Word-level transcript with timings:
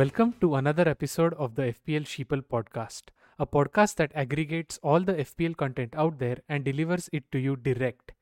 Welcome 0.00 0.32
to 0.40 0.54
another 0.54 0.88
episode 0.88 1.34
of 1.34 1.56
the 1.56 1.74
FPL 1.74 2.04
Sheeple 2.10 2.42
podcast, 2.50 3.10
a 3.38 3.46
podcast 3.46 3.96
that 3.96 4.12
aggregates 4.14 4.78
all 4.82 5.00
the 5.00 5.12
FPL 5.12 5.54
content 5.58 5.92
out 5.94 6.18
there 6.18 6.38
and 6.48 6.64
delivers 6.64 7.10
it 7.12 7.30
to 7.32 7.38
you 7.38 7.54
direct. 7.56 8.12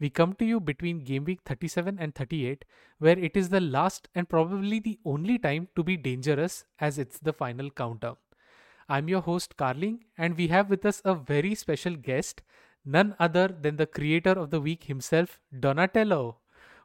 We 0.00 0.10
come 0.10 0.32
to 0.40 0.44
you 0.44 0.58
between 0.58 1.04
game 1.04 1.26
week 1.26 1.42
37 1.44 1.96
and 2.00 2.12
38, 2.12 2.64
where 2.98 3.16
it 3.16 3.36
is 3.36 3.50
the 3.50 3.60
last 3.60 4.08
and 4.16 4.28
probably 4.28 4.80
the 4.80 4.98
only 5.04 5.38
time 5.38 5.68
to 5.76 5.84
be 5.84 5.96
dangerous 5.96 6.64
as 6.80 6.98
it's 6.98 7.20
the 7.20 7.32
final 7.32 7.70
countdown. 7.70 8.16
I'm 8.88 9.08
your 9.08 9.20
host, 9.20 9.56
Carling, 9.56 10.00
and 10.16 10.36
we 10.36 10.48
have 10.48 10.68
with 10.68 10.84
us 10.84 11.00
a 11.04 11.14
very 11.14 11.54
special 11.54 11.94
guest, 11.94 12.42
none 12.84 13.14
other 13.20 13.46
than 13.46 13.76
the 13.76 13.86
creator 13.86 14.32
of 14.32 14.50
the 14.50 14.60
week 14.60 14.84
himself, 14.84 15.38
Donatello. 15.60 16.38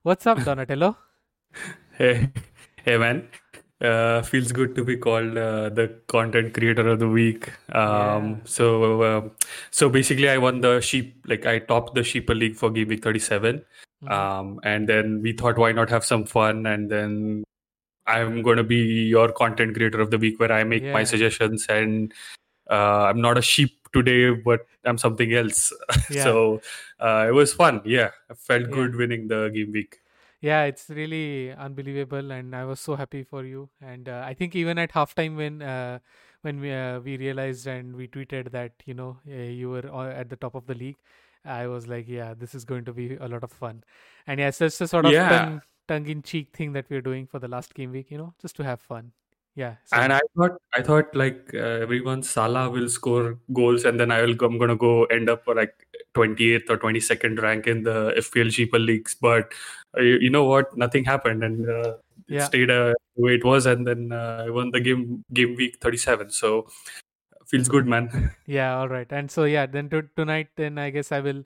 What's 0.04 0.28
up, 0.28 0.44
Donatello? 0.46 0.98
Hey, 1.98 2.32
hey 2.86 2.98
man. 2.98 3.30
Uh, 3.84 4.22
feels 4.22 4.54
good 4.54 4.76
to 4.76 4.84
be 4.86 4.96
called 4.96 5.38
uh, 5.38 5.68
the 5.68 5.94
content 6.08 6.54
creator 6.54 6.88
of 6.88 7.00
the 7.00 7.08
week. 7.10 7.50
Um, 7.76 8.30
Yeah. 8.30 8.36
so, 8.46 9.02
uh, 9.02 9.30
so 9.72 9.90
basically, 9.90 10.30
I 10.30 10.38
won 10.38 10.62
the 10.62 10.80
sheep. 10.80 11.18
Like 11.28 11.46
I 11.46 11.60
topped 11.60 11.94
the 11.94 12.02
Sheeple 12.02 12.38
League 12.40 12.56
for 12.56 12.70
Game 12.70 12.88
Week 12.88 13.04
37. 13.04 13.62
Mhm. 14.06 14.12
Um, 14.12 14.60
and 14.64 14.88
then 14.88 15.22
we 15.22 15.34
thought, 15.34 15.58
why 15.58 15.74
not 15.74 15.90
have 15.90 16.06
some 16.06 16.24
fun? 16.24 16.66
And 16.66 16.90
then 16.90 17.44
I'm 18.08 18.42
going 18.42 18.58
to 18.58 18.64
be 18.64 18.78
your 19.16 19.32
content 19.34 19.76
creator 19.76 20.00
of 20.00 20.12
the 20.12 20.18
week, 20.18 20.40
where 20.40 20.52
I 20.52 20.64
make 20.64 20.84
my 20.84 21.04
suggestions. 21.04 21.66
And 21.68 22.14
uh, 22.70 23.04
I'm 23.12 23.20
not 23.20 23.38
a 23.38 23.42
sheep 23.42 23.78
today, 23.92 24.30
but 24.32 24.66
I'm 24.86 24.98
something 24.98 25.34
else. 25.34 25.74
Yeah. 26.10 26.24
so 26.24 26.62
uh, 27.02 27.26
it 27.28 27.32
was 27.32 27.54
fun. 27.54 27.82
Yeah, 27.84 28.12
I 28.30 28.36
felt 28.36 28.62
Yeah. 28.70 28.76
good 28.80 28.96
winning 28.96 29.28
the 29.28 29.50
game 29.54 29.72
week. 29.74 30.00
Yeah, 30.44 30.64
it's 30.66 30.90
really 30.90 31.54
unbelievable, 31.54 32.32
and 32.32 32.54
I 32.56 32.66
was 32.66 32.80
so 32.82 32.96
happy 32.98 33.24
for 33.24 33.46
you. 33.46 33.70
And 33.82 34.10
uh, 34.10 34.24
I 34.26 34.34
think 34.34 34.56
even 34.56 34.78
at 34.78 34.92
halftime, 34.92 35.38
when 35.38 35.62
uh, 35.62 36.00
when 36.42 36.60
we 36.60 36.74
uh, 36.74 37.00
we 37.00 37.16
realized 37.18 37.66
and 37.66 37.96
we 37.96 38.08
tweeted 38.10 38.52
that 38.52 38.74
you 38.86 38.94
know 38.94 39.18
uh, 39.28 39.34
you 39.62 39.70
were 39.70 39.86
at 40.12 40.30
the 40.30 40.36
top 40.36 40.56
of 40.56 40.66
the 40.68 40.76
league, 40.76 40.98
I 41.46 41.68
was 41.68 41.88
like, 41.88 42.10
yeah, 42.10 42.34
this 42.34 42.54
is 42.54 42.66
going 42.66 42.84
to 42.86 42.94
be 42.94 43.16
a 43.16 43.28
lot 43.30 43.44
of 43.44 43.54
fun. 43.54 43.84
And 44.28 44.42
yeah, 44.42 44.50
it's 44.50 44.60
just 44.60 44.82
a 44.82 44.88
sort 44.88 45.06
of 45.06 45.16
Yeah. 45.16 45.30
tongue 45.30 45.62
tongue 45.88 46.08
in 46.08 46.22
cheek 46.24 46.50
thing 46.54 46.74
that 46.74 46.90
we're 46.90 47.02
doing 47.02 47.26
for 47.26 47.40
the 47.40 47.48
last 47.48 47.74
game 47.74 47.92
week, 47.94 48.12
you 48.12 48.18
know, 48.18 48.34
just 48.42 48.58
to 48.58 48.64
have 48.64 48.82
fun. 48.82 49.14
Yeah. 49.56 49.76
So 49.86 49.98
And 49.98 50.12
I 50.14 50.20
thought, 50.36 50.52
I 50.76 50.82
thought 50.82 51.16
like 51.16 51.52
uh, 51.54 51.58
everyone, 51.86 52.24
Salah 52.24 52.70
will 52.70 52.90
score 52.90 53.38
goals, 53.54 53.86
and 53.86 54.00
then 54.00 54.12
I 54.12 54.22
will, 54.22 54.36
I'm 54.42 54.58
gonna 54.58 54.76
go 54.76 55.06
end 55.06 55.30
up 55.30 55.46
for 55.46 55.54
like 55.56 55.74
28th 56.16 56.70
or 56.70 56.78
22nd 56.78 57.42
rank 57.42 57.68
in 57.68 57.84
the 57.84 58.14
FPL 58.18 58.48
Sheeple 58.48 58.84
leagues. 58.84 59.16
But 59.16 59.52
uh, 59.98 60.02
you, 60.02 60.18
you 60.22 60.30
know 60.32 60.46
what? 60.46 60.76
Nothing 60.76 61.06
happened, 61.06 61.44
and 61.44 61.70
uh, 61.70 61.98
it 62.28 62.40
Yeah. 62.40 62.46
stayed 62.48 62.72
uh, 62.72 62.94
the 63.16 63.22
way 63.22 63.36
it 63.36 63.46
was, 63.46 63.68
and 63.68 63.86
then 63.86 64.12
uh, 64.12 64.46
I 64.48 64.50
won 64.50 64.72
the 64.72 64.80
game 64.80 65.24
game 65.34 65.56
week 65.56 65.78
37. 65.82 66.32
So 66.32 66.68
feels 67.46 67.68
good, 67.70 67.86
man. 67.86 68.32
Yeah, 68.48 68.78
all 68.78 68.90
right. 68.90 69.12
And 69.12 69.30
so 69.30 69.44
yeah, 69.46 69.66
then 69.68 69.90
to, 69.90 70.04
tonight, 70.18 70.50
then 70.56 70.78
I 70.78 70.90
guess 70.90 71.12
I 71.12 71.20
will 71.20 71.44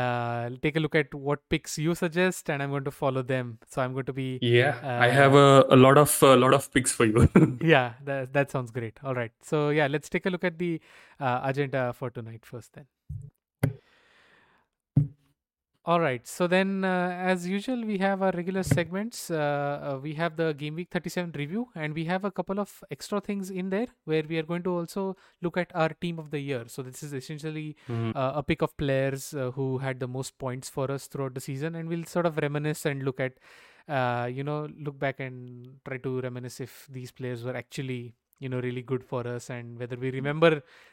uh, 0.00 0.50
take 0.62 0.76
a 0.76 0.80
look 0.80 0.94
at 0.94 1.14
what 1.14 1.40
picks 1.54 1.76
you 1.78 1.94
suggest, 1.94 2.50
and 2.50 2.62
I'm 2.62 2.70
going 2.70 2.84
to 2.84 2.90
follow 2.90 3.22
them. 3.22 3.58
So 3.68 3.82
I'm 3.82 3.92
going 3.92 4.06
to 4.06 4.12
be 4.12 4.38
Yeah, 4.40 4.78
I 4.82 5.08
Uh, 5.08 5.12
have 5.12 5.34
a, 5.34 5.64
a 5.70 5.76
lot 5.76 5.98
of 5.98 6.16
a 6.22 6.36
lot 6.36 6.54
of 6.54 6.72
picks 6.72 6.92
for 6.92 7.04
you. 7.04 7.28
yeah, 7.74 7.94
that 8.10 8.32
that 8.32 8.50
sounds 8.50 8.70
great. 8.70 8.98
All 9.04 9.14
right. 9.14 9.32
So 9.42 9.68
yeah, 9.70 9.86
let's 9.96 10.08
take 10.08 10.26
a 10.26 10.30
look 10.30 10.44
at 10.52 10.58
the 10.58 10.72
uh, 11.20 11.40
agenda 11.52 11.92
for 11.92 12.10
tonight 12.10 12.44
first 12.54 12.72
then. 12.74 12.86
All 15.84 15.98
right. 15.98 16.24
So 16.28 16.46
then, 16.46 16.84
uh, 16.84 17.10
as 17.18 17.48
usual, 17.48 17.84
we 17.84 17.98
have 17.98 18.22
our 18.22 18.30
regular 18.30 18.62
segments. 18.62 19.32
Uh, 19.32 19.94
uh, 19.94 19.98
we 20.00 20.14
have 20.14 20.36
the 20.36 20.52
game 20.54 20.76
week 20.76 20.90
37 20.92 21.32
review, 21.34 21.70
and 21.74 21.92
we 21.92 22.04
have 22.04 22.24
a 22.24 22.30
couple 22.30 22.60
of 22.60 22.84
extra 22.92 23.20
things 23.20 23.50
in 23.50 23.68
there 23.70 23.88
where 24.04 24.22
we 24.22 24.38
are 24.38 24.44
going 24.44 24.62
to 24.62 24.70
also 24.70 25.16
look 25.40 25.56
at 25.56 25.72
our 25.74 25.88
team 25.88 26.20
of 26.20 26.30
the 26.30 26.38
year. 26.38 26.64
So 26.68 26.82
this 26.82 27.02
is 27.02 27.12
essentially 27.12 27.74
Mhm. 27.88 28.14
uh, 28.14 28.32
a 28.36 28.44
pick 28.44 28.62
of 28.62 28.76
players 28.76 29.34
uh, 29.34 29.50
who 29.50 29.78
had 29.78 29.98
the 29.98 30.06
most 30.06 30.38
points 30.38 30.70
for 30.70 30.88
us 30.88 31.08
throughout 31.08 31.34
the 31.34 31.40
season, 31.40 31.74
and 31.74 31.88
we'll 31.88 32.04
sort 32.04 32.26
of 32.26 32.36
reminisce 32.38 32.86
and 32.86 33.02
look 33.02 33.18
at, 33.18 33.32
uh, 33.88 34.30
you 34.32 34.44
know, 34.44 34.68
look 34.78 35.00
back 35.00 35.18
and 35.18 35.80
try 35.84 35.96
to 35.98 36.20
reminisce 36.20 36.60
if 36.60 36.86
these 36.92 37.10
players 37.10 37.42
were 37.42 37.56
actually, 37.56 38.14
you 38.42 38.48
know, 38.52 38.60
really 38.66 38.82
good 38.92 39.04
for 39.12 39.22
us, 39.34 39.48
and 39.56 39.78
whether 39.78 39.96
we 40.04 40.10
remember 40.18 40.50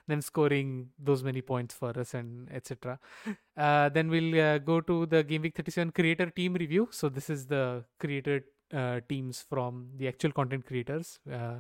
them 0.08 0.22
scoring 0.30 0.70
those 1.10 1.24
many 1.30 1.42
points 1.52 1.74
for 1.82 1.92
us, 2.04 2.14
and 2.14 2.52
etc. 2.60 3.00
Uh, 3.58 3.90
then 3.98 4.10
we'll 4.16 4.40
uh, 4.48 4.58
go 4.72 4.80
to 4.92 5.06
the 5.14 5.24
Game 5.24 5.42
Week 5.48 5.56
37 5.56 5.92
creator 6.00 6.30
team 6.40 6.54
review. 6.66 6.88
So 6.92 7.10
this 7.20 7.30
is 7.30 7.46
the 7.56 7.84
creator 8.00 8.38
uh, 8.74 9.00
teams 9.10 9.46
from 9.50 9.88
the 9.98 10.08
actual 10.08 10.32
content 10.32 10.66
creators. 10.66 11.20
Uh, 11.40 11.60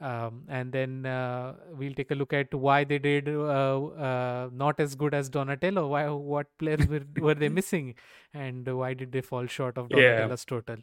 um, 0.00 0.42
and 0.48 0.72
then 0.72 1.06
uh, 1.06 1.54
we'll 1.80 1.94
take 1.94 2.10
a 2.10 2.14
look 2.14 2.32
at 2.32 2.52
why 2.52 2.84
they 2.84 2.98
did 2.98 3.28
uh, 3.28 3.84
uh, 4.08 4.48
not 4.52 4.80
as 4.80 4.94
good 4.94 5.14
as 5.14 5.28
Donatello. 5.28 5.86
Why, 5.88 6.08
what 6.08 6.46
players 6.58 6.86
were, 6.88 7.02
were 7.18 7.34
they 7.34 7.48
missing, 7.60 7.94
and 8.32 8.66
why 8.76 8.94
did 8.94 9.12
they 9.12 9.20
fall 9.20 9.46
short 9.46 9.78
of 9.78 9.88
Yeah. 9.90 9.96
Donatello's 9.98 10.44
total? 10.44 10.76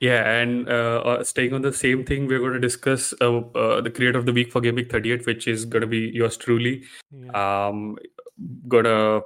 Yeah, 0.00 0.30
and 0.30 0.66
uh, 0.66 1.02
uh, 1.04 1.24
staying 1.24 1.52
on 1.52 1.60
the 1.60 1.74
same 1.74 2.04
thing, 2.04 2.26
we're 2.26 2.38
going 2.38 2.54
to 2.54 2.58
discuss 2.58 3.12
uh, 3.20 3.36
uh, 3.38 3.82
the 3.82 3.90
creator 3.90 4.18
of 4.18 4.24
the 4.24 4.32
week 4.32 4.50
for 4.50 4.62
Game 4.62 4.76
Week 4.76 4.90
38, 4.90 5.26
which 5.26 5.46
is 5.46 5.66
going 5.66 5.82
to 5.82 5.86
be 5.86 6.10
yours 6.14 6.38
truly. 6.38 6.84
Yeah. 7.10 7.68
Um, 7.68 7.98
gonna 8.66 9.20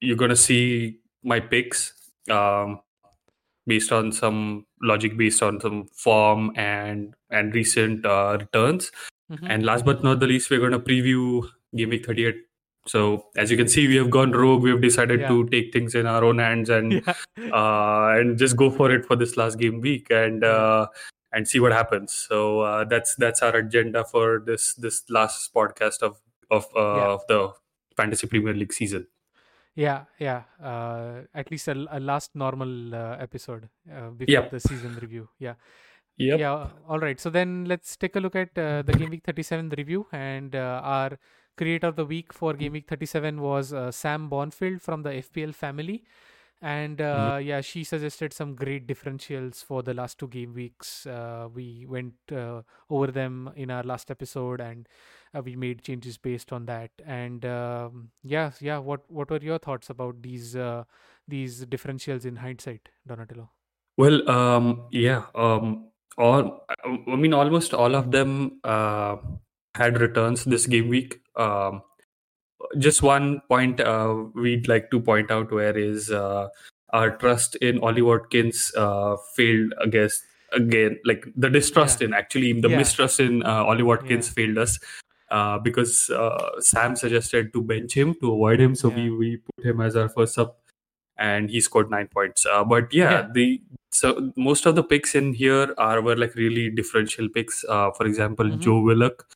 you're 0.00 0.16
gonna 0.16 0.36
see 0.36 0.98
my 1.22 1.40
picks 1.40 1.94
um, 2.30 2.80
based 3.66 3.90
on 3.92 4.12
some 4.12 4.66
logic, 4.82 5.16
based 5.16 5.42
on 5.42 5.60
some 5.60 5.86
form 5.94 6.52
and 6.56 7.14
and 7.30 7.54
recent 7.54 8.04
uh, 8.04 8.36
returns. 8.38 8.92
Mhm. 9.30 9.46
And 9.48 9.64
last 9.64 9.86
but 9.86 10.04
not 10.04 10.20
the 10.20 10.26
least, 10.26 10.50
we're 10.50 10.60
gonna 10.60 10.80
preview 10.80 11.48
Game 11.74 11.88
Week 11.88 12.04
38. 12.04 12.36
So 12.86 13.26
as 13.36 13.50
you 13.50 13.56
can 13.56 13.68
see, 13.68 13.86
we 13.86 13.96
have 13.96 14.10
gone 14.10 14.32
rogue. 14.32 14.62
We 14.62 14.70
have 14.70 14.80
decided 14.80 15.20
Yeah. 15.20 15.28
to 15.28 15.48
take 15.48 15.72
things 15.72 15.94
in 15.94 16.06
our 16.06 16.24
own 16.24 16.38
hands 16.38 16.68
and 16.68 16.92
yeah. 17.06 17.14
uh, 17.52 18.18
and 18.18 18.36
just 18.38 18.56
go 18.56 18.70
for 18.70 18.90
it 18.90 19.06
for 19.06 19.14
this 19.16 19.36
last 19.36 19.58
game 19.58 19.80
week 19.80 20.10
and 20.10 20.42
uh, 20.44 20.86
and 21.32 21.46
see 21.46 21.60
what 21.60 21.72
happens. 21.72 22.12
So 22.12 22.60
uh, 22.60 22.84
that's 22.84 23.14
that's 23.16 23.40
our 23.42 23.54
agenda 23.56 24.04
for 24.04 24.42
this 24.44 24.74
this 24.74 25.04
last 25.08 25.54
podcast 25.54 26.02
of 26.02 26.20
of 26.50 26.66
uh, 26.76 26.96
Yeah. 26.96 27.08
of 27.14 27.20
the 27.28 27.52
fantasy 27.96 28.26
Premier 28.26 28.52
League 28.54 28.72
season. 28.72 29.06
Yeah, 29.74 30.04
yeah. 30.18 30.42
Uh, 30.62 31.22
at 31.34 31.50
least 31.50 31.68
a, 31.68 31.86
a 31.90 32.00
last 32.00 32.34
normal 32.34 32.94
uh, 32.94 33.16
episode 33.20 33.68
uh, 33.90 34.10
before 34.10 34.32
Yep. 34.32 34.50
the 34.50 34.60
season 34.60 34.98
review. 35.00 35.28
Yeah. 35.38 35.54
Yep. 36.18 36.38
Yeah. 36.40 36.66
All 36.88 36.98
right. 36.98 37.18
So 37.18 37.30
then 37.30 37.64
let's 37.64 37.96
take 37.96 38.16
a 38.16 38.20
look 38.20 38.36
at 38.36 38.50
uh, 38.58 38.82
the 38.82 38.92
Game 38.92 39.08
Week 39.08 39.22
37 39.24 39.70
review. 39.78 40.06
And 40.12 40.54
uh, 40.54 40.82
our 40.84 41.18
creator 41.56 41.88
of 41.88 41.96
the 41.96 42.04
week 42.04 42.32
for 42.32 42.54
Game 42.54 42.72
Week 42.72 42.88
37 42.88 43.40
was 43.40 43.72
uh, 43.72 43.90
Sam 43.90 44.28
Bonfield 44.30 44.80
from 44.80 45.02
the 45.02 45.10
FPL 45.10 45.54
family. 45.54 46.04
And 46.64 47.00
uh, 47.00 47.40
yeah, 47.42 47.60
she 47.60 47.82
suggested 47.82 48.32
some 48.32 48.54
great 48.54 48.86
differentials 48.86 49.64
for 49.64 49.82
the 49.82 49.92
last 49.92 50.20
two 50.20 50.28
game 50.28 50.54
weeks. 50.54 51.06
Uh, 51.06 51.48
we 51.52 51.86
went 51.88 52.14
uh, 52.30 52.62
over 52.88 53.08
them 53.08 53.50
in 53.56 53.68
our 53.68 53.82
last 53.82 54.12
episode, 54.12 54.60
and 54.60 54.88
uh, 55.36 55.42
we 55.42 55.56
made 55.56 55.82
changes 55.82 56.18
based 56.18 56.52
on 56.52 56.66
that. 56.66 56.92
And 57.04 57.44
um, 57.44 58.10
yeah, 58.22 58.52
yeah. 58.60 58.78
What 58.78 59.10
what 59.10 59.28
were 59.28 59.40
your 59.42 59.58
thoughts 59.58 59.90
about 59.90 60.22
these 60.22 60.54
uh, 60.54 60.84
these 61.26 61.66
differentials 61.66 62.24
in 62.24 62.36
hindsight, 62.36 62.90
Donatello? 63.08 63.50
Well, 63.96 64.30
um, 64.30 64.84
yeah. 64.92 65.24
Um, 65.34 65.88
all 66.16 66.64
I 66.84 67.16
mean, 67.16 67.34
almost 67.34 67.74
all 67.74 67.96
of 67.96 68.12
them 68.12 68.60
uh, 68.62 69.16
had 69.74 70.00
returns 70.00 70.44
this 70.44 70.66
game 70.66 70.88
week. 70.88 71.20
Um, 71.36 71.82
just 72.78 73.02
one 73.02 73.40
point 73.48 73.80
uh, 73.80 74.14
we'd 74.34 74.68
like 74.68 74.90
to 74.90 75.00
point 75.00 75.30
out 75.30 75.50
where 75.50 75.76
is 75.76 76.10
uh, 76.10 76.48
our 76.92 77.10
trust 77.10 77.56
in 77.56 77.78
Ollie 77.80 78.02
Watkins 78.02 78.72
uh, 78.76 79.16
failed 79.34 79.72
against 79.80 80.22
again 80.52 80.98
like 81.04 81.24
the 81.34 81.48
distrust 81.48 82.00
Yeah. 82.00 82.08
in 82.08 82.14
actually 82.14 82.52
the 82.60 82.68
Yeah. 82.68 82.78
mistrust 82.78 83.20
in 83.20 83.42
uh, 83.42 83.64
Ollie 83.64 83.82
Watkins 83.82 84.28
Yeah. 84.28 84.34
failed 84.34 84.58
us 84.58 84.78
uh, 85.30 85.58
because 85.58 86.10
uh, 86.10 86.60
Sam 86.60 86.94
suggested 86.94 87.52
to 87.54 87.62
bench 87.62 87.94
him 87.94 88.14
to 88.20 88.32
avoid 88.32 88.60
him 88.60 88.74
so 88.74 88.88
we 88.90 89.10
we 89.10 89.36
put 89.38 89.64
him 89.64 89.80
as 89.80 89.96
our 89.96 90.08
first 90.08 90.34
sub 90.34 90.54
and 91.18 91.50
he 91.50 91.60
scored 91.60 91.90
nine 91.90 92.08
points 92.08 92.44
uh, 92.46 92.62
but 92.64 92.92
yeah, 92.92 93.28
the 93.34 93.60
so 93.92 94.30
most 94.36 94.66
of 94.66 94.74
the 94.76 94.82
picks 94.84 95.14
in 95.14 95.32
here 95.34 95.74
are 95.78 96.00
were 96.00 96.16
like 96.16 96.34
really 96.34 96.70
differential 96.70 97.28
picks 97.28 97.64
uh, 97.68 97.90
for 97.92 98.06
example 98.06 98.44
Mhm. 98.46 98.60
Joe 98.60 98.80
Willock 98.80 99.26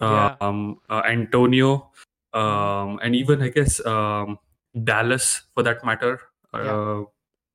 Yeah. 0.00 0.36
um, 0.40 0.80
uh, 0.88 1.02
Antonio, 1.04 1.90
Mhm. 2.34 2.40
um, 2.40 3.00
and 3.02 3.16
even 3.16 3.42
I 3.42 3.48
guess 3.48 3.84
um, 3.84 4.38
Dallas, 4.84 5.42
for 5.54 5.62
that 5.62 5.84
matter, 5.84 6.20
Yeah. 6.54 6.74
uh, 6.74 7.04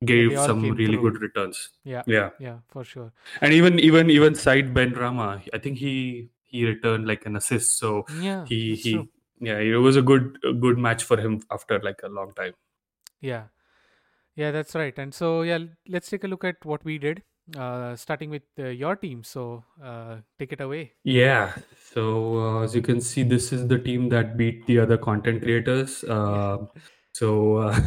gave 0.04 0.38
some 0.38 0.62
really 0.62 0.86
through. 0.86 1.10
good 1.10 1.20
returns. 1.22 1.70
Yeah. 1.84 2.02
Yeah, 2.06 2.30
Yeah, 2.38 2.58
for 2.68 2.84
sure. 2.84 3.12
and 3.40 3.52
even 3.52 3.78
even 3.78 4.10
even 4.10 4.34
Saïd 4.34 4.72
Benrahma, 4.74 5.48
I 5.52 5.58
think 5.58 5.78
he 5.78 6.28
he 6.42 6.66
returned 6.66 7.06
like 7.06 7.24
an 7.26 7.36
assist. 7.36 7.78
So 7.78 8.04
Yeah, 8.20 8.44
he 8.44 8.74
he 8.74 8.92
true. 8.92 9.08
yeah, 9.40 9.58
it 9.58 9.76
was 9.76 9.96
a 9.96 10.02
good 10.02 10.38
a 10.44 10.52
good 10.52 10.78
match 10.78 11.04
for 11.04 11.16
him 11.16 11.40
after 11.50 11.80
like 11.80 12.02
a 12.02 12.08
long 12.08 12.34
time. 12.34 12.54
Yeah. 13.20 13.44
Yeah, 14.36 14.50
that's 14.50 14.74
right. 14.74 14.98
And 14.98 15.14
so, 15.14 15.42
yeah, 15.42 15.58
let's 15.86 16.10
take 16.10 16.24
a 16.24 16.26
look 16.28 16.42
at 16.44 16.64
what 16.64 16.84
we 16.84 16.98
did. 16.98 17.22
Uh, 17.56 17.96
starting 17.96 18.30
with 18.30 18.42
uh, 18.58 18.66
your 18.66 18.96
team. 18.96 19.22
So 19.22 19.64
uh, 19.82 20.16
take 20.38 20.52
it 20.52 20.60
away. 20.60 20.92
Yeah. 21.04 21.54
So 21.92 22.38
uh, 22.38 22.62
as 22.62 22.74
you 22.74 22.82
can 22.82 23.00
see, 23.00 23.22
this 23.22 23.52
is 23.52 23.68
the 23.68 23.78
team 23.78 24.08
that 24.10 24.36
beat 24.36 24.66
the 24.66 24.78
other 24.80 24.96
content 24.96 25.42
creators. 25.42 26.04
Uh, 26.04 26.66
so 27.14 27.56
uh, 27.56 27.80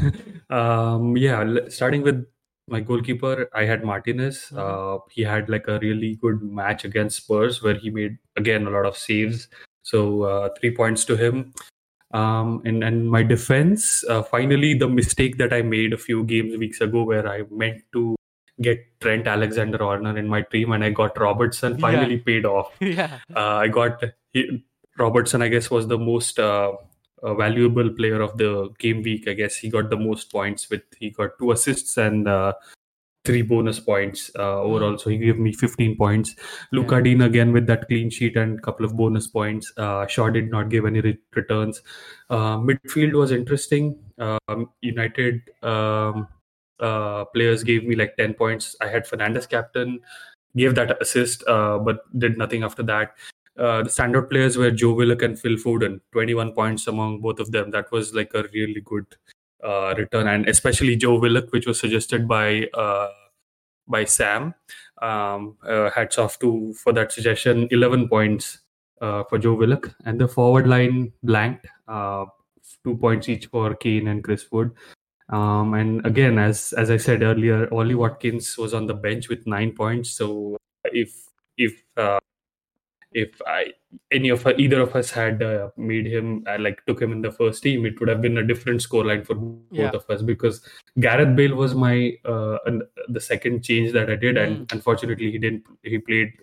um, 0.49 1.17
yeah, 1.17 1.43
starting 1.69 2.01
with 2.01 2.25
my 2.67 2.81
goalkeeper, 2.81 3.49
I 3.53 3.63
had 3.65 3.83
Martinez. 3.83 4.49
Mhm. 4.51 4.59
Uh, 4.59 4.99
he 5.09 5.23
had 5.23 5.49
like 5.49 5.67
a 5.67 5.79
really 5.79 6.15
good 6.21 6.41
match 6.41 6.83
against 6.85 7.23
Spurs 7.23 7.63
where 7.63 7.75
he 7.75 7.89
made 7.89 8.17
again 8.35 8.67
a 8.67 8.69
lot 8.69 8.85
of 8.85 8.97
saves. 8.97 9.47
So 9.83 10.23
uh, 10.23 10.49
three 10.59 10.75
points 10.75 11.05
to 11.05 11.15
him. 11.15 11.53
Um, 12.13 12.61
and 12.65 12.83
and 12.83 13.09
my 13.09 13.23
defense, 13.23 14.03
uh, 14.09 14.23
finally 14.23 14.73
the 14.73 14.87
mistake 14.87 15.37
that 15.37 15.53
I 15.53 15.61
made 15.61 15.93
a 15.93 15.97
few 15.97 16.23
games 16.23 16.57
weeks 16.57 16.81
ago, 16.81 17.03
where 17.03 17.27
I 17.27 17.43
meant 17.51 17.83
to 17.93 18.16
get 18.61 18.79
Trent 18.99 19.27
Alexander 19.27 19.83
Arnold 19.83 20.17
in 20.17 20.27
my 20.27 20.41
team, 20.41 20.71
and 20.71 20.83
I 20.83 20.89
got 20.89 21.19
Robertson. 21.19 21.73
Yeah. 21.73 21.79
Finally 21.79 22.17
paid 22.17 22.45
off. 22.45 22.71
yeah. 22.79 23.19
Uh, 23.35 23.57
I 23.57 23.67
got 23.67 24.03
he, 24.31 24.63
Robertson. 24.97 25.41
I 25.41 25.47
guess 25.47 25.69
was 25.69 25.87
the 25.87 25.97
most 25.97 26.39
uh, 26.39 26.73
uh, 27.23 27.33
valuable 27.35 27.89
player 27.91 28.21
of 28.21 28.37
the 28.37 28.69
game 28.79 29.01
week. 29.01 29.27
I 29.27 29.33
guess 29.33 29.57
he 29.57 29.69
got 29.69 29.89
the 29.89 29.97
most 29.97 30.31
points 30.31 30.69
with 30.69 30.83
he 30.99 31.11
got 31.11 31.37
two 31.39 31.51
assists 31.51 31.97
and 31.97 32.27
uh, 32.27 32.53
three 33.27 33.41
bonus 33.41 33.79
points 33.79 34.31
uh, 34.39 34.61
overall. 34.61 34.97
So 34.97 35.09
he 35.09 35.17
gave 35.17 35.37
me 35.37 35.51
15 35.51 35.97
points. 35.97 36.35
Lucas 36.71 36.97
Yeah. 36.97 37.01
Digne 37.01 37.25
again 37.25 37.51
with 37.51 37.67
that 37.67 37.87
clean 37.87 38.09
sheet 38.09 38.37
and 38.37 38.61
couple 38.63 38.85
of 38.85 38.95
bonus 38.95 39.27
points. 39.27 39.71
Uh, 39.77 40.07
Shaw 40.07 40.29
did 40.29 40.49
not 40.49 40.69
give 40.69 40.85
any 40.85 41.01
re- 41.01 41.17
returns. 41.35 41.81
Uh, 42.29 42.57
midfield 42.57 43.13
was 43.13 43.31
interesting. 43.31 43.99
Um, 44.17 44.69
United 44.81 45.41
um, 45.61 46.27
uh, 46.79 47.25
players 47.25 47.63
gave 47.63 47.83
me 47.85 47.95
like 47.95 48.15
10 48.17 48.33
points. 48.33 48.75
I 48.81 48.87
had 48.87 49.07
Fernandes 49.07 49.49
captain, 49.49 49.99
gave 50.55 50.75
that 50.75 51.01
assist, 51.01 51.43
uh, 51.47 51.79
but 51.79 51.99
did 52.19 52.37
nothing 52.37 52.63
after 52.63 52.83
that. 52.83 53.15
Uh, 53.57 53.81
the 53.81 53.89
standout 53.89 54.29
players 54.29 54.55
were 54.55 54.69
Joe 54.69 54.93
Willock 54.93 55.23
and 55.23 55.39
Phil 55.39 55.55
Foden, 55.55 55.99
21 56.11 56.53
points 56.53 56.87
among 56.87 57.21
both 57.21 57.39
of 57.39 57.51
them. 57.51 57.71
That 57.71 57.91
was 57.91 58.13
like 58.13 58.31
a 58.35 58.43
really 58.53 58.81
good 58.81 59.07
uh, 59.63 59.95
return, 59.97 60.27
and 60.27 60.47
especially 60.47 60.95
Joe 60.95 61.19
Willock, 61.19 61.51
which 61.51 61.65
was 61.65 61.79
suggested 61.79 62.27
by 62.27 62.69
uh, 62.73 63.09
by 63.87 64.05
Sam. 64.05 64.53
Um, 65.01 65.57
uh, 65.67 65.89
hats 65.89 66.17
off 66.17 66.37
to 66.39 66.73
for 66.73 66.93
that 66.93 67.11
suggestion. 67.11 67.67
11 67.71 68.09
points 68.09 68.59
uh, 69.01 69.23
for 69.23 69.39
Joe 69.39 69.55
Willock, 69.55 69.95
and 70.05 70.19
the 70.19 70.27
forward 70.27 70.67
line 70.67 71.11
blanked. 71.23 71.65
Uh, 71.87 72.25
two 72.83 72.97
points 72.97 73.29
each 73.29 73.47
for 73.47 73.75
Kane 73.75 74.07
and 74.07 74.23
Chris 74.23 74.45
Wood. 74.51 74.71
Um, 75.29 75.73
and 75.73 76.05
again, 76.05 76.39
as 76.39 76.73
as 76.73 76.89
I 76.89 76.97
said 76.97 77.21
earlier, 77.21 77.67
Ollie 77.73 77.95
Watkins 77.95 78.57
was 78.57 78.73
on 78.73 78.87
the 78.87 78.93
bench 78.93 79.27
with 79.29 79.45
nine 79.45 79.71
points. 79.73 80.11
So 80.11 80.57
if 80.85 81.11
if 81.57 81.83
uh, 81.97 82.19
if 83.11 83.41
I 83.45 83.73
any 84.11 84.29
of 84.29 84.45
either 84.47 84.79
of 84.81 84.95
us 84.95 85.11
had 85.11 85.43
uh, 85.43 85.69
made 85.75 86.05
him 86.07 86.45
uh, 86.47 86.57
like 86.59 86.85
took 86.85 87.01
him 87.01 87.11
in 87.11 87.21
the 87.21 87.31
first 87.31 87.63
team, 87.63 87.85
it 87.85 87.99
would 87.99 88.09
have 88.09 88.21
been 88.21 88.37
a 88.37 88.43
different 88.47 88.81
scoreline 88.81 89.25
for 89.25 89.35
both 89.35 89.59
Yeah. 89.71 89.89
of 89.89 90.09
us 90.09 90.21
because 90.21 90.61
Gareth 90.99 91.35
Bale 91.35 91.55
was 91.55 91.75
my 91.75 92.13
uh, 92.25 92.57
an- 92.65 92.87
the 93.09 93.19
second 93.19 93.63
change 93.63 93.91
that 93.93 94.09
I 94.09 94.15
did, 94.15 94.37
and 94.37 94.59
Mm. 94.67 94.71
unfortunately 94.73 95.31
he 95.31 95.37
didn't. 95.39 95.63
He 95.83 95.97
played 95.97 96.33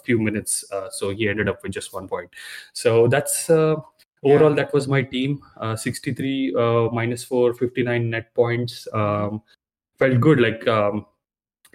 a 0.00 0.04
few 0.04 0.18
minutes, 0.18 0.64
uh, 0.72 0.90
so 0.90 1.10
he 1.10 1.28
ended 1.28 1.48
up 1.48 1.62
with 1.62 1.72
just 1.72 1.92
one 1.92 2.08
point. 2.08 2.30
So 2.72 3.06
that's 3.06 3.48
uh, 3.50 3.76
overall 4.22 4.50
Yeah. 4.50 4.56
that 4.56 4.72
was 4.74 4.88
my 4.88 5.02
team. 5.02 5.40
Uh, 5.60 5.76
63 5.76 6.54
uh, 6.54 6.88
minus 6.92 7.24
4, 7.24 7.54
59 7.54 8.10
net 8.10 8.34
points. 8.34 8.86
Um, 8.92 9.42
felt 9.98 10.20
good. 10.20 10.40
Like 10.40 10.66
um, 10.68 11.06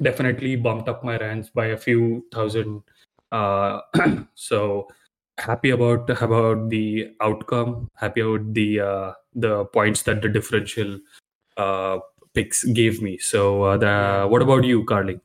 definitely 0.01 0.55
bumped 0.55 0.89
up 0.89 1.03
my 1.03 1.17
ranks 1.17 1.49
by 1.49 1.67
a 1.67 1.77
few 1.77 2.25
thousand. 2.33 2.83
Uh, 3.31 3.81
so 4.35 4.87
happy 5.37 5.71
about 5.71 6.09
about 6.21 6.69
the 6.69 7.13
outcome. 7.21 7.89
Happy 7.95 8.21
about 8.21 8.53
the 8.53 8.79
uh, 8.79 9.13
the 9.35 9.65
points 9.65 10.03
that 10.03 10.21
the 10.21 10.29
differential 10.29 10.99
uh, 11.57 11.99
picks 12.33 12.63
gave 12.63 13.01
me. 13.01 13.17
So 13.17 13.63
uh, 13.63 13.77
the 13.77 14.27
what 14.27 14.41
about 14.41 14.63
you, 14.63 14.83
Carling? 14.85 15.21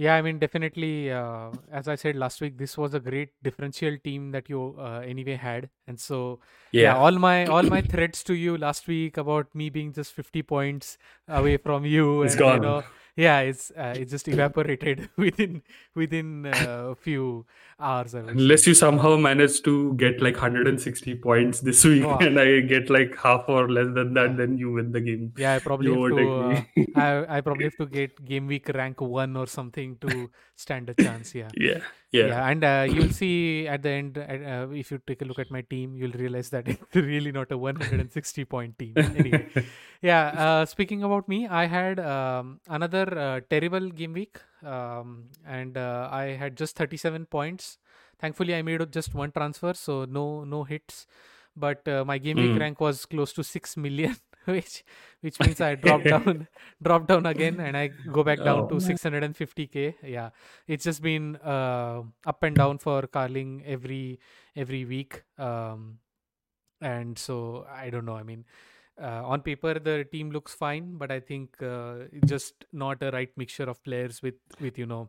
Yeah, 0.00 0.14
I 0.14 0.22
mean, 0.22 0.38
definitely. 0.38 1.12
Uh, 1.12 1.50
as 1.70 1.86
I 1.86 1.94
said 1.94 2.16
last 2.16 2.40
week, 2.40 2.56
this 2.56 2.78
was 2.78 2.94
a 2.94 3.00
great 3.00 3.32
differential 3.42 3.98
team 4.02 4.30
that 4.30 4.48
you 4.48 4.74
uh, 4.78 5.00
anyway 5.04 5.34
had, 5.34 5.68
and 5.86 6.00
so 6.00 6.40
yeah. 6.72 6.96
all 6.96 7.18
my 7.24 7.44
all 7.44 7.62
my 7.74 7.82
threats 7.94 8.22
to 8.30 8.34
you 8.34 8.56
last 8.56 8.88
week 8.88 9.18
about 9.18 9.54
me 9.54 9.68
being 9.68 9.92
just 9.92 10.14
fifty 10.14 10.42
points 10.42 10.96
away 11.28 11.58
from 11.58 11.84
you, 11.84 12.22
It's 12.22 12.32
and 12.32 12.46
you 12.46 12.46
gone. 12.46 12.62
know, 12.62 12.84
yeah, 13.26 13.40
it's 13.50 13.64
uh, 13.84 13.94
it 14.02 14.06
just 14.14 14.28
evaporated 14.34 15.08
within 15.24 15.62
within 16.02 16.28
uh, 16.46 16.92
a 16.92 16.94
few 17.06 17.24
hours. 17.78 18.14
I 18.14 18.20
would 18.22 18.28
say. 18.28 18.32
Unless 18.40 18.66
you 18.68 18.74
somehow 18.80 19.12
manage 19.26 19.60
to 19.68 19.74
get 20.04 20.20
like 20.26 20.36
160 20.36 21.14
points 21.26 21.60
this 21.68 21.84
week, 21.90 22.04
Wow. 22.06 22.18
and 22.28 22.40
I 22.44 22.60
get 22.74 22.90
like 22.98 23.16
half 23.26 23.44
or 23.56 23.68
less 23.78 23.90
than 23.98 24.14
that, 24.18 24.36
then 24.40 24.56
you 24.62 24.72
win 24.78 24.92
the 24.96 25.00
game. 25.08 25.32
Yeah, 25.44 25.54
I 25.54 25.58
probably 25.68 25.92
You 25.92 26.02
have 26.04 26.16
to. 26.20 26.28
Uh. 26.34 26.84
I 27.06 27.38
I 27.38 27.40
probably 27.48 27.64
have 27.70 27.78
to 27.82 27.86
get 27.98 28.24
game 28.32 28.46
week 28.54 28.68
rank 28.80 29.00
one 29.18 29.36
or 29.42 29.46
something 29.58 29.96
to 30.06 30.30
stand 30.66 30.90
a 30.90 30.94
chance. 31.02 31.34
Yeah. 31.34 31.48
yeah, 31.66 31.80
yeah, 32.18 32.26
Yeah, 32.32 32.48
and 32.54 32.64
uh, 32.72 32.86
you'll 32.94 33.14
see 33.20 33.66
at 33.76 33.82
the 33.82 33.90
end, 34.00 34.18
uh, 34.18 34.66
if 34.82 34.90
you 34.92 35.00
take 35.06 35.22
a 35.22 35.24
look 35.24 35.38
at 35.44 35.50
my 35.50 35.62
team, 35.74 35.96
you'll 35.96 36.18
realize 36.24 36.50
that 36.56 36.68
it's 36.74 36.96
really 37.12 37.32
not 37.32 37.52
a 37.52 37.58
160 37.58 38.44
point 38.56 38.78
team. 38.78 38.92
Anyway, 38.96 39.46
yeah. 40.02 40.28
Uh, 40.36 40.66
speaking 40.66 41.02
about 41.02 41.28
me, 41.28 41.46
I 41.46 41.66
had 41.66 42.00
um, 42.00 42.60
another 42.68 43.06
uh, 43.18 43.40
terrible 43.48 43.88
game 43.90 44.12
week, 44.12 44.38
um, 44.64 45.28
and 45.46 45.76
uh, 45.76 46.08
I 46.10 46.36
had 46.42 46.56
just 46.56 46.76
37 46.76 47.26
points. 47.26 47.78
Thankfully, 48.18 48.54
I 48.54 48.62
made 48.62 48.90
just 48.92 49.14
one 49.14 49.32
transfer, 49.32 49.74
so 49.74 50.04
no 50.04 50.44
no 50.44 50.64
hits. 50.64 51.06
But 51.56 51.86
uh, 51.88 52.04
my 52.04 52.18
game 52.18 52.38
week 52.38 52.52
Mm. 52.52 52.60
rank 52.60 52.80
was 52.80 53.04
close 53.06 53.32
to 53.34 53.42
six 53.44 53.76
million, 53.76 54.16
which 54.44 54.84
which 55.20 55.40
means 55.40 55.60
I 55.60 55.74
dropped 55.86 56.08
down 56.08 56.48
dropped 56.82 57.08
down 57.08 57.26
again, 57.26 57.60
and 57.60 57.76
I 57.76 57.88
go 57.88 58.22
back 58.22 58.42
down 58.42 58.64
Oh, 58.64 58.68
to 58.68 58.80
man. 58.80 58.80
650k. 58.80 59.94
Yeah, 60.02 60.30
it's 60.66 60.84
just 60.84 61.02
been 61.02 61.36
uh, 61.36 62.02
up 62.26 62.42
and 62.42 62.56
down 62.56 62.78
for 62.78 63.02
Carling 63.06 63.62
every 63.66 64.20
every 64.56 64.84
week. 64.84 65.24
Um, 65.38 65.98
and 66.80 67.18
so 67.18 67.66
I 67.70 67.90
don't 67.90 68.04
know. 68.06 68.16
I 68.16 68.22
mean, 68.22 68.44
uh, 69.00 69.22
on 69.24 69.42
paper 69.42 69.74
the 69.78 70.04
team 70.12 70.30
looks 70.30 70.54
fine, 70.54 70.96
but 70.98 71.10
I 71.10 71.20
think 71.20 71.62
uh, 71.62 72.04
just 72.26 72.66
not 72.72 73.02
a 73.02 73.10
right 73.10 73.30
mixture 73.36 73.64
of 73.64 73.82
players 73.84 74.22
with 74.22 74.34
with 74.60 74.78
you 74.78 74.86
know 74.86 75.08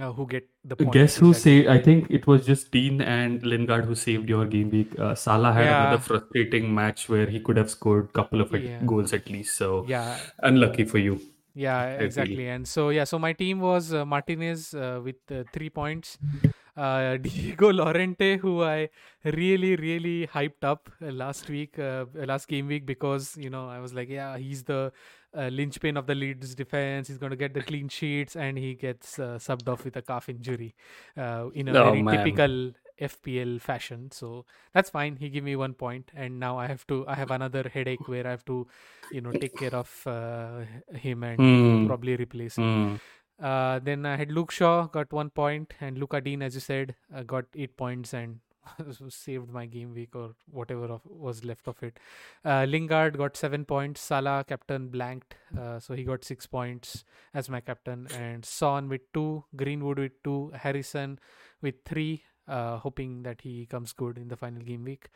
uh, 0.00 0.12
who 0.12 0.26
get 0.26 0.48
the 0.64 0.76
points. 0.76 0.94
Guess 0.94 1.16
who 1.18 1.34
saved? 1.34 1.68
I 1.68 1.78
think 1.78 2.10
it 2.10 2.26
was 2.26 2.46
just 2.46 2.70
Digne 2.72 3.00
and 3.02 3.42
Lingard 3.44 3.84
who 3.84 3.94
saved 3.94 4.28
your 4.28 4.44
game 4.46 4.70
week. 4.70 4.98
Uh, 4.98 5.14
Salah 5.14 5.52
had 5.52 5.66
Yeah. 5.66 5.82
another 5.82 6.02
frustrating 6.02 6.74
match 6.74 7.08
where 7.08 7.26
he 7.26 7.40
could 7.40 7.56
have 7.56 7.70
scored 7.70 8.06
a 8.06 8.12
couple 8.12 8.40
of 8.40 8.52
Yeah. 8.52 8.84
goals 8.84 9.12
at 9.12 9.30
least. 9.30 9.56
So 9.56 9.86
Yeah, 9.88 10.18
unlucky 10.42 10.84
for 10.84 10.98
you. 10.98 11.20
Yeah, 11.54 12.00
exactly. 12.00 12.48
And 12.48 12.66
so 12.66 12.88
yeah, 12.90 13.04
so 13.04 13.18
my 13.18 13.32
team 13.32 13.60
was 13.60 13.92
uh, 13.94 14.04
Martinez 14.04 14.74
uh, 14.74 15.00
with 15.04 15.16
uh, 15.30 15.44
three 15.52 15.70
points. 15.70 16.18
Uh, 16.76 17.16
Diego 17.18 17.72
Llorente, 17.72 18.36
who 18.38 18.62
I 18.62 18.88
really, 19.24 19.76
really 19.76 20.26
hyped 20.26 20.64
up 20.64 20.90
last 21.00 21.48
week, 21.48 21.78
uh, 21.78 22.06
last 22.14 22.48
game 22.48 22.66
week, 22.66 22.84
because 22.86 23.36
you 23.36 23.50
know 23.50 23.68
I 23.68 23.78
was 23.78 23.94
like, 23.94 24.08
yeah, 24.08 24.36
he's 24.36 24.64
the 24.64 24.92
uh, 25.36 25.48
linchpin 25.48 25.96
of 25.96 26.06
the 26.06 26.14
Leeds 26.14 26.54
defense. 26.54 27.08
He's 27.08 27.18
going 27.18 27.30
to 27.30 27.36
get 27.36 27.54
the 27.54 27.62
clean 27.62 27.88
sheets, 27.88 28.36
and 28.36 28.58
he 28.58 28.74
gets 28.74 29.18
uh, 29.18 29.38
subbed 29.38 29.68
off 29.68 29.84
with 29.84 29.96
a 29.96 30.02
calf 30.02 30.28
injury 30.28 30.74
uh, 31.16 31.48
in 31.54 31.68
a 31.68 31.74
Oh, 31.74 31.76
very 31.76 32.02
man. 32.02 32.04
typical 32.04 32.72
FPL 32.98 33.58
fashion. 33.60 34.10
So 34.10 34.44
that's 34.72 34.90
fine. 34.90 35.16
He 35.16 35.28
gave 35.28 35.44
me 35.44 35.56
one 35.56 35.74
point, 35.74 36.10
and 36.14 36.38
now 36.40 36.58
I 36.58 36.66
have 36.66 36.86
to. 36.88 37.06
I 37.06 37.14
have 37.14 37.30
another 37.30 37.68
headache 37.72 38.08
where 38.08 38.26
I 38.26 38.30
have 38.30 38.44
to, 38.46 38.66
you 39.10 39.20
know, 39.20 39.32
take 39.32 39.56
care 39.56 39.74
of 39.74 40.06
uh, 40.06 40.62
him 40.96 41.22
and 41.22 41.38
Hmm. 41.38 41.86
probably 41.86 42.16
replace 42.16 42.56
him. 42.58 42.74
Hmm. 42.74 42.96
Uh, 43.42 43.80
then 43.80 44.06
I 44.06 44.16
had 44.16 44.30
Luke 44.30 44.50
Shaw 44.50 44.86
got 44.86 45.12
one 45.12 45.30
point, 45.30 45.74
and 45.80 45.98
Lucas 45.98 46.22
Digne, 46.22 46.42
as 46.42 46.54
you 46.54 46.60
said, 46.60 46.94
uh, 47.14 47.22
got 47.22 47.44
eight 47.54 47.76
points 47.76 48.14
and 48.14 48.40
saved 49.08 49.50
my 49.50 49.66
game 49.66 49.94
week 49.94 50.14
or 50.14 50.34
whatever 50.50 50.84
of, 50.84 51.00
was 51.04 51.44
left 51.44 51.68
of 51.68 51.82
it. 51.82 51.98
Uh, 52.44 52.64
Lingard 52.64 53.18
got 53.18 53.36
seven 53.36 53.64
points. 53.64 54.00
Salah 54.00 54.44
captain 54.46 54.88
blanked, 54.88 55.34
uh, 55.58 55.78
so 55.80 55.94
he 55.94 56.04
got 56.04 56.24
six 56.24 56.46
points 56.46 57.04
as 57.32 57.48
my 57.48 57.60
captain, 57.60 58.06
and 58.16 58.44
Son 58.44 58.88
with 58.88 59.12
two, 59.12 59.44
Greenwood 59.56 59.98
with 59.98 60.22
two, 60.22 60.52
Harrison 60.54 61.18
with 61.60 61.74
three. 61.84 62.22
Uh, 62.46 62.76
hoping 62.76 63.22
that 63.22 63.40
he 63.40 63.64
comes 63.64 63.94
good 63.94 64.18
in 64.18 64.28
the 64.28 64.36
final 64.36 64.60
game 64.60 64.84
week. 64.84 65.08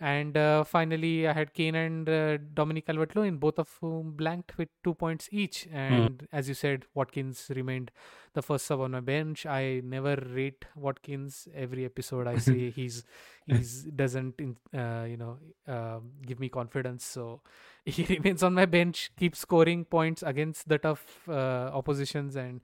And 0.00 0.36
uh, 0.36 0.62
finally, 0.62 1.26
I 1.26 1.32
had 1.32 1.54
Kane 1.54 1.74
and 1.74 2.08
uh, 2.08 2.38
Dominic 2.54 2.86
Calvert-Lewin, 2.86 3.38
both 3.38 3.58
of 3.58 3.68
whom 3.80 4.12
blanked 4.12 4.56
with 4.56 4.68
two 4.84 4.94
points 4.94 5.28
each. 5.32 5.66
And 5.72 6.28
as 6.32 6.48
you 6.48 6.54
said, 6.54 6.84
Watkins 6.94 7.50
remained 7.54 7.90
the 8.34 8.42
first 8.42 8.66
sub 8.66 8.80
on 8.80 8.92
my 8.92 9.00
bench. 9.00 9.44
I 9.44 9.80
never 9.84 10.14
rate 10.14 10.66
Watkins. 10.76 11.48
Every 11.52 11.84
episode, 11.84 12.28
I 12.28 12.38
say 12.38 12.70
he's 12.78 13.04
he's 13.46 13.82
doesn't 13.84 14.38
in- 14.38 14.56
uh, 14.78 15.04
you 15.08 15.16
know 15.16 15.38
uh, 15.66 15.98
give 16.24 16.38
me 16.38 16.48
confidence. 16.48 17.04
So 17.04 17.40
he 17.84 18.04
remains 18.04 18.44
on 18.44 18.54
my 18.54 18.66
bench, 18.66 19.10
keeps 19.18 19.40
scoring 19.40 19.84
points 19.84 20.22
against 20.22 20.68
the 20.68 20.78
tough 20.78 21.28
uh, 21.28 21.70
oppositions, 21.72 22.36
and 22.36 22.60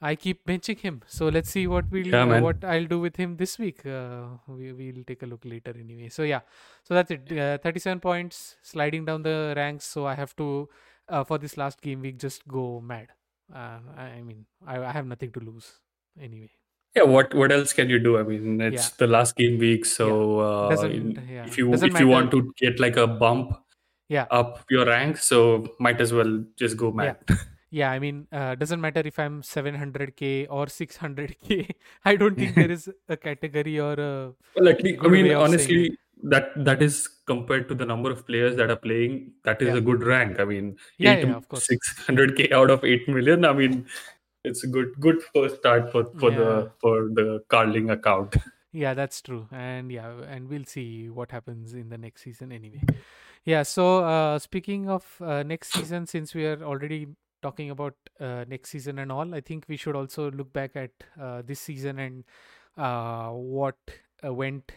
I 0.00 0.14
keep 0.16 0.44
benching 0.46 0.78
him. 0.80 1.02
So 1.06 1.28
let's 1.28 1.50
see 1.50 1.66
what 1.66 1.90
we'll 1.90 2.06
Yeah, 2.06 2.24
uh, 2.24 2.40
what 2.40 2.64
I'll 2.64 2.86
do 2.86 3.00
with 3.00 3.16
him 3.16 3.36
this 3.36 3.58
week. 3.58 3.84
Uh, 3.86 4.26
we 4.48 4.72
we'll 4.72 5.04
take 5.04 5.22
a 5.22 5.26
look 5.26 5.44
later 5.44 5.74
anyway. 5.78 6.08
So 6.08 6.22
yeah, 6.22 6.40
so 6.82 6.94
that's 6.94 7.10
it. 7.10 7.32
Uh, 7.38 7.58
Thirty-seven 7.58 8.00
points, 8.00 8.56
sliding 8.62 9.04
down 9.04 9.22
the 9.22 9.54
ranks. 9.56 9.84
So 9.84 10.06
I 10.06 10.14
have 10.14 10.34
to 10.36 10.68
uh, 11.08 11.24
for 11.24 11.38
this 11.38 11.56
last 11.56 11.80
game 11.80 12.00
week 12.00 12.18
just 12.18 12.46
go 12.48 12.80
mad. 12.80 13.08
Uh, 13.54 13.78
I, 13.96 14.22
mean, 14.22 14.46
I, 14.66 14.78
I 14.82 14.90
have 14.92 15.06
nothing 15.06 15.30
to 15.32 15.40
lose 15.40 15.72
anyway. 16.20 16.50
Yeah, 16.96 17.02
what 17.02 17.34
what 17.34 17.50
else 17.52 17.72
can 17.72 17.90
you 17.90 17.98
do? 17.98 18.18
I 18.18 18.22
mean, 18.22 18.60
it's 18.60 18.88
Yeah. 18.88 18.94
the 18.98 19.06
last 19.08 19.36
game 19.36 19.58
week, 19.58 19.84
so 19.84 20.40
uh, 20.40 20.70
in- 20.86 21.20
yeah, 21.28 21.44
if 21.44 21.58
you 21.58 21.70
doesn't 21.70 21.92
if 21.94 22.00
you 22.00 22.08
want 22.08 22.30
to 22.30 22.52
get 22.56 22.78
like 22.78 22.96
a 22.96 23.06
bump 23.06 23.52
Yeah. 24.08 24.26
up 24.30 24.64
your 24.70 24.86
rank, 24.86 25.18
so 25.18 25.66
might 25.80 26.00
as 26.00 26.12
well 26.12 26.44
just 26.56 26.76
go 26.76 26.92
mad. 26.92 27.16
Yeah, 27.74 27.90
I 27.90 27.98
mean, 27.98 28.28
uh, 28.30 28.54
doesn't 28.54 28.80
matter 28.80 29.02
if 29.04 29.18
I'm 29.18 29.42
700k 29.42 30.46
or 30.48 30.66
600k. 30.66 31.70
I 32.04 32.14
don't 32.14 32.36
think 32.36 32.54
there 32.54 32.70
is 32.78 32.88
a 33.08 33.16
category 33.16 33.80
or 33.80 33.94
a 33.94 34.32
least, 34.60 35.00
I 35.02 35.08
mean, 35.08 35.32
honestly, 35.32 35.98
that 36.22 36.52
that 36.68 36.84
is 36.86 37.08
compared 37.26 37.68
to 37.70 37.74
the 37.74 37.84
number 37.84 38.12
of 38.12 38.24
players 38.28 38.54
that 38.58 38.70
are 38.70 38.76
playing, 38.84 39.32
that 39.42 39.60
is 39.60 39.70
Yeah. 39.70 39.78
a 39.78 39.80
good 39.80 40.04
rank. 40.04 40.38
I 40.38 40.44
mean, 40.44 40.76
Yeah, 40.98 41.14
eight 41.14 41.26
yeah, 41.26 41.34
of 41.34 41.48
course. 41.48 41.66
six 41.66 41.98
hundred 42.06 42.36
k 42.36 42.48
out 42.60 42.70
of 42.76 42.84
eight 42.84 43.08
million. 43.08 43.44
I 43.44 43.52
mean, 43.62 43.74
it's 44.44 44.62
a 44.62 44.68
good 44.68 44.94
good 45.08 45.20
first 45.34 45.56
start 45.64 45.90
for 45.90 46.04
for 46.20 46.30
Yeah. 46.30 46.38
the 46.44 46.70
for 46.86 46.94
the 47.22 47.26
Carling 47.48 47.90
account. 47.90 48.36
Yeah, 48.84 48.92
that's 48.94 49.20
true. 49.22 49.42
And 49.52 49.92
yeah, 49.92 50.14
and 50.36 50.48
we'll 50.48 50.64
see 50.70 51.08
what 51.08 51.30
happens 51.30 51.74
in 51.82 51.90
the 51.90 51.98
next 52.06 52.22
season 52.22 52.50
anyway. 52.60 52.80
Yeah, 53.50 53.62
so 53.62 53.90
uh, 54.04 54.38
speaking 54.38 54.88
of 54.88 55.04
uh, 55.20 55.42
next 55.44 55.74
season, 55.74 56.08
since 56.08 56.34
we 56.34 56.44
are 56.46 56.60
already 56.72 57.06
talking 57.46 57.70
about 57.70 57.94
uh, 58.20 58.44
next 58.48 58.70
season 58.70 58.98
and 58.98 59.12
all, 59.12 59.34
I 59.34 59.40
think 59.40 59.66
we 59.68 59.76
should 59.76 59.96
also 60.02 60.30
look 60.30 60.52
back 60.52 60.76
at 60.84 60.90
uh, 61.20 61.42
this 61.44 61.60
season 61.60 61.98
and 61.98 62.24
uh, 62.76 63.30
what 63.30 63.76
uh, 64.24 64.32
went, 64.32 64.72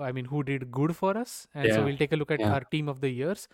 I 0.00 0.12
mean, 0.12 0.26
who 0.26 0.42
did 0.42 0.70
good 0.70 0.96
for 0.96 1.16
us. 1.16 1.48
And 1.54 1.72
so 1.72 1.84
we'll 1.84 1.96
take 2.04 2.12
a 2.12 2.16
look 2.16 2.30
at 2.30 2.40
yeah. 2.40 2.52
our 2.52 2.60
team 2.76 2.88
of 2.88 3.00
the 3.00 3.10
years. 3.10 3.48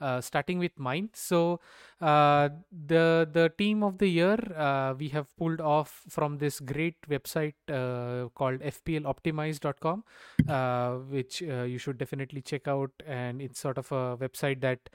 Uh, 0.00 0.20
starting 0.20 0.60
with 0.60 0.78
mine, 0.78 1.08
so 1.12 1.58
uh, 2.00 2.48
the 2.86 3.28
the 3.32 3.50
team 3.58 3.82
of 3.82 3.98
the 3.98 4.06
year 4.06 4.36
uh, 4.56 4.94
we 4.96 5.08
have 5.08 5.26
pulled 5.36 5.60
off 5.60 6.04
from 6.08 6.38
this 6.38 6.60
great 6.60 6.94
website 7.10 7.54
uh, 7.68 8.28
called 8.28 8.60
fploptimize.com 8.60 10.04
uh, 10.48 10.92
which 11.16 11.42
uh, 11.42 11.64
you 11.64 11.78
should 11.78 11.98
definitely 11.98 12.40
check 12.40 12.68
out 12.68 12.92
and 13.08 13.42
it's 13.42 13.58
sort 13.58 13.76
of 13.76 13.90
a 13.90 14.16
website 14.18 14.60
that 14.60 14.88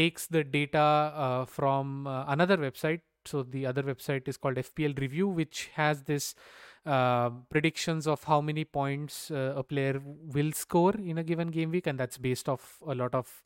takes 0.00 0.26
the 0.36 0.42
data 0.44 0.86
uh, 1.24 1.44
from 1.44 2.06
uh, 2.06 2.24
another 2.36 2.56
website 2.66 3.00
so 3.30 3.42
the 3.54 3.62
other 3.70 3.82
website 3.82 4.28
is 4.32 4.36
called 4.42 4.60
fpl 4.64 4.98
review 5.04 5.28
which 5.40 5.70
has 5.74 6.02
this 6.10 6.34
uh, 6.86 7.28
predictions 7.54 8.06
of 8.06 8.24
how 8.24 8.40
many 8.40 8.64
points 8.64 9.30
uh, 9.30 9.52
a 9.56 9.62
player 9.72 10.00
will 10.36 10.52
score 10.52 10.94
in 11.12 11.18
a 11.18 11.24
given 11.32 11.48
game 11.58 11.70
week 11.78 11.86
and 11.86 11.98
that's 12.04 12.16
based 12.28 12.48
off 12.48 12.78
a 12.86 12.94
lot 12.94 13.14
of 13.14 13.42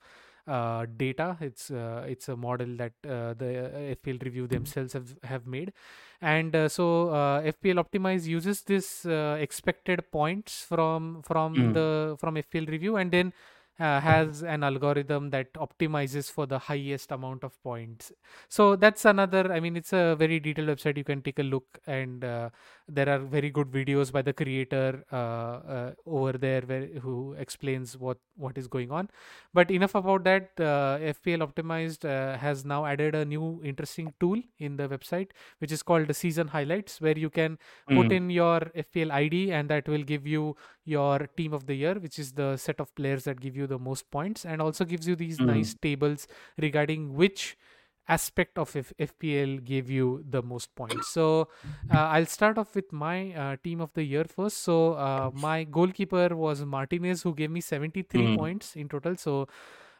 uh, 0.46 0.86
data. 0.96 1.36
It's 1.40 1.70
uh, 1.70 2.04
it's 2.08 2.28
a 2.28 2.36
model 2.36 2.76
that 2.76 2.92
uh, 3.04 3.34
the 3.34 3.96
FPL 3.96 4.22
review 4.24 4.46
themselves 4.46 4.92
have, 4.92 5.14
have 5.22 5.46
made, 5.46 5.72
and 6.20 6.54
uh, 6.54 6.68
so 6.68 7.10
uh, 7.10 7.42
FPL 7.42 7.84
Optimize 7.84 8.26
uses 8.26 8.62
this 8.62 9.06
uh, 9.06 9.36
expected 9.40 10.10
points 10.10 10.64
from 10.64 11.22
from 11.22 11.54
Mm. 11.54 11.74
the 11.74 12.16
from 12.18 12.34
FPL 12.36 12.68
review, 12.68 12.96
and 12.96 13.10
then 13.12 13.32
uh, 13.80 14.00
has 14.00 14.42
an 14.42 14.62
algorithm 14.62 15.30
that 15.30 15.52
optimizes 15.54 16.30
for 16.30 16.46
the 16.46 16.58
highest 16.58 17.10
amount 17.10 17.42
of 17.44 17.60
points. 17.62 18.12
So 18.48 18.76
that's 18.76 19.04
another. 19.04 19.52
I 19.52 19.60
mean, 19.60 19.76
it's 19.76 19.92
a 19.92 20.14
very 20.16 20.38
detailed 20.40 20.68
website. 20.68 20.96
You 20.96 21.04
can 21.04 21.22
take 21.22 21.38
a 21.38 21.42
look, 21.42 21.78
and 21.86 22.24
uh, 22.24 22.50
there 22.88 23.08
are 23.08 23.18
very 23.18 23.50
good 23.50 23.70
videos 23.70 24.12
by 24.12 24.22
the 24.22 24.32
creator 24.32 25.04
uh, 25.12 25.16
uh, 25.16 25.92
over 26.06 26.32
there 26.32 26.62
where, 26.62 26.86
who 27.00 27.34
explains 27.38 27.96
what 27.96 28.18
what 28.36 28.56
is 28.58 28.66
going 28.66 28.90
on 28.90 29.08
but 29.54 29.70
enough 29.70 29.94
about 29.94 30.24
that 30.24 30.50
uh, 30.58 30.98
fpl 31.14 31.46
optimized 31.46 32.04
uh, 32.04 32.36
has 32.36 32.64
now 32.64 32.84
added 32.84 33.14
a 33.14 33.24
new 33.24 33.60
interesting 33.64 34.12
tool 34.20 34.40
in 34.58 34.76
the 34.76 34.88
website 34.88 35.28
which 35.58 35.70
is 35.70 35.82
called 35.82 36.06
the 36.08 36.14
season 36.14 36.48
highlights 36.48 37.00
where 37.00 37.16
you 37.18 37.30
can 37.30 37.58
put 37.88 38.02
Mm. 38.08 38.12
in 38.16 38.30
your 38.30 38.60
fpl 38.84 39.10
id 39.12 39.52
and 39.52 39.68
that 39.68 39.88
will 39.88 40.02
give 40.02 40.26
you 40.26 40.56
your 40.84 41.28
team 41.36 41.52
of 41.52 41.66
the 41.66 41.74
year 41.74 41.94
which 41.94 42.18
is 42.18 42.32
the 42.32 42.56
set 42.56 42.80
of 42.80 42.92
players 42.94 43.24
that 43.24 43.40
give 43.40 43.56
you 43.56 43.61
the 43.66 43.78
most 43.78 44.10
points 44.10 44.44
and 44.44 44.60
also 44.62 44.84
gives 44.84 45.06
you 45.08 45.16
these 45.16 45.40
Mm. 45.40 45.46
nice 45.46 45.74
tables 45.74 46.26
regarding 46.58 47.14
which 47.14 47.56
aspect 48.08 48.58
of 48.58 48.74
F- 48.76 48.92
fpl 48.98 49.62
gave 49.64 49.88
you 49.88 50.24
the 50.28 50.42
most 50.42 50.74
points 50.74 51.06
so 51.06 51.48
uh, 51.88 52.06
i'll 52.14 52.26
start 52.26 52.58
off 52.58 52.74
with 52.74 52.92
my 52.92 53.32
uh, 53.34 53.56
team 53.62 53.80
of 53.80 53.92
the 53.94 54.02
year 54.02 54.24
first 54.24 54.58
so 54.58 54.94
uh, 54.94 55.30
my 55.32 55.62
goalkeeper 55.64 56.34
was 56.36 56.64
martinez 56.64 57.22
who 57.22 57.32
gave 57.34 57.50
me 57.50 57.60
73 57.60 58.26
Mm. 58.26 58.34
points 58.36 58.74
in 58.74 58.88
total 58.88 59.16
so 59.16 59.46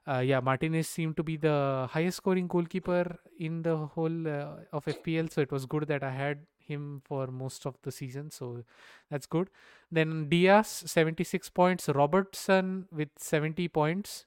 uh, 0.09 0.19
yeah 0.19 0.41
martinez 0.41 0.89
seemed 0.89 1.17
to 1.17 1.23
be 1.23 1.37
the 1.37 1.87
highest 1.91 2.17
scoring 2.19 2.49
goalkeeper 2.49 3.19
in 3.39 3.63
the 3.63 3.77
whole 3.77 4.29
uh, 4.29 4.57
of 4.73 4.85
fpl 4.87 5.31
so 5.33 5.41
it 5.41 5.53
was 5.53 5.65
good 5.67 5.87
that 5.87 6.03
i 6.03 6.11
had 6.11 6.45
him 6.67 7.03
for 7.05 7.27
most 7.29 7.67
of 7.67 7.77
the 7.83 7.93
season 7.93 8.31
so 8.31 8.65
that's 9.11 9.27
good. 9.27 9.51
Then 9.91 10.29
dias 10.29 10.69
76 10.87 11.51
points. 11.51 11.89
Robertson 11.89 12.87
with 12.91 13.11
70 13.17 13.69
points. 13.69 14.27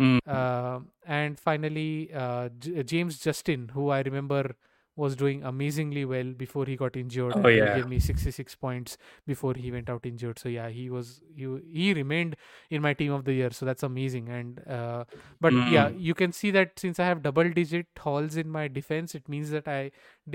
Mm. 0.00 0.20
uh, 0.28 0.78
and 1.06 1.38
finally 1.40 2.10
uh, 2.14 2.50
J- 2.60 2.84
James 2.84 3.18
Justin, 3.18 3.70
who 3.74 3.90
I 3.90 4.02
remember 4.02 4.54
was 5.02 5.14
doing 5.18 5.42
amazingly 5.48 6.04
well 6.12 6.30
before 6.42 6.64
he 6.70 6.74
got 6.82 6.96
injured. 7.00 7.34
Oh, 7.40 7.48
yeah. 7.48 7.66
he 7.74 7.80
gave 7.80 7.88
me 7.90 7.98
66 8.06 8.54
points 8.62 8.96
before 9.32 9.54
he 9.64 9.70
went 9.74 9.88
out 9.94 10.06
injured. 10.10 10.38
So 10.44 10.48
yeah, 10.54 10.68
he 10.78 10.86
was 10.94 11.12
he, 11.36 11.46
he 11.80 11.94
remained 11.98 12.36
in 12.78 12.82
my 12.86 12.92
team 13.02 13.12
of 13.18 13.24
the 13.28 13.34
year. 13.40 13.50
So 13.58 13.66
that's 13.70 13.84
amazing. 13.90 14.28
And 14.40 14.60
uh, 14.78 15.04
but 15.46 15.52
yeah, 15.76 15.88
Mm. 15.90 16.00
you 16.08 16.14
can 16.22 16.32
see 16.40 16.50
that 16.58 16.78
since 16.84 16.98
I 16.98 17.06
have 17.10 17.22
double 17.28 17.50
digit 17.60 17.86
hauls 18.06 18.36
in 18.44 18.50
my 18.58 18.66
defense, 18.80 19.14
it 19.20 19.28
means 19.36 19.50
that 19.58 19.68
I 19.76 19.80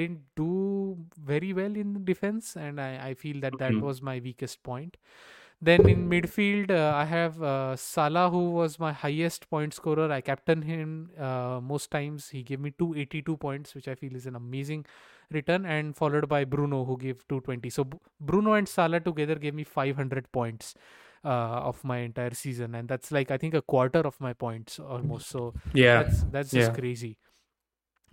didn't 0.02 0.22
do 0.44 0.98
very 1.34 1.52
well 1.62 1.76
in 1.86 2.06
defense, 2.06 2.56
and 2.56 2.80
I, 2.90 2.92
I 3.10 3.14
feel 3.26 3.42
that 3.48 3.58
that 3.66 3.74
Mhm. 3.74 3.82
was 3.92 4.02
my 4.14 4.20
weakest 4.30 4.64
point. 4.64 4.98
Then 5.64 5.88
in 5.88 6.10
midfield, 6.10 6.72
uh, 6.72 6.94
I 6.94 7.06
have 7.06 7.42
uh, 7.42 7.76
Salah, 7.78 8.30
who 8.30 8.52
was 8.52 8.80
my 8.80 8.92
highest 8.92 9.50
point 9.50 9.74
scorer. 9.74 10.12
I 10.12 10.20
captained 10.20 10.66
him 10.66 11.12
uh, 11.18 11.60
most 11.64 11.90
times. 11.90 12.30
He 12.30 12.44
gave 12.44 12.60
me 12.60 12.72
282 12.72 13.38
points, 13.38 13.74
which 13.74 13.88
I 13.88 13.96
feel 13.96 14.14
is 14.16 14.26
an 14.26 14.36
amazing 14.36 14.86
return, 15.32 15.66
and 15.66 15.96
followed 15.96 16.28
by 16.28 16.44
Bruno, 16.44 16.84
who 16.84 16.98
gave 16.98 17.26
220. 17.30 17.70
So 17.70 17.86
B- 17.86 17.98
Bruno 18.20 18.54
and 18.54 18.68
Salah 18.68 19.00
together 19.00 19.36
gave 19.36 19.54
me 19.54 19.64
500 19.64 20.30
points 20.34 20.76
uh, 21.24 21.30
of 21.72 21.82
my 21.86 22.00
entire 22.00 22.34
season, 22.34 22.76
and 22.76 22.90
that's 22.90 23.10
like 23.12 23.32
I 23.32 23.38
think 23.38 23.54
a 23.54 23.62
quarter 23.62 24.00
of 24.00 24.20
my 24.20 24.34
points 24.34 24.80
almost. 24.80 25.30
So 25.30 25.54
Yeah. 25.74 26.04
that's 26.04 26.24
that's 26.24 26.52
just 26.52 26.74
Yeah. 26.74 26.74
crazy. 26.74 27.18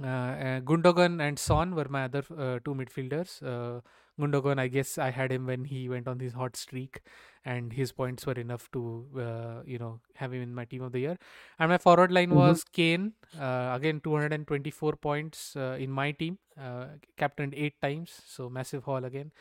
Uh, 0.02 0.06
uh, 0.06 0.60
Gundogan 0.60 1.20
and 1.20 1.38
Son 1.38 1.74
were 1.74 1.86
my 1.88 2.04
other 2.04 2.24
uh, 2.36 2.58
two 2.64 2.74
midfielders. 2.74 3.42
Uh, 3.42 3.80
Gundogan, 4.18 4.58
I 4.58 4.68
guess 4.68 4.98
I 4.98 5.10
had 5.10 5.30
him 5.32 5.46
when 5.46 5.64
he 5.64 5.88
went 5.88 6.08
on 6.08 6.20
his 6.20 6.32
hot 6.32 6.56
streak, 6.56 7.00
and 7.44 7.72
his 7.72 7.92
points 7.92 8.26
were 8.26 8.34
enough 8.34 8.70
to, 8.72 9.06
uh, 9.18 9.62
you 9.66 9.78
know, 9.78 10.00
have 10.14 10.32
him 10.32 10.42
in 10.42 10.54
my 10.54 10.64
team 10.64 10.82
of 10.82 10.92
the 10.92 11.00
year. 11.00 11.18
And 11.58 11.70
my 11.70 11.78
forward 11.78 12.12
line 12.12 12.30
Mhm. 12.30 12.34
was 12.42 12.64
Kane. 12.64 13.12
Uh, 13.38 13.72
again, 13.74 14.00
224 14.00 14.92
points 14.96 15.54
uh, 15.56 15.76
in 15.78 15.90
my 15.90 16.12
team. 16.12 16.38
Uh, 16.58 16.86
captained 17.16 17.54
eight 17.54 17.80
times, 17.80 18.20
so 18.26 18.48
massive 18.50 18.84
haul 18.84 19.04
again. 19.04 19.32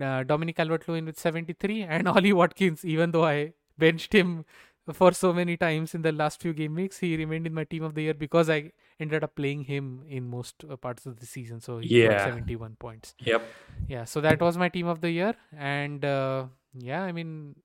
Uh, 0.00 0.22
Dominic 0.22 0.56
Calvert-Lewin 0.56 1.06
with 1.06 1.18
73, 1.18 1.82
and 1.94 2.08
Ollie 2.08 2.32
Watkins. 2.32 2.84
Even 2.84 3.10
though 3.10 3.24
I 3.24 3.52
benched 3.78 4.12
him 4.14 4.44
for 4.92 5.12
so 5.12 5.32
many 5.32 5.56
times 5.56 5.94
in 5.94 6.02
the 6.02 6.12
last 6.12 6.40
few 6.40 6.52
game 6.52 6.74
weeks, 6.74 6.98
he 6.98 7.16
remained 7.16 7.46
in 7.46 7.54
my 7.54 7.64
team 7.64 7.82
of 7.82 7.94
the 7.94 8.02
year 8.02 8.14
because 8.14 8.48
I 8.50 8.72
ended 9.00 9.24
up 9.24 9.34
playing 9.34 9.64
him 9.64 10.04
in 10.08 10.28
most 10.28 10.64
uh, 10.70 10.76
parts 10.76 11.06
of 11.06 11.18
the 11.18 11.26
season. 11.26 11.60
So 11.60 11.78
he 11.78 11.88
got 12.02 12.12
Yeah. 12.12 12.24
71 12.26 12.76
points. 12.78 13.14
Yep. 13.20 13.42
Yeah, 13.88 14.04
so 14.04 14.20
that 14.20 14.40
was 14.40 14.56
my 14.58 14.68
team 14.68 14.86
of 14.86 15.00
the 15.00 15.10
year, 15.10 15.34
and 15.56 16.04
uh, 16.04 16.46
yeah, 16.74 17.02
I 17.02 17.12
mean, 17.12 17.56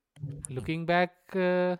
looking 0.48 0.86
back 0.86 1.12
uh, 1.34 1.76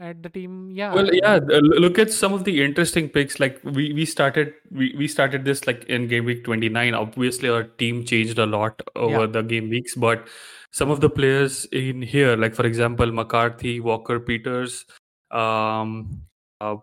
at 0.00 0.22
the 0.22 0.28
team, 0.28 0.70
yeah, 0.72 0.92
Well, 0.94 1.14
yeah. 1.14 1.38
Look 1.44 1.98
at 2.00 2.10
some 2.10 2.32
of 2.32 2.42
the 2.44 2.64
interesting 2.64 3.08
picks. 3.08 3.38
Like 3.38 3.60
we 3.62 3.92
we 3.92 4.04
started 4.06 4.54
we, 4.72 4.92
we 4.98 5.06
started 5.06 5.44
this 5.44 5.66
like 5.68 5.84
in 5.84 6.08
game 6.08 6.24
week 6.24 6.42
twenty 6.44 6.68
nine. 6.68 6.94
Obviously, 6.94 7.48
our 7.48 7.62
team 7.64 8.04
changed 8.04 8.38
a 8.38 8.46
lot 8.46 8.82
over 8.96 9.20
Yeah. 9.20 9.26
the 9.26 9.42
game 9.42 9.68
weeks, 9.70 9.94
but 9.94 10.26
some 10.72 10.90
of 10.90 11.00
the 11.00 11.10
players 11.10 11.64
in 11.66 12.02
here, 12.02 12.34
like 12.36 12.54
for 12.56 12.66
example, 12.66 13.12
McCarthy, 13.12 13.78
Walker, 13.78 14.18
Peters, 14.18 14.84
um, 15.30 16.22
uh, 16.60 16.76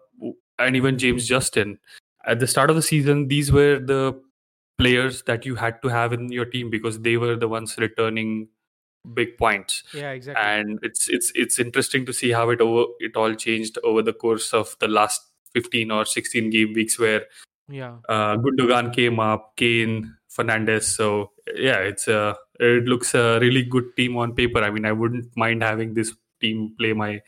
and 0.61 0.75
even 0.75 0.97
James 0.97 1.27
Justin. 1.27 1.79
At 2.25 2.39
the 2.39 2.47
start 2.47 2.69
of 2.69 2.75
the 2.75 2.81
season, 2.81 3.27
these 3.27 3.51
were 3.51 3.79
the 3.79 4.19
players 4.77 5.23
that 5.23 5.45
you 5.45 5.55
had 5.55 5.81
to 5.81 5.87
have 5.87 6.13
in 6.13 6.31
your 6.31 6.45
team 6.45 6.69
because 6.69 6.99
they 6.99 7.17
were 7.17 7.35
the 7.35 7.47
ones 7.47 7.75
returning 7.77 8.47
big 9.15 9.35
points 9.35 9.83
yeah, 9.95 10.11
exactly. 10.11 10.43
and 10.43 10.79
it's 10.83 11.09
it's 11.09 11.31
it's 11.33 11.57
interesting 11.57 12.05
to 12.05 12.13
see 12.13 12.31
how 12.31 12.49
it 12.51 12.61
over 12.61 12.85
it 12.99 13.15
all 13.15 13.33
changed 13.33 13.79
over 13.83 14.03
the 14.03 14.13
course 14.13 14.53
of 14.53 14.75
the 14.79 14.87
last 14.87 15.21
15 15.53 15.89
or 15.89 16.05
16 16.05 16.49
game 16.51 16.73
weeks 16.73 16.99
where 16.99 17.25
yeah, 17.71 17.97
uh, 18.09 18.35
Gundogan 18.37 18.93
came 18.93 19.19
up, 19.19 19.55
Kane, 19.55 20.15
Fernandes. 20.29 20.83
So 20.83 21.31
yeah, 21.55 21.79
it's 21.79 22.07
a 22.07 22.35
it 22.59 22.85
looks 22.85 23.15
a 23.15 23.39
really 23.39 23.63
good 23.63 23.95
team 23.95 24.17
on 24.17 24.35
paper. 24.35 24.63
I 24.63 24.69
mean, 24.71 24.85
I 24.85 24.91
wouldn't 24.91 25.35
mind 25.37 25.63
having 25.63 25.93
this 25.93 26.13
team 26.39 26.75
play 26.77 26.93
my 26.93 27.21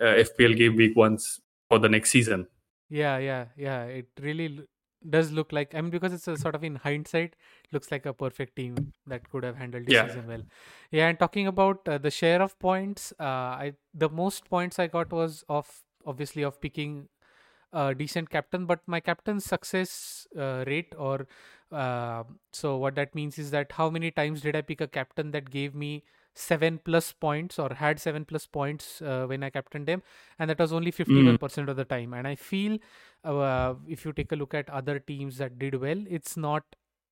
uh, 0.00 0.22
FPL 0.24 0.56
game 0.56 0.76
week 0.76 0.94
once 0.96 1.40
for 1.68 1.78
the 1.78 1.88
next 1.88 2.10
season. 2.10 2.46
Yeah, 2.88 3.18
yeah, 3.18 3.46
yeah. 3.56 3.84
It 3.84 4.08
really 4.20 4.58
l- 4.58 4.64
does 5.10 5.32
look 5.32 5.52
like. 5.52 5.74
I 5.74 5.80
mean, 5.80 5.90
because 5.90 6.12
it's 6.12 6.28
a 6.28 6.36
sort 6.36 6.54
of 6.54 6.62
in 6.64 6.76
hindsight, 6.76 7.34
looks 7.72 7.90
like 7.90 8.06
a 8.06 8.12
perfect 8.12 8.56
team 8.56 8.92
that 9.06 9.28
could 9.28 9.44
have 9.44 9.56
handled 9.56 9.86
the 9.86 9.92
Yeah. 9.92 10.02
season 10.02 10.26
well. 10.26 10.42
Yeah, 10.90 11.08
and 11.08 11.18
talking 11.18 11.46
about 11.46 11.86
uh, 11.88 11.98
the 11.98 12.10
share 12.10 12.40
of 12.42 12.58
points, 12.58 13.12
uh, 13.18 13.24
I 13.24 13.74
the 13.94 14.08
most 14.08 14.48
points 14.48 14.78
I 14.78 14.86
got 14.86 15.12
was 15.12 15.44
of 15.48 15.82
obviously 16.04 16.44
of 16.44 16.60
picking 16.60 17.08
a 17.72 17.94
decent 17.94 18.30
captain, 18.30 18.66
but 18.66 18.80
my 18.86 19.00
captain's 19.00 19.44
success 19.44 20.26
uh, 20.38 20.64
rate 20.66 20.94
or 20.96 21.26
uh, 21.72 22.24
so 22.52 22.76
what 22.76 22.94
that 22.94 23.14
means 23.14 23.38
is 23.38 23.50
that 23.50 23.72
how 23.72 23.90
many 23.90 24.10
times 24.10 24.40
did 24.42 24.56
I 24.56 24.62
pick 24.62 24.80
a 24.80 24.88
captain 24.88 25.32
that 25.32 25.50
gave 25.50 25.74
me 25.74 26.04
seven 26.36 26.78
plus 26.84 27.12
points 27.12 27.58
or 27.58 27.72
had 27.74 27.98
seven 27.98 28.24
plus 28.24 28.46
points 28.46 29.00
uh, 29.00 29.24
when 29.26 29.42
I 29.42 29.50
captained 29.50 29.86
them, 29.86 30.02
and 30.38 30.50
that 30.50 30.58
was 30.58 30.72
only 30.72 30.90
fifty-one 30.90 31.38
percent 31.38 31.68
of 31.68 31.76
the 31.76 31.84
time. 31.84 32.14
And 32.14 32.28
I 32.28 32.34
feel 32.34 32.78
uh, 33.24 33.74
if 33.88 34.04
you 34.04 34.12
take 34.12 34.32
a 34.32 34.36
look 34.36 34.54
at 34.54 34.68
other 34.70 34.98
teams 34.98 35.38
that 35.38 35.58
did 35.58 35.74
well, 35.74 36.04
it's 36.08 36.36
not 36.36 36.62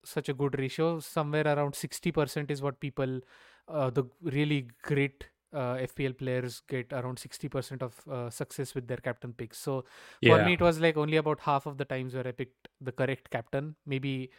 such 0.04 0.28
a 0.28 0.34
good 0.34 0.58
ratio. 0.58 1.00
Somewhere 1.00 1.46
around 1.46 1.74
sixty 1.74 2.12
percent 2.12 2.50
is 2.50 2.62
what 2.62 2.80
people, 2.80 3.20
uh, 3.68 3.90
the 3.90 4.04
really 4.22 4.68
great 4.82 5.24
uh, 5.54 5.76
FPL 5.76 6.18
players 6.18 6.62
get 6.68 6.92
around 6.92 7.16
60% 7.18 7.80
of 7.80 8.08
uh, 8.10 8.28
success 8.28 8.74
with 8.74 8.88
their 8.88 8.96
captain 8.96 9.32
picks. 9.32 9.58
So 9.58 9.84
for 10.22 10.44
me, 10.44 10.54
it 10.54 10.60
was 10.60 10.80
like 10.80 10.96
only 10.96 11.16
about 11.16 11.40
half 11.40 11.66
of 11.66 11.78
the 11.78 11.84
times 11.84 12.14
where 12.14 12.26
I 12.26 12.32
picked 12.32 12.68
the 12.80 12.90
correct 12.92 13.30
captain. 13.30 13.76
Maybe 13.86 14.30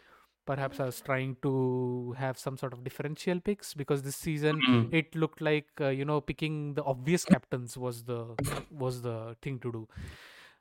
perhaps 0.46 0.80
I 0.80 0.86
was 0.86 1.00
trying 1.00 1.36
to 1.42 2.14
have 2.18 2.38
some 2.38 2.56
sort 2.56 2.72
of 2.72 2.84
differential 2.84 3.40
picks 3.40 3.74
because 3.74 4.02
this 4.02 4.16
season 4.16 4.60
Mm. 4.68 4.92
it 4.92 5.14
looked 5.14 5.40
like 5.40 5.68
uh, 5.80 5.88
you 5.88 6.04
know 6.04 6.20
picking 6.20 6.74
the 6.74 6.84
obvious 6.84 7.24
captains 7.24 7.76
was 7.76 8.04
the 8.04 8.20
was 8.70 9.02
the 9.02 9.36
thing 9.42 9.58
to 9.60 9.72
do. 9.72 9.88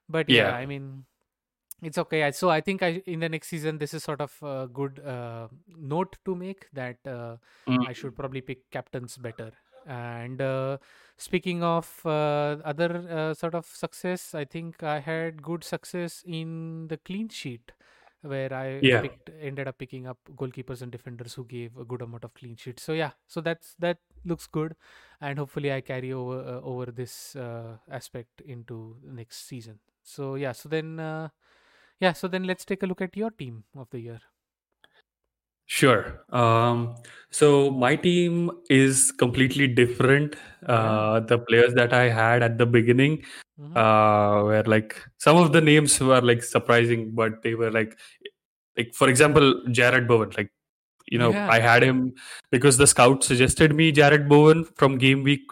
But 0.10 0.30
yeah, 0.30 0.48
Yeah. 0.48 0.56
I 0.56 0.66
mean 0.66 1.06
it's 1.82 1.98
okay. 1.98 2.32
So 2.32 2.50
I 2.50 2.62
think 2.62 2.82
I 2.84 3.02
in 3.06 3.20
the 3.20 3.30
next 3.30 3.50
season 3.50 3.78
this 3.78 3.94
is 3.94 4.04
sort 4.04 4.22
of 4.22 4.34
a 4.42 4.68
good 4.72 5.00
uh, 5.00 5.48
note 5.68 6.18
to 6.26 6.36
make 6.36 6.68
that 6.74 6.98
uh, 7.08 7.38
Mm. 7.68 7.88
I 7.88 7.94
should 7.94 8.16
probably 8.16 8.42
pick 8.42 8.70
captains 8.72 9.18
better. 9.18 9.52
And 9.88 10.42
uh, 10.42 10.78
speaking 11.18 11.62
of 11.64 12.02
uh, 12.06 12.58
other 12.74 12.90
uh, 13.10 13.34
sort 13.36 13.54
of 13.54 13.66
success, 13.68 14.34
I 14.34 14.46
think 14.46 14.82
I 14.82 15.00
had 15.00 15.44
good 15.44 15.64
success 15.64 16.24
in 16.26 16.88
the 16.88 16.98
clean 16.98 17.30
sheet, 17.30 17.72
where 18.28 18.52
I 18.54 18.82
Yeah. 18.82 19.02
picked, 19.02 19.30
ended 19.42 19.68
up 19.68 19.78
picking 19.78 20.08
up 20.08 20.18
goalkeepers 20.36 20.82
and 20.82 20.92
defenders 20.92 21.34
who 21.34 21.46
gave 21.46 21.78
a 21.78 21.86
good 21.86 22.02
amount 22.02 22.24
of 22.24 22.34
clean 22.34 22.56
sheets. 22.56 22.84
So 22.84 22.94
yeah, 22.94 23.12
so 23.28 23.42
that's 23.42 23.76
that 23.80 24.00
looks 24.26 24.48
good, 24.48 24.76
and 25.22 25.40
hopefully 25.40 25.72
I 25.72 25.82
carry 25.82 26.12
over 26.14 26.40
uh, 26.40 26.62
over 26.62 26.92
this 26.92 27.36
uh, 27.36 27.78
aspect 27.90 28.42
into 28.42 28.98
next 29.04 29.48
season. 29.48 29.80
So 30.04 30.36
yeah, 30.36 30.52
so 30.54 30.70
then 30.70 31.00
uh, 31.00 31.30
yeah, 32.00 32.14
so 32.14 32.28
then 32.28 32.44
let's 32.44 32.66
take 32.66 32.84
a 32.84 32.88
look 32.88 33.02
at 33.02 33.16
your 33.18 33.32
team 33.32 33.64
of 33.76 33.90
the 33.92 34.00
year. 34.00 34.22
Sure. 35.68 36.24
Um, 36.30 36.96
so 37.32 37.72
my 37.72 37.96
team 37.96 38.52
is 38.70 39.12
completely 39.12 39.68
different. 39.68 40.36
Uh, 40.66 41.20
the 41.20 41.38
players 41.40 41.74
that 41.74 41.94
I 41.94 42.10
had 42.10 42.44
at 42.44 42.58
the 42.58 42.66
beginning 42.66 43.24
Mhm. 43.60 43.76
uh, 43.76 44.44
were 44.46 44.64
like 44.64 44.96
some 45.18 45.38
of 45.38 45.52
the 45.54 45.62
names 45.62 46.00
were 46.00 46.22
like 46.22 46.44
surprising, 46.44 47.12
but 47.12 47.42
they 47.42 47.56
were 47.56 47.72
like, 47.72 47.98
like 48.78 48.94
for 48.94 49.10
example, 49.10 49.62
Jarrod 49.70 50.08
Bowen. 50.08 50.32
Like 50.38 50.52
you 51.08 51.20
know, 51.20 51.32
Yeah. 51.32 51.50
I 51.52 51.60
had 51.60 51.84
him 51.84 52.14
because 52.52 52.78
the 52.78 52.88
scout 52.88 53.24
suggested 53.24 53.76
me 53.76 53.92
Jarrod 53.92 54.28
Bowen 54.28 54.64
from 54.76 54.98
game 54.98 55.24
week 55.24 55.44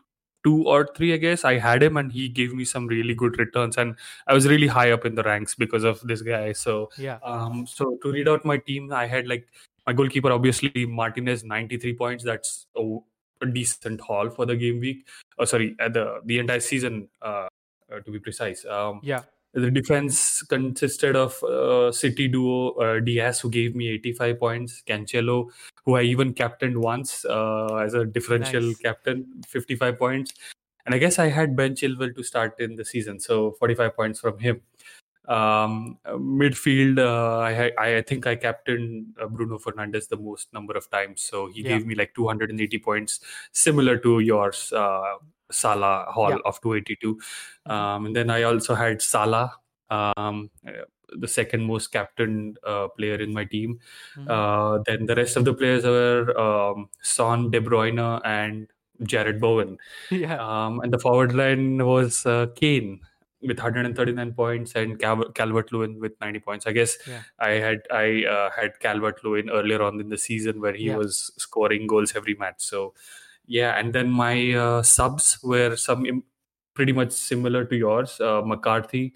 two 0.44 0.64
or 0.68 0.88
three, 0.96 1.14
I 1.14 1.18
guess. 1.18 1.46
I 1.46 1.58
had 1.58 1.82
him 1.84 1.96
and 1.98 2.12
he 2.12 2.28
gave 2.30 2.54
me 2.54 2.66
some 2.66 2.88
really 2.88 3.14
good 3.16 3.38
returns, 3.40 3.78
and 3.78 3.96
I 4.28 4.34
was 4.34 4.48
really 4.48 4.68
high 4.68 4.92
up 4.92 5.06
in 5.06 5.16
the 5.16 5.24
ranks 5.24 5.56
because 5.56 5.84
of 5.84 6.02
this 6.04 6.22
guy. 6.22 6.54
So 6.54 6.90
Yeah. 6.98 7.20
um, 7.24 7.66
so 7.68 7.98
to 8.04 8.12
read 8.12 8.28
out 8.28 8.46
my 8.46 8.58
team, 8.58 8.92
I 8.94 9.06
had 9.08 9.28
like 9.28 9.48
my 9.88 9.94
goalkeeper, 9.94 10.32
obviously 10.32 10.86
Martinez, 10.86 11.44
93 11.44 11.94
points. 11.96 12.24
That's 12.24 12.68
a, 12.78 12.98
a 13.42 13.46
decent 13.46 14.02
haul 14.02 14.30
for 14.30 14.46
the 14.46 14.56
game 14.56 14.80
week. 14.80 15.08
Oh, 15.38 15.46
sorry, 15.46 15.76
uh, 15.80 15.90
the 15.90 16.22
the 16.26 16.40
entire 16.40 16.60
season, 16.60 17.10
uh, 17.22 17.48
uh, 17.92 18.00
to 18.06 18.12
be 18.12 18.20
precise. 18.20 18.66
Um, 18.66 19.00
Yeah. 19.04 19.24
the 19.54 19.70
defense 19.70 20.42
consisted 20.50 21.16
of 21.16 21.36
uh, 21.44 21.92
City 21.92 22.28
duo 22.28 22.72
uh, 22.72 23.00
Dias, 23.00 23.40
who 23.42 23.50
gave 23.52 23.76
me 23.76 23.90
85 23.90 24.40
points, 24.40 24.82
Cancelo, 24.88 25.52
who 25.86 25.96
I 25.96 26.02
even 26.04 26.34
captained 26.34 26.78
once 26.82 27.24
uh, 27.26 27.76
as 27.76 27.94
a 27.94 28.04
differential 28.06 28.62
Nice. 28.64 28.78
captain, 28.78 29.44
55 29.48 30.00
points. 30.00 30.34
And 30.86 30.96
I 30.96 30.98
guess 30.98 31.20
I 31.20 31.28
had 31.28 31.56
Ben 31.56 31.76
Chilwell 31.76 32.16
to 32.16 32.24
start 32.24 32.60
in 32.60 32.76
the 32.76 32.84
season, 32.84 33.20
so 33.20 33.52
45 33.60 33.96
points 33.96 34.20
from 34.20 34.40
him. 34.40 34.62
Um, 35.28 35.98
uh, 36.06 36.14
midfield, 36.14 37.00
uh, 37.00 37.40
I, 37.40 37.72
I 37.80 38.02
think 38.02 38.28
I 38.28 38.36
captained 38.36 39.16
uh, 39.22 39.28
Bruno 39.28 39.58
Fernandes 39.58 40.10
the 40.10 40.18
most 40.18 40.52
number 40.54 40.74
of 40.74 40.90
times, 40.90 41.22
so 41.22 41.48
he 41.48 41.62
Yeah. 41.62 41.78
gave 41.78 41.86
me 41.88 41.96
like 41.96 42.14
280 42.14 42.78
points, 42.80 43.22
similar 43.54 43.98
to 44.00 44.20
yours, 44.20 44.74
uh, 44.74 45.16
Salah 45.52 46.06
haul 46.10 46.32
Yeah. 46.32 46.38
of 46.46 46.60
282. 46.62 47.16
Mhm. 47.68 47.72
Um, 47.72 48.06
and 48.08 48.16
then 48.16 48.30
I 48.30 48.44
also 48.44 48.76
had 48.76 49.02
Salah, 49.02 49.54
um, 49.90 50.50
uh, 50.68 50.84
the 51.16 51.28
second 51.28 51.64
most 51.64 51.88
captained 51.88 52.58
uh, 52.66 52.88
player 52.90 53.16
in 53.16 53.34
my 53.34 53.46
team. 53.46 53.80
Mhm. 54.18 54.28
Uh, 54.30 54.84
then 54.86 55.06
the 55.06 55.16
rest 55.16 55.38
of 55.38 55.46
the 55.46 55.54
players 55.54 55.84
were 55.86 56.38
um, 56.40 56.90
Son, 57.02 57.50
De 57.52 57.62
Bruyne, 57.62 58.20
and 58.26 58.68
Jarrod 59.04 59.40
Bowen. 59.40 59.78
yeah. 60.12 60.36
Um, 60.42 60.80
and 60.82 60.92
the 60.92 61.00
forward 61.00 61.34
line 61.34 61.86
was 61.86 62.26
uh, 62.26 62.48
Kane 62.56 63.00
with 63.46 63.58
139 63.58 64.34
points 64.34 64.76
and 64.76 65.00
Calvert 65.00 65.72
Lewin 65.72 66.00
with 66.00 66.14
90 66.22 66.40
points. 66.40 66.66
I 66.68 66.72
guess 66.72 66.98
Yeah. 67.08 67.22
I 67.40 67.50
had 67.52 67.82
I 67.92 68.26
uh, 68.26 68.50
had 68.52 68.80
Calvert 68.80 69.24
Lewin 69.24 69.50
earlier 69.50 69.82
on 69.82 70.00
in 70.00 70.10
the 70.10 70.18
season 70.18 70.62
where 70.62 70.74
he 70.74 70.86
Yeah. 70.86 70.98
was 70.98 71.32
scoring 71.38 71.88
goals 71.88 72.16
every 72.16 72.36
match. 72.36 72.62
So 72.64 72.94
yeah, 73.46 73.78
and 73.78 73.94
then 73.94 74.10
my 74.10 74.54
uh, 74.54 74.82
subs 74.84 75.40
were 75.44 75.76
some 75.76 76.06
Im- 76.06 76.24
pretty 76.74 76.94
much 76.94 77.12
similar 77.12 77.66
to 77.66 77.76
yours. 77.76 78.20
Uh, 78.22 78.42
McCarthy, 78.42 79.14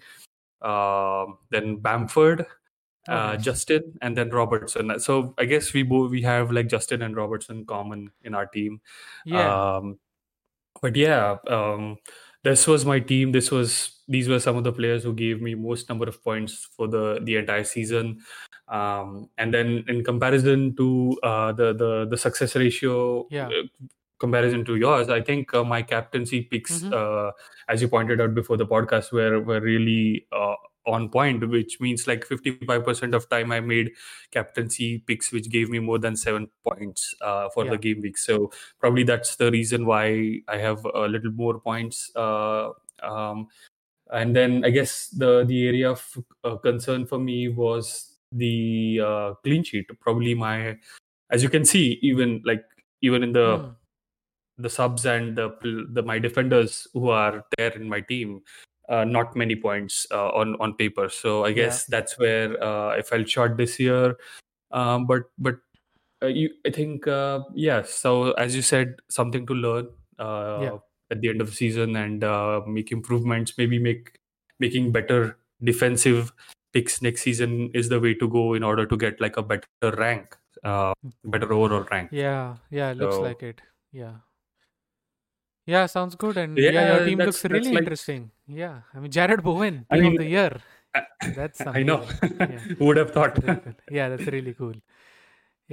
um 0.62 1.38
then 1.50 1.76
Bamford, 1.76 2.46
Oh, 3.08 3.12
uh, 3.14 3.32
nice. 3.32 3.42
Justin, 3.44 3.94
and 4.02 4.14
then 4.16 4.28
Robertson. 4.28 5.00
So 5.00 5.34
I 5.38 5.46
guess 5.46 5.72
we 5.72 5.82
both 5.82 6.10
we 6.10 6.20
have 6.22 6.50
like 6.52 6.68
Justin 6.68 7.00
and 7.02 7.16
Robertson 7.16 7.64
common 7.64 8.10
in 8.22 8.34
our 8.34 8.44
team. 8.46 8.80
Yeah. 9.24 9.76
Um, 9.76 9.98
but 10.82 10.94
yeah, 10.94 11.36
um, 11.48 11.96
this 12.50 12.66
was 12.66 12.84
my 12.84 13.00
team. 13.00 13.32
This 13.32 13.50
was 13.50 13.94
these 14.08 14.28
were 14.28 14.40
some 14.40 14.56
of 14.56 14.64
the 14.64 14.72
players 14.72 15.02
who 15.04 15.12
gave 15.12 15.42
me 15.42 15.54
most 15.54 15.88
number 15.88 16.06
of 16.08 16.22
points 16.22 16.68
for 16.76 16.88
the 16.88 17.20
the 17.22 17.36
entire 17.36 17.64
season. 17.64 18.20
Um, 18.68 19.28
and 19.38 19.52
then 19.52 19.84
in 19.88 20.04
comparison 20.04 20.76
to 20.76 21.18
uh, 21.22 21.52
the 21.52 21.72
the 21.72 22.06
the 22.10 22.16
success 22.16 22.54
ratio, 22.56 23.26
Yeah. 23.30 23.48
uh, 23.48 23.62
comparison 24.18 24.64
to 24.66 24.76
yours, 24.76 25.08
I 25.08 25.20
think 25.22 25.54
uh, 25.54 25.64
my 25.64 25.82
captaincy 25.82 26.42
picks, 26.42 26.82
Mhm. 26.82 26.92
uh, 26.92 27.32
as 27.68 27.80
you 27.82 27.88
pointed 27.88 28.20
out 28.20 28.34
before 28.34 28.56
the 28.56 28.66
podcast, 28.66 29.12
were 29.12 29.40
were 29.40 29.60
really 29.60 30.26
uh, 30.32 30.56
on 30.88 31.10
point. 31.12 31.44
Which 31.48 31.78
means 31.80 32.08
like 32.08 32.24
fifty 32.24 32.56
five 32.66 32.82
percent 32.88 33.14
of 33.14 33.28
time 33.28 33.52
I 33.52 33.60
made 33.60 33.92
captaincy 34.32 35.04
picks, 35.06 35.30
which 35.30 35.50
gave 35.52 35.68
me 35.68 35.78
more 35.78 35.98
than 36.00 36.16
seven 36.16 36.48
points 36.64 37.14
uh, 37.20 37.48
for 37.52 37.64
Yeah. 37.68 37.76
the 37.76 37.78
game 37.78 38.00
week. 38.00 38.16
So 38.16 38.50
probably 38.80 39.04
that's 39.04 39.36
the 39.36 39.50
reason 39.52 39.84
why 39.84 40.40
I 40.48 40.56
have 40.56 40.80
a 40.88 41.06
little 41.06 41.32
more 41.32 41.60
points. 41.60 42.10
Uh, 42.16 42.72
um, 43.04 43.48
and 44.10 44.34
then 44.34 44.64
I 44.64 44.70
guess 44.70 45.08
the 45.12 45.44
the 45.44 45.68
area 45.68 45.90
of 45.92 46.00
uh, 46.42 46.56
concern 46.56 47.04
for 47.04 47.18
me 47.20 47.48
was 47.52 48.16
the 48.32 49.00
uh, 49.04 49.34
clean 49.44 49.62
sheet. 49.62 49.84
Probably 50.00 50.32
my, 50.34 50.78
as 51.30 51.42
you 51.42 51.50
can 51.52 51.64
see, 51.64 51.98
even 52.00 52.40
like 52.44 52.64
even 53.04 53.22
in 53.22 53.32
the 53.36 53.48
Hmm. 53.58 53.76
the 54.64 54.70
subs 54.72 55.04
and 55.06 55.36
the 55.36 55.52
the 55.92 56.02
my 56.02 56.18
defenders 56.18 56.88
who 56.96 57.10
are 57.12 57.44
there 57.56 57.76
in 57.76 57.88
my 57.88 58.00
team, 58.00 58.40
uh, 58.88 59.04
not 59.04 59.36
many 59.36 59.54
points 59.56 60.06
uh, 60.10 60.28
on 60.30 60.56
on 60.60 60.74
paper. 60.74 61.08
So 61.08 61.44
I 61.44 61.48
Yeah. 61.48 61.54
guess 61.54 61.84
that's 61.86 62.18
where 62.18 62.62
uh, 62.62 62.88
I 62.96 63.02
fell 63.02 63.24
short 63.24 63.56
this 63.56 63.78
year. 63.78 64.16
Um, 64.70 65.06
but 65.06 65.24
but 65.38 65.56
uh, 66.22 66.26
you, 66.26 66.50
I 66.66 66.70
think, 66.70 67.06
uh, 67.06 67.40
yeah. 67.54 67.82
So 67.82 68.32
as 68.32 68.56
you 68.56 68.62
said, 68.62 68.96
something 69.08 69.46
to 69.46 69.54
learn 69.54 69.88
uh, 70.18 70.58
Yeah. 70.62 70.78
at 71.10 71.20
the 71.20 71.28
end 71.30 71.40
of 71.40 71.48
the 71.50 71.54
season 71.54 71.96
and 71.96 72.24
uh, 72.24 72.60
make 72.66 72.90
improvements. 72.92 73.54
Maybe 73.56 73.78
make 73.78 74.18
making 74.58 74.90
better 74.92 75.38
defensive 75.62 76.32
picks 76.72 77.00
next 77.00 77.22
season 77.22 77.70
is 77.74 77.88
the 77.88 78.00
way 78.00 78.14
to 78.14 78.28
go 78.28 78.54
in 78.54 78.62
order 78.62 78.84
to 78.86 78.96
get 78.96 79.20
like 79.20 79.36
a 79.36 79.42
better 79.42 79.94
rank, 79.96 80.36
uh, 80.64 80.92
better 81.24 81.52
overall 81.52 81.86
rank. 81.90 82.10
Yeah. 82.12 82.56
Yeah. 82.70 82.92
Looks 82.92 83.14
So- 83.16 83.22
like 83.22 83.42
it. 83.42 83.62
Yeah. 83.92 84.16
Yeah. 85.74 85.84
Sounds 85.94 86.14
good. 86.24 86.36
And 86.42 86.56
yeah, 86.58 86.70
Yeah, 86.76 86.86
your 86.96 87.04
team 87.06 87.18
looks 87.28 87.44
really 87.44 87.70
like- 87.76 87.82
interesting. 87.84 88.30
Yeah. 88.62 88.76
I 88.94 89.00
mean, 89.00 89.10
Jarrod 89.18 89.42
Bowen, 89.48 89.84
I 89.90 90.00
mean, 90.00 90.12
of 90.12 90.18
the 90.24 90.28
year. 90.36 90.52
That's 91.40 91.60
I 91.78 91.82
know. 91.88 91.98
Yeah. 92.22 92.46
Who 92.78 92.84
would 92.86 92.96
have 93.02 93.10
thought? 93.16 93.34
That's 93.48 93.64
cool. 93.64 93.74
Yeah, 93.98 94.08
that's 94.12 94.30
really 94.36 94.54
cool. 94.62 94.74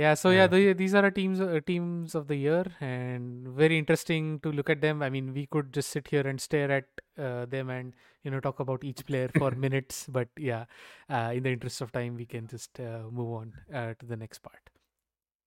Yeah, 0.04 0.14
so 0.22 0.30
yeah, 0.30 0.40
Yeah. 0.40 0.48
the, 0.48 0.74
these 0.74 0.94
are 0.94 1.04
our 1.08 1.12
teams 1.20 1.40
uh, 1.40 1.62
teams 1.66 2.16
of 2.20 2.28
the 2.32 2.36
year, 2.36 2.66
and 2.82 3.48
very 3.60 3.78
interesting 3.84 4.42
to 4.42 4.52
look 4.58 4.70
at 4.74 4.82
them. 4.82 5.02
I 5.02 5.10
mean, 5.10 5.34
we 5.38 5.46
could 5.46 5.72
just 5.78 5.90
sit 5.98 6.10
here 6.16 6.26
and 6.32 6.42
stare 6.48 6.70
at 6.80 6.88
uh, 7.28 7.46
them 7.46 7.70
and 7.70 7.94
you 8.26 8.32
know 8.32 8.42
talk 8.48 8.60
about 8.60 8.84
each 8.84 9.06
player 9.06 9.30
for 9.38 9.52
minutes, 9.66 10.02
but 10.18 10.28
yeah, 10.38 10.66
uh, 11.10 11.32
in 11.34 11.44
the 11.44 11.54
interest 11.58 11.80
of 11.86 11.94
time, 11.94 12.18
we 12.24 12.26
can 12.26 12.46
just 12.56 12.78
uh, 12.82 13.04
move 13.10 13.32
on 13.40 13.54
uh, 13.74 13.94
to 14.02 14.06
the 14.06 14.18
next 14.18 14.40
part. 14.50 14.70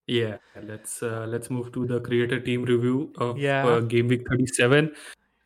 Yeah, 0.08 0.38
let's 0.62 1.02
uh, 1.02 1.26
let's 1.28 1.50
move 1.50 1.70
to 1.72 1.86
the 1.86 2.00
creator 2.00 2.40
team 2.40 2.64
review 2.64 3.12
of 3.18 3.38
Yeah. 3.38 3.66
uh, 3.66 3.80
game 3.80 4.08
week 4.08 4.26
37. 4.28 4.92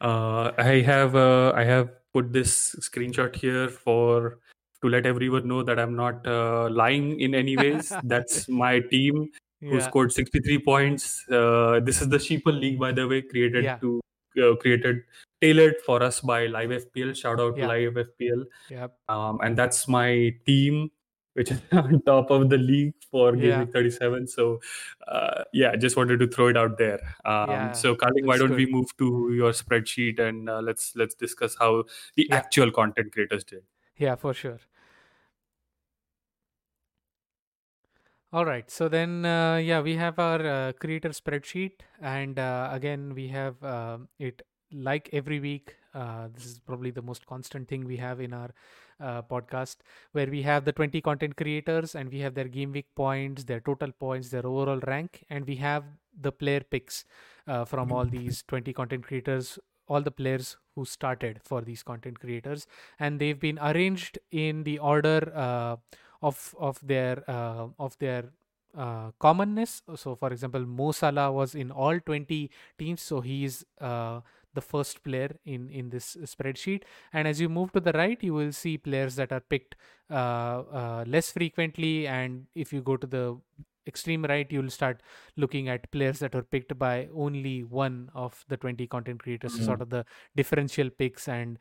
Uh, 0.01 0.53
I 0.57 0.81
have 0.81 1.17
uh, 1.17 1.53
I 1.57 1.65
have 1.65 1.91
put 2.15 2.33
this 2.33 2.77
screenshot 2.81 3.35
here 3.35 3.69
for 3.69 4.39
to 4.83 4.89
let 4.89 5.05
everyone 5.07 5.49
know 5.49 5.63
that 5.65 5.81
I'm 5.81 5.97
not 5.97 6.27
uh, 6.27 6.69
lying 6.71 7.19
in 7.21 7.35
any 7.35 7.57
ways. 7.57 7.93
That's 8.05 8.49
my 8.49 8.79
team 8.81 9.29
who 9.61 9.75
yeah, 9.77 9.81
scored 9.89 10.13
63 10.13 10.59
points. 10.61 11.25
Uh, 11.31 11.81
this 11.83 12.01
is 12.03 12.09
the 12.09 12.19
Sheeple 12.19 12.59
League, 12.59 12.79
by 12.79 12.93
the 12.93 13.07
way, 13.07 13.23
created 13.23 13.65
Yeah. 13.65 13.77
to 13.79 14.01
uh, 14.43 14.55
created 14.57 15.03
tailored 15.41 15.75
for 15.85 16.03
us 16.03 16.21
by 16.21 16.47
Live 16.47 16.71
FPL. 16.71 17.15
Shout 17.17 17.41
out 17.41 17.57
Yeah. 17.57 17.67
to 17.67 17.69
Live 17.69 17.95
FPL. 18.07 18.45
yeah, 18.71 18.87
Um, 19.09 19.41
and 19.43 19.57
that's 19.59 19.89
my 19.89 20.35
team, 20.47 20.91
which 21.35 21.51
is 21.51 21.61
on 21.73 22.03
top 22.03 22.31
of 22.31 22.49
the 22.51 22.59
league 22.59 22.95
for 23.11 23.33
game 23.37 23.43
Yeah. 23.49 23.59
week 23.59 23.73
37. 23.73 24.27
So, 24.27 24.61
uh, 25.09 25.45
yeah, 25.53 25.77
just 25.77 25.97
wanted 25.97 26.19
to 26.21 26.27
throw 26.29 26.49
it 26.49 26.57
out 26.57 26.79
there. 26.79 27.01
Um, 27.25 27.49
Yeah, 27.51 27.73
so, 27.73 27.95
Karlik, 27.95 28.25
why 28.27 28.39
don't 28.39 28.57
we 28.57 28.67
move 28.67 28.97
to 28.99 29.33
your 29.35 29.53
spreadsheet 29.53 30.19
and 30.21 30.49
uh, 30.49 30.61
let's 30.61 30.95
let's 30.97 31.15
discuss 31.15 31.57
how 31.59 31.85
the 32.17 32.29
Yeah. 32.29 32.37
actual 32.37 32.71
content 32.71 33.13
creators 33.13 33.45
did. 33.45 33.63
yeah, 33.97 34.17
for 34.17 34.35
sure. 34.35 34.61
All 38.33 38.45
right. 38.45 38.71
So 38.71 38.89
then, 38.89 39.25
uh, 39.25 39.57
yeah, 39.57 39.81
we 39.81 39.97
have 39.97 40.19
our 40.19 40.45
uh, 40.47 40.73
creator 40.73 41.11
spreadsheet, 41.11 41.81
and 42.01 42.39
uh, 42.39 42.69
again, 42.73 43.15
we 43.15 43.29
have 43.29 43.63
um 43.63 44.09
it 44.19 44.43
like 44.73 45.11
every 45.13 45.41
week. 45.41 45.77
Uh, 45.95 46.29
this 46.35 46.47
is 46.47 46.59
probably 46.59 46.91
the 46.91 47.03
most 47.03 47.27
constant 47.27 47.69
thing 47.69 47.85
we 47.85 47.97
have 47.97 48.21
in 48.21 48.33
our 48.33 48.51
uh, 49.01 49.23
podcast, 49.23 49.77
where 50.13 50.27
we 50.27 50.43
have 50.43 50.65
the 50.65 50.73
20 50.73 51.01
content 51.01 51.37
creators, 51.37 51.95
and 51.95 52.11
we 52.11 52.21
have 52.21 52.35
their 52.35 52.49
game 52.49 52.73
week 52.73 52.87
points, 52.95 53.45
their 53.45 53.61
total 53.61 53.93
points, 53.93 54.31
their 54.31 54.47
overall 54.47 54.81
rank, 54.87 55.25
and 55.29 55.47
we 55.47 55.57
have 55.57 55.85
the 56.19 56.33
player 56.33 56.61
picks 56.61 57.05
uh, 57.47 57.65
from 57.65 57.93
all 57.93 58.05
these 58.05 58.45
20 58.49 58.73
content 58.73 59.05
creators 59.07 59.59
all 59.89 60.01
the 60.01 60.11
players 60.11 60.57
who 60.75 60.85
started 60.85 61.41
for 61.43 61.61
these 61.61 61.83
content 61.83 62.19
creators 62.21 62.67
and 62.99 63.19
they've 63.21 63.41
been 63.41 63.59
arranged 63.61 64.19
in 64.31 64.63
the 64.63 64.79
order 64.79 65.33
uh, 65.35 65.77
of 66.23 66.55
of 66.59 66.79
their 66.83 67.23
uh, 67.29 67.67
of 67.79 67.99
their 67.99 68.31
uh, 68.77 69.11
commonness. 69.21 69.83
So, 69.97 70.15
for 70.15 70.33
example, 70.33 70.65
Mo 70.65 70.93
Salah 70.93 71.31
was 71.31 71.55
in 71.55 71.71
all 71.71 72.01
20 72.01 72.51
teams, 72.79 73.03
so 73.03 73.21
he's 73.21 73.65
uh, 73.81 74.21
the 74.55 74.61
first 74.61 75.03
player 75.03 75.37
in 75.45 75.71
in 75.71 75.91
this 75.91 76.17
spreadsheet. 76.25 76.83
And 77.13 77.29
as 77.29 77.41
you 77.41 77.49
move 77.49 77.73
to 77.73 77.81
the 77.81 77.93
right, 77.93 78.23
you 78.23 78.35
will 78.35 78.53
see 78.53 78.79
players 78.79 79.17
that 79.17 79.33
are 79.33 79.41
picked 79.41 79.77
uh, 80.11 80.63
uh, 80.83 81.05
less 81.07 81.33
frequently. 81.33 82.07
And 82.07 82.47
if 82.55 82.73
you 82.73 82.83
go 82.83 82.97
to 82.97 83.07
the 83.07 83.39
extreme 83.87 84.25
right, 84.25 84.51
you'll 84.51 84.71
start 84.71 85.03
looking 85.37 85.69
at 85.69 85.91
players 85.91 86.19
that 86.21 86.35
were 86.35 86.43
picked 86.43 86.79
by 86.79 87.09
only 87.15 87.65
one 87.65 88.11
of 88.15 88.45
the 88.49 88.57
20 88.57 88.87
content 88.87 89.23
creators, 89.23 89.55
Mhm. 89.55 89.65
sort 89.65 89.81
of 89.83 89.91
the 89.91 90.05
differential 90.37 90.91
picks. 90.91 91.29
And 91.29 91.59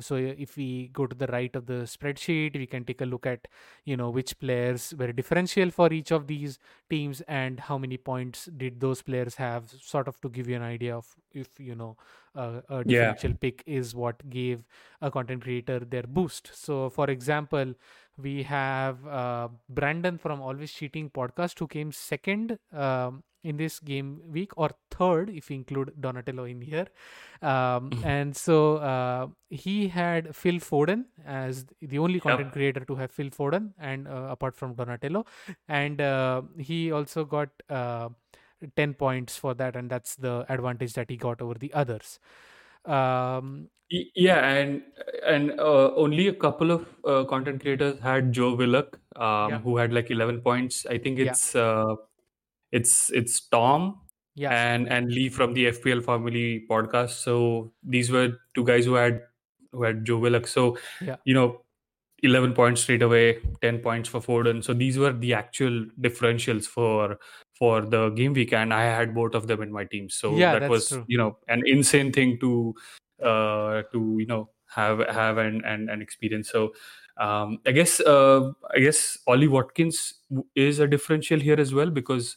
so, 0.00 0.16
if 0.16 0.56
we 0.56 0.88
go 0.92 1.06
to 1.06 1.14
the 1.14 1.26
right 1.28 1.54
of 1.56 1.66
the 1.66 1.82
spreadsheet, 1.84 2.54
we 2.56 2.66
can 2.66 2.84
take 2.84 3.00
a 3.00 3.04
look 3.06 3.26
at 3.26 3.48
you 3.84 3.96
know 3.96 4.10
which 4.10 4.38
players 4.38 4.94
were 4.98 5.12
differential 5.12 5.70
for 5.70 5.92
each 5.92 6.10
of 6.12 6.26
these 6.26 6.58
teams 6.90 7.20
and 7.22 7.60
how 7.60 7.78
many 7.78 7.96
points 7.96 8.46
did 8.56 8.80
those 8.80 9.02
players 9.02 9.34
have 9.36 9.70
sort 9.80 10.08
of 10.08 10.20
to 10.20 10.28
give 10.28 10.48
you 10.48 10.56
an 10.56 10.62
idea 10.62 10.96
of 10.96 11.14
if 11.32 11.48
you 11.58 11.74
know 11.74 11.96
uh, 12.34 12.60
a 12.68 12.84
Yeah. 12.84 13.14
differential 13.14 13.34
pick 13.34 13.62
is 13.66 13.94
what 13.94 14.28
gave 14.30 14.64
a 15.00 15.10
content 15.10 15.42
creator 15.42 15.78
their 15.80 16.02
boost 16.02 16.50
so 16.54 16.90
for 16.90 17.08
example 17.10 17.74
we 18.16 18.42
have 18.44 19.06
uh, 19.06 19.48
brandon 19.68 20.18
from 20.18 20.40
always 20.40 20.72
cheating 20.72 21.10
podcast 21.10 21.58
who 21.58 21.66
came 21.66 21.90
second 21.92 22.58
um, 22.72 23.22
in 23.42 23.56
this 23.56 23.78
game 23.80 24.20
week 24.32 24.52
or 24.56 24.70
third 24.90 25.28
if 25.30 25.50
you 25.50 25.56
include 25.56 25.92
donatello 26.00 26.44
in 26.44 26.60
here 26.60 26.86
um, 27.42 27.90
Mhm. 27.90 28.04
and 28.04 28.36
so 28.36 28.76
uh, 28.76 29.26
he 29.50 29.88
had 29.88 30.34
phil 30.34 30.60
foden 30.68 31.04
as 31.26 31.64
the 31.80 31.98
only 31.98 32.20
content 32.20 32.46
Yep. 32.48 32.52
creator 32.58 32.84
to 32.90 32.94
have 32.94 33.10
phil 33.10 33.30
foden 33.30 33.72
and 33.78 34.08
uh, 34.08 34.28
apart 34.36 34.56
from 34.56 34.74
donatello 34.74 35.24
and 35.68 36.00
uh, 36.00 36.42
he 36.58 36.90
also 36.92 37.24
got 37.24 37.50
uh, 37.68 38.08
10 38.76 38.94
points 38.94 39.36
for 39.36 39.52
that 39.54 39.76
and 39.76 39.90
that's 39.90 40.16
the 40.16 40.46
advantage 40.48 40.94
that 40.94 41.10
he 41.10 41.16
got 41.16 41.42
over 41.42 41.54
the 41.54 41.72
others 41.74 42.18
um, 42.86 43.68
Yeah, 43.90 44.40
and 44.48 44.82
and 45.26 45.52
uh, 45.60 45.94
only 45.94 46.28
a 46.28 46.32
couple 46.34 46.70
of 46.70 46.86
uh, 47.04 47.24
content 47.24 47.60
creators 47.62 48.00
had 48.00 48.32
Joe 48.32 48.54
Willock, 48.54 48.98
um, 49.16 49.50
Yeah. 49.50 49.58
who 49.60 49.76
had 49.76 49.92
like 49.92 50.10
11 50.10 50.40
points. 50.40 50.86
I 50.86 50.98
think 50.98 51.18
Yeah. 51.18 51.30
it's 51.30 51.54
uh, 51.54 51.94
it's 52.72 53.10
it's 53.12 53.40
Tom 53.48 54.00
yeah 54.36 54.50
and 54.52 54.88
and 54.88 55.10
Lee 55.12 55.28
from 55.28 55.54
the 55.54 55.66
FPL 55.68 56.00
Family 56.02 56.66
podcast. 56.70 57.10
So 57.22 57.72
these 57.82 58.10
were 58.10 58.38
two 58.54 58.64
guys 58.64 58.84
who 58.86 58.94
had 58.94 59.22
who 59.72 59.82
had 59.84 60.04
Joe 60.04 60.18
Willock. 60.18 60.46
So 60.46 60.78
Yeah. 61.00 61.16
you 61.24 61.34
know, 61.34 61.62
11 62.22 62.54
points 62.54 62.82
straight 62.82 63.02
away, 63.02 63.38
10 63.62 63.80
points 63.80 64.08
for 64.08 64.20
Foden. 64.20 64.64
So 64.64 64.74
these 64.74 64.98
were 64.98 65.12
the 65.12 65.34
actual 65.34 65.86
differentials 66.00 66.66
for 66.66 67.18
for 67.58 67.80
the 67.82 68.10
game 68.10 68.32
week, 68.32 68.52
and 68.52 68.74
I 68.74 68.84
had 68.84 69.14
both 69.14 69.34
of 69.34 69.46
them 69.46 69.62
in 69.62 69.72
my 69.72 69.84
team. 69.84 70.08
So 70.10 70.36
Yeah, 70.36 70.58
that 70.58 70.70
was 70.70 70.88
true. 70.88 71.04
you 71.08 71.18
know 71.18 71.38
an 71.48 71.62
insane 71.66 72.12
thing 72.12 72.38
to 72.40 72.74
uh 73.22 73.82
to 73.92 74.16
you 74.18 74.26
know 74.26 74.50
have 74.68 74.98
have 75.08 75.38
and 75.38 75.64
and, 75.64 75.88
and 75.90 76.02
experience. 76.02 76.50
So 76.50 76.72
um 77.18 77.58
I 77.66 77.72
guess 77.72 78.00
uh 78.00 78.52
I 78.74 78.80
guess 78.80 79.18
Ollie 79.26 79.48
Watkins 79.48 80.14
is 80.54 80.80
a 80.80 80.86
differential 80.86 81.38
here 81.40 81.60
as 81.60 81.72
well 81.74 81.90
because 81.90 82.36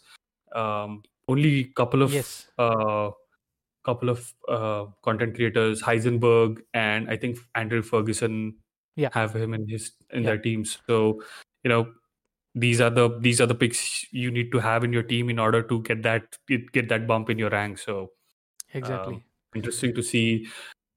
um 0.55 1.03
only 1.27 1.65
couple 1.75 2.03
of 2.03 2.11
yes 2.13 2.47
uh 2.57 3.09
couple 3.85 4.09
of 4.09 4.33
uh, 4.49 4.85
content 5.01 5.35
creators, 5.35 5.81
Heisenberg 5.81 6.57
and 6.73 7.09
I 7.09 7.15
think 7.15 7.37
Andrew 7.55 7.81
Ferguson 7.81 8.57
Yeah. 8.97 9.09
have 9.13 9.35
him 9.35 9.53
in 9.53 9.67
his 9.67 9.91
in 10.11 10.23
Yeah. 10.23 10.29
their 10.31 10.37
teams. 10.37 10.77
So 10.87 11.21
you 11.63 11.69
know 11.69 11.93
these 12.59 12.81
are 12.81 12.89
the 12.89 13.17
these 13.19 13.39
are 13.39 13.45
the 13.45 13.55
picks 13.55 14.05
you 14.11 14.31
need 14.31 14.51
to 14.51 14.59
have 14.59 14.83
in 14.83 14.93
your 14.93 15.03
team 15.03 15.29
in 15.29 15.39
order 15.39 15.61
to 15.61 15.81
get 15.83 16.03
that 16.03 16.37
get, 16.47 16.89
that 16.89 17.07
bump 17.07 17.29
in 17.29 17.37
your 17.37 17.49
rank. 17.49 17.77
So 17.77 18.11
exactly 18.73 19.15
um, 19.15 19.23
interesting 19.55 19.93
to 19.95 20.01
see 20.01 20.47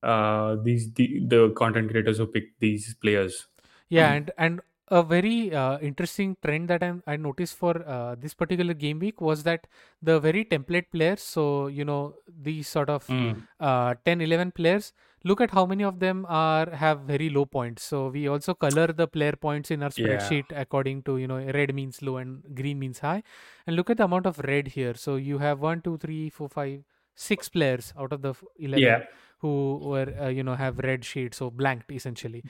uh, 0.02 0.56
these 0.62 0.92
the, 0.92 1.20
the 1.26 1.50
content 1.50 1.90
creators 1.90 2.18
who 2.18 2.26
pick 2.26 2.58
these 2.58 2.94
players. 2.94 3.46
yeah 3.88 4.12
and 4.12 4.30
and 4.38 4.60
a 4.90 5.02
very 5.02 5.54
uh, 5.54 5.78
interesting 5.78 6.36
trend 6.44 6.68
that 6.68 6.82
I, 6.82 6.94
I 7.06 7.16
noticed 7.16 7.56
for 7.56 7.86
uh, 7.86 8.16
this 8.16 8.34
particular 8.34 8.74
game 8.74 8.98
week 8.98 9.20
was 9.20 9.44
that 9.44 9.66
the 10.02 10.18
very 10.18 10.44
template 10.44 10.90
players 10.90 11.22
so 11.22 11.68
you 11.68 11.84
know 11.84 12.14
these 12.26 12.68
sort 12.68 12.90
of 12.90 13.06
Mm. 13.08 13.46
uh, 13.60 13.94
10 14.04 14.20
11 14.20 14.50
players 14.52 14.92
look 15.24 15.40
at 15.40 15.50
how 15.50 15.64
many 15.66 15.84
of 15.84 16.00
them 16.00 16.26
are 16.28 16.70
have 16.70 17.00
very 17.00 17.28
low 17.30 17.44
points 17.44 17.82
so 17.84 18.08
we 18.08 18.26
also 18.28 18.54
color 18.54 18.86
the 18.88 19.06
player 19.06 19.32
points 19.46 19.70
in 19.70 19.82
our 19.82 19.90
Yeah. 19.96 20.06
spreadsheet 20.06 20.44
according 20.50 21.02
to 21.04 21.18
you 21.18 21.26
know 21.28 21.38
red 21.58 21.74
means 21.74 22.02
low 22.02 22.16
and 22.16 22.42
green 22.54 22.78
means 22.78 22.98
high 23.00 23.22
and 23.66 23.76
look 23.76 23.90
at 23.90 23.96
the 23.98 24.04
amount 24.04 24.26
of 24.26 24.38
red 24.40 24.68
here 24.68 24.94
so 24.94 25.16
you 25.16 25.38
have 25.38 25.60
one 25.60 25.80
two 25.82 25.96
three 25.98 26.30
four 26.30 26.48
five 26.48 26.82
six 27.14 27.48
players 27.48 27.92
out 27.98 28.12
of 28.12 28.22
the 28.22 28.34
11 28.58 28.82
Yeah. 28.82 29.00
who 29.38 29.78
were 29.82 30.08
uh, 30.20 30.28
you 30.28 30.42
know 30.42 30.54
have 30.54 30.78
red 30.78 31.04
shade 31.04 31.34
so 31.34 31.50
blanked 31.50 31.90
essentially 31.92 32.42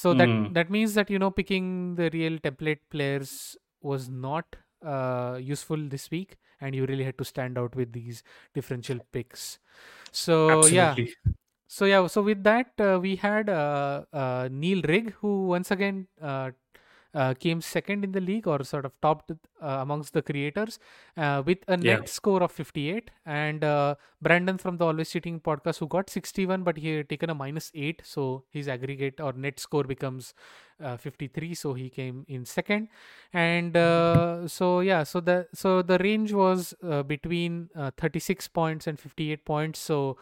so 0.00 0.12
that 0.14 0.30
Mm. 0.30 0.54
that 0.54 0.70
means 0.70 0.94
that 0.94 1.10
you 1.10 1.18
know 1.22 1.30
picking 1.30 1.94
the 1.96 2.10
real 2.12 2.38
template 2.46 2.80
players 2.90 3.56
was 3.80 4.08
not 4.08 4.56
uh, 4.84 5.38
useful 5.40 5.88
this 5.94 6.10
week 6.10 6.36
and 6.60 6.74
you 6.74 6.86
really 6.86 7.04
had 7.04 7.18
to 7.18 7.24
stand 7.24 7.58
out 7.58 7.74
with 7.76 7.92
these 7.92 8.22
differential 8.54 8.98
picks. 9.12 9.58
So 10.12 10.66
yeah. 10.66 10.98
So 11.68 11.86
yeah 11.86 12.06
so 12.06 12.22
with 12.22 12.42
that 12.44 12.72
uh, 12.78 12.98
we 13.00 13.16
had 13.16 13.48
uh, 13.50 14.04
uh, 14.12 14.48
neil 14.50 14.82
rigg 14.82 15.12
who 15.20 15.46
once 15.46 15.70
again 15.70 16.08
uh, 17.14 17.32
came 17.34 17.60
second 17.60 18.04
in 18.04 18.12
the 18.12 18.20
league 18.20 18.46
or 18.46 18.62
sort 18.64 18.84
of 18.84 18.92
topped 19.00 19.30
uh, 19.30 19.36
amongst 19.62 20.12
the 20.12 20.22
creators 20.22 20.78
uh, 21.16 21.42
with 21.46 21.58
a 21.68 21.76
Yeah. 21.80 21.98
net 21.98 22.08
score 22.08 22.42
of 22.42 22.50
58 22.52 23.10
and 23.24 23.62
uh, 23.64 23.94
brandon 24.20 24.58
from 24.58 24.76
the 24.78 24.84
always 24.84 25.10
cheating 25.10 25.38
podcast 25.40 25.78
who 25.78 25.86
got 25.86 26.10
61 26.10 26.62
but 26.64 26.76
he 26.78 26.96
had 26.96 27.08
taken 27.08 27.30
a 27.30 27.34
minus 27.34 27.70
8 27.74 28.02
so 28.04 28.44
his 28.50 28.68
aggregate 28.68 29.20
or 29.20 29.32
net 29.32 29.60
score 29.60 29.84
becomes 29.84 30.34
uh, 30.82 30.96
53 30.96 31.54
so 31.54 31.72
he 31.74 31.88
came 31.88 32.24
in 32.28 32.44
second. 32.44 32.88
And 33.32 33.76
uh, 33.76 34.48
so 34.48 34.80
yeah 34.80 35.02
so 35.04 35.20
the 35.20 35.46
so 35.54 35.82
the 35.82 35.98
range 35.98 36.32
was 36.32 36.74
uh, 36.82 37.02
between 37.02 37.70
uh, 37.76 37.90
36 37.96 38.48
points 38.48 38.86
and 38.86 38.98
58 38.98 39.44
points. 39.44 39.78
So 39.78 40.16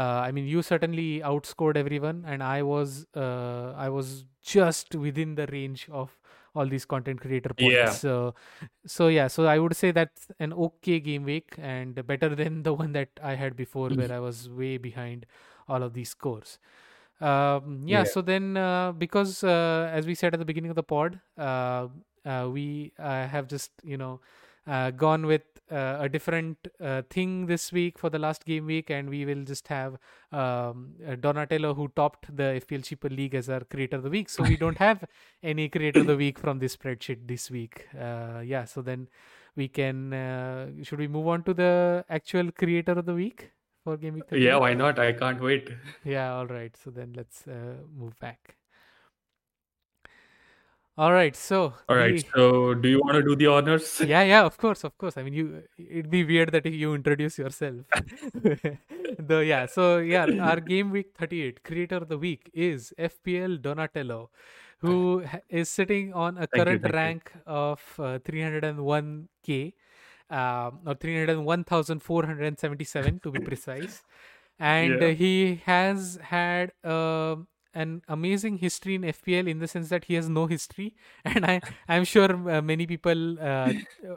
I 0.00 0.32
mean, 0.32 0.46
you 0.46 0.62
certainly 0.62 1.20
outscored 1.20 1.76
everyone, 1.76 2.24
and 2.26 2.42
I 2.42 2.62
was 2.62 3.06
uh, 3.16 3.72
I 3.76 3.88
was 3.88 4.24
just 4.42 4.94
within 4.94 5.34
the 5.34 5.46
range 5.48 5.88
of 5.90 6.16
all 6.54 6.66
these 6.66 6.84
content 6.84 7.20
creator 7.20 7.48
points. 7.54 7.72
Yeah. 7.74 7.90
So, 7.90 8.34
so 8.86 9.08
yeah, 9.08 9.26
so 9.28 9.46
I 9.46 9.58
would 9.58 9.74
say 9.76 9.90
that's 9.90 10.28
an 10.38 10.52
okay 10.52 11.00
game 11.00 11.24
week 11.24 11.54
and 11.58 12.06
better 12.06 12.28
than 12.40 12.62
the 12.62 12.72
one 12.74 12.92
that 12.92 13.08
I 13.22 13.34
had 13.34 13.56
before, 13.56 13.88
Mm. 13.90 13.96
where 13.96 14.12
I 14.12 14.18
was 14.18 14.48
way 14.50 14.76
behind 14.76 15.24
all 15.68 15.82
of 15.82 15.94
these 15.94 16.10
scores. 16.10 16.58
Um, 17.20 17.82
yeah, 17.86 17.98
Yeah. 17.98 18.04
so 18.04 18.20
then 18.20 18.56
uh, 18.56 18.92
because 18.92 19.44
uh, 19.44 19.90
as 19.92 20.06
we 20.06 20.14
said 20.14 20.34
at 20.34 20.38
the 20.40 20.44
beginning 20.44 20.70
of 20.70 20.76
the 20.76 20.82
pod, 20.82 21.20
uh, 21.38 21.88
uh, 22.24 22.48
we 22.52 22.92
uh, 22.98 23.26
have 23.28 23.46
just 23.48 23.70
you 23.82 23.96
know 23.96 24.20
uh, 24.66 24.90
gone 24.90 25.26
with 25.26 25.42
uh, 25.72 25.96
a 26.00 26.08
different 26.08 26.68
uh, 26.80 27.02
thing 27.08 27.46
this 27.46 27.72
week 27.72 27.98
for 27.98 28.10
the 28.10 28.18
last 28.18 28.44
game 28.44 28.66
week, 28.66 28.90
and 28.90 29.08
we 29.08 29.24
will 29.24 29.42
just 29.44 29.68
have 29.68 29.94
um, 30.30 30.92
uh, 31.06 31.14
Donatello 31.16 31.74
who 31.74 31.88
topped 31.96 32.34
the 32.36 32.60
FPL 32.64 32.82
Sheeple 32.82 33.16
League 33.16 33.34
as 33.34 33.48
our 33.48 33.60
creator 33.60 33.96
of 33.96 34.02
the 34.02 34.10
week. 34.10 34.28
So 34.28 34.42
we 34.42 34.56
don't 34.56 34.78
have 34.88 35.04
any 35.42 35.68
creator 35.68 36.00
of 36.00 36.06
the 36.06 36.16
week 36.16 36.38
from 36.38 36.58
this 36.58 36.76
spreadsheet 36.76 37.26
this 37.26 37.50
week. 37.50 37.86
Uh, 37.98 38.40
yeah, 38.44 38.64
so 38.64 38.82
then 38.82 39.08
we 39.56 39.68
can 39.68 40.12
uh, 40.12 40.68
should 40.82 40.98
we 40.98 41.08
move 41.08 41.28
on 41.28 41.42
to 41.44 41.54
the 41.54 42.04
actual 42.08 42.50
creator 42.52 42.92
of 42.92 43.06
the 43.06 43.14
week 43.14 43.50
for 43.84 43.96
game 43.96 44.14
week? 44.14 44.28
38? 44.28 44.44
Yeah, 44.44 44.56
why 44.56 44.74
not? 44.74 44.98
I 44.98 45.12
can't 45.12 45.40
wait. 45.40 45.70
Yeah, 46.04 46.34
all 46.34 46.46
right. 46.46 46.76
So 46.76 46.90
then 46.90 47.14
let's 47.16 47.46
uh, 47.46 47.76
move 47.96 48.18
back. 48.20 48.56
All 50.96 51.12
right. 51.12 51.34
So 51.36 51.74
All 51.88 51.96
right. 51.96 52.24
So, 52.34 52.74
do 52.74 52.88
you 52.88 52.98
want 53.00 53.14
to 53.16 53.22
do 53.22 53.34
the 53.36 53.46
honors? 53.48 54.00
yeah, 54.00 54.22
yeah, 54.22 54.44
of 54.44 54.56
course, 54.58 54.84
of 54.84 54.96
course. 54.98 55.16
I 55.16 55.22
mean, 55.22 55.32
you 55.34 55.62
it'd 55.78 56.10
be 56.10 56.24
weird 56.24 56.52
that 56.52 56.66
you 56.66 56.94
introduce 56.94 57.38
yourself. 57.38 57.86
the 58.34 59.44
yeah, 59.46 59.66
so 59.66 59.98
yeah, 59.98 60.26
our 60.38 60.60
game 60.60 60.90
week 60.90 61.12
38 61.16 61.62
creator 61.64 61.96
of 61.96 62.08
the 62.08 62.18
week 62.18 62.50
is 62.54 62.92
FPL 62.98 63.56
Donatello, 63.60 64.30
who 64.78 65.24
is 65.48 65.68
sitting 65.70 66.12
on 66.14 66.36
a 66.38 66.46
Thank 66.46 66.46
current 66.46 66.70
you. 66.70 66.90
rank 66.92 67.32
of 67.46 67.80
uh, 67.98 68.18
301k, 68.20 69.74
um, 70.30 70.80
or 70.86 70.94
301,477 70.94 73.20
to 73.20 73.30
be 73.30 73.40
precise, 73.40 74.02
and 74.58 75.00
Yeah. 75.00 75.02
uh, 75.02 75.08
he 75.08 75.56
has 75.66 76.18
had 76.22 76.72
um 76.84 77.48
an 77.74 78.02
amazing 78.08 78.58
history 78.58 78.94
in 78.94 79.02
FPL 79.02 79.48
in 79.48 79.58
the 79.58 79.68
sense 79.68 79.88
that 79.88 80.04
he 80.04 80.14
has 80.14 80.28
no 80.28 80.46
history, 80.46 80.94
and 81.24 81.44
I 81.44 81.60
I'm 81.88 82.04
sure 82.04 82.50
uh, 82.50 82.62
many 82.62 82.86
people 82.86 83.38
uh, 83.40 83.72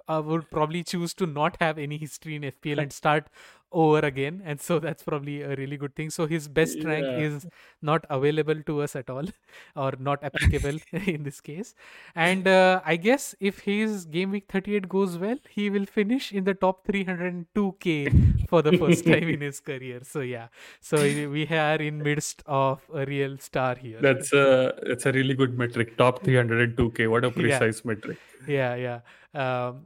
uh, 0.07 0.21
would 0.25 0.49
probably 0.49 0.83
choose 0.83 1.13
to 1.15 1.25
not 1.25 1.57
have 1.59 1.77
any 1.77 1.97
history 1.97 2.35
in 2.35 2.43
FPL 2.43 2.81
and 2.81 2.93
start 2.93 3.27
over 3.71 3.99
again, 3.99 4.41
and 4.45 4.59
so 4.61 4.79
that's 4.85 5.03
probably 5.03 5.41
a 5.41 5.55
really 5.55 5.77
good 5.77 5.95
thing. 5.95 6.09
So 6.09 6.25
his 6.27 6.47
best 6.47 6.83
rank 6.83 7.05
is 7.21 7.45
not 7.81 8.05
available 8.09 8.61
to 8.63 8.81
us 8.81 8.95
at 8.95 9.09
all, 9.09 9.25
or 9.75 9.93
not 9.99 10.23
applicable 10.23 10.79
in 11.07 11.23
this 11.23 11.41
case. 11.41 11.73
And 12.15 12.47
uh, 12.47 12.81
I 12.85 12.95
guess 12.95 13.35
if 13.39 13.59
his 13.59 14.05
game 14.05 14.31
week 14.31 14.45
38 14.49 14.87
goes 14.89 15.17
well, 15.17 15.37
he 15.49 15.69
will 15.69 15.85
finish 15.85 16.31
in 16.31 16.43
the 16.45 16.53
top 16.53 16.85
302k 16.87 18.47
for 18.49 18.61
the 18.61 18.77
first 18.77 19.05
time 19.05 19.27
in 19.29 19.41
his 19.41 19.59
career. 19.59 20.01
So 20.03 20.21
yeah, 20.21 20.47
so 20.81 20.97
we 21.01 21.47
are 21.47 21.75
in 21.75 22.01
midst 22.01 22.43
of 22.45 22.81
a 22.93 23.05
real 23.05 23.37
star 23.37 23.75
here. 23.75 23.99
That's 24.01 24.31
a 24.33 24.73
that's 24.87 25.05
a 25.05 25.11
really 25.11 25.33
good 25.33 25.57
metric. 25.57 25.97
Top 25.97 26.23
302k. 26.23 27.09
What 27.09 27.25
a 27.25 27.27
Yeah. 27.27 27.59
precise 27.59 27.83
metric. 27.85 28.17
yeah 28.47 28.75
yeah 28.75 28.99
um 29.43 29.77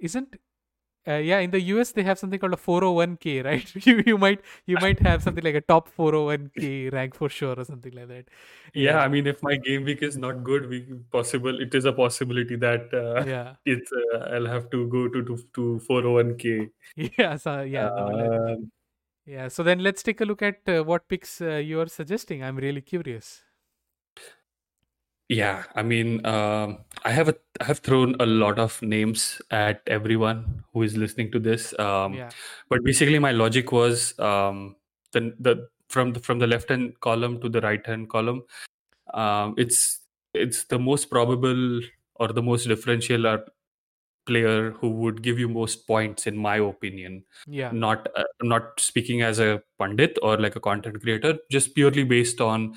isn't 0.00 0.36
uh, 1.08 1.16
yeah 1.16 1.38
in 1.38 1.50
the 1.50 1.60
us 1.60 1.92
they 1.92 2.02
have 2.02 2.18
something 2.18 2.38
called 2.38 2.52
a 2.54 2.56
401k 2.56 3.44
right? 3.48 3.86
You, 3.86 4.02
you 4.06 4.18
might 4.18 4.40
you 4.66 4.76
might 4.86 5.00
have 5.00 5.22
something 5.22 5.44
like 5.44 5.54
a 5.54 5.60
top 5.60 5.88
401k 5.96 6.92
rank 6.92 7.14
for 7.14 7.28
sure 7.28 7.54
or 7.58 7.64
something 7.64 7.92
like 7.92 8.08
that. 8.08 8.24
Yeah, 8.74 8.92
Yeah. 8.92 8.98
I 9.00 9.08
mean, 9.08 9.26
if 9.26 9.42
my 9.42 9.56
game 9.56 9.84
week 9.84 10.02
is 10.02 10.16
not 10.18 10.44
good, 10.44 10.68
we 10.68 10.80
possible 11.12 11.60
it 11.60 11.74
is 11.74 11.84
a 11.84 11.92
possibility 11.92 12.56
that 12.56 12.92
uh, 12.92 13.24
yeah. 13.26 13.54
it's 13.64 13.90
uh, 13.92 14.18
I'll 14.32 14.46
have 14.46 14.70
to 14.70 14.86
go 14.88 15.08
to 15.08 15.22
to, 15.24 15.38
to 15.54 15.80
401k. 15.88 16.70
yeah 17.18 17.36
so 17.36 17.60
yeah 17.62 17.88
no, 17.88 18.54
Um, 18.54 18.70
yeah 19.26 19.48
so 19.48 19.62
then 19.62 19.80
let's 19.80 20.02
take 20.02 20.20
a 20.20 20.24
look 20.24 20.42
at 20.42 20.60
uh, 20.68 20.82
what 20.84 21.08
picks 21.08 21.40
uh, 21.40 21.56
you 21.56 21.80
are 21.80 21.88
suggesting. 21.88 22.42
I'm 22.42 22.56
really 22.56 22.80
curious 22.80 23.42
Yeah, 25.28 25.64
I 25.74 25.82
mean, 25.82 26.24
um, 26.24 26.78
I 27.04 27.10
have 27.10 27.28
a 27.28 27.34
I 27.60 27.64
have 27.64 27.80
thrown 27.80 28.16
a 28.18 28.26
lot 28.26 28.58
of 28.58 28.80
names 28.80 29.42
at 29.50 29.82
everyone 29.86 30.64
who 30.72 30.82
is 30.82 30.96
listening 30.96 31.30
to 31.32 31.38
this. 31.38 31.78
Um, 31.78 32.14
yeah 32.14 32.30
but 32.70 32.82
basically, 32.84 33.18
my 33.18 33.32
logic 33.32 33.70
was 33.72 34.18
um, 34.18 34.76
the 35.12 35.34
the 35.38 35.68
from 35.88 36.12
the 36.12 36.20
from 36.20 36.38
the 36.38 36.46
left 36.46 36.70
hand 36.70 36.98
column 37.00 37.40
to 37.42 37.48
the 37.48 37.60
right 37.60 37.84
hand 37.86 38.08
column. 38.08 38.42
Um, 39.12 39.54
it's 39.58 40.00
it's 40.34 40.64
the 40.64 40.78
most 40.78 41.10
probable 41.10 41.80
or 42.16 42.28
the 42.28 42.42
most 42.42 42.66
differential 42.66 43.26
uh, 43.26 43.38
player 44.26 44.72
who 44.72 44.90
would 44.90 45.22
give 45.22 45.38
you 45.38 45.48
most 45.48 45.86
points, 45.86 46.26
in 46.26 46.36
my 46.36 46.56
opinion. 46.56 47.24
yeah 47.46 47.70
Not 47.72 48.08
uh, 48.16 48.24
not 48.42 48.80
speaking 48.80 49.22
as 49.22 49.38
a 49.40 49.62
pundit 49.78 50.18
or 50.22 50.36
like 50.38 50.56
a 50.56 50.60
content 50.60 51.00
creator, 51.02 51.38
just 51.50 51.74
purely 51.74 52.04
based 52.04 52.40
on 52.40 52.74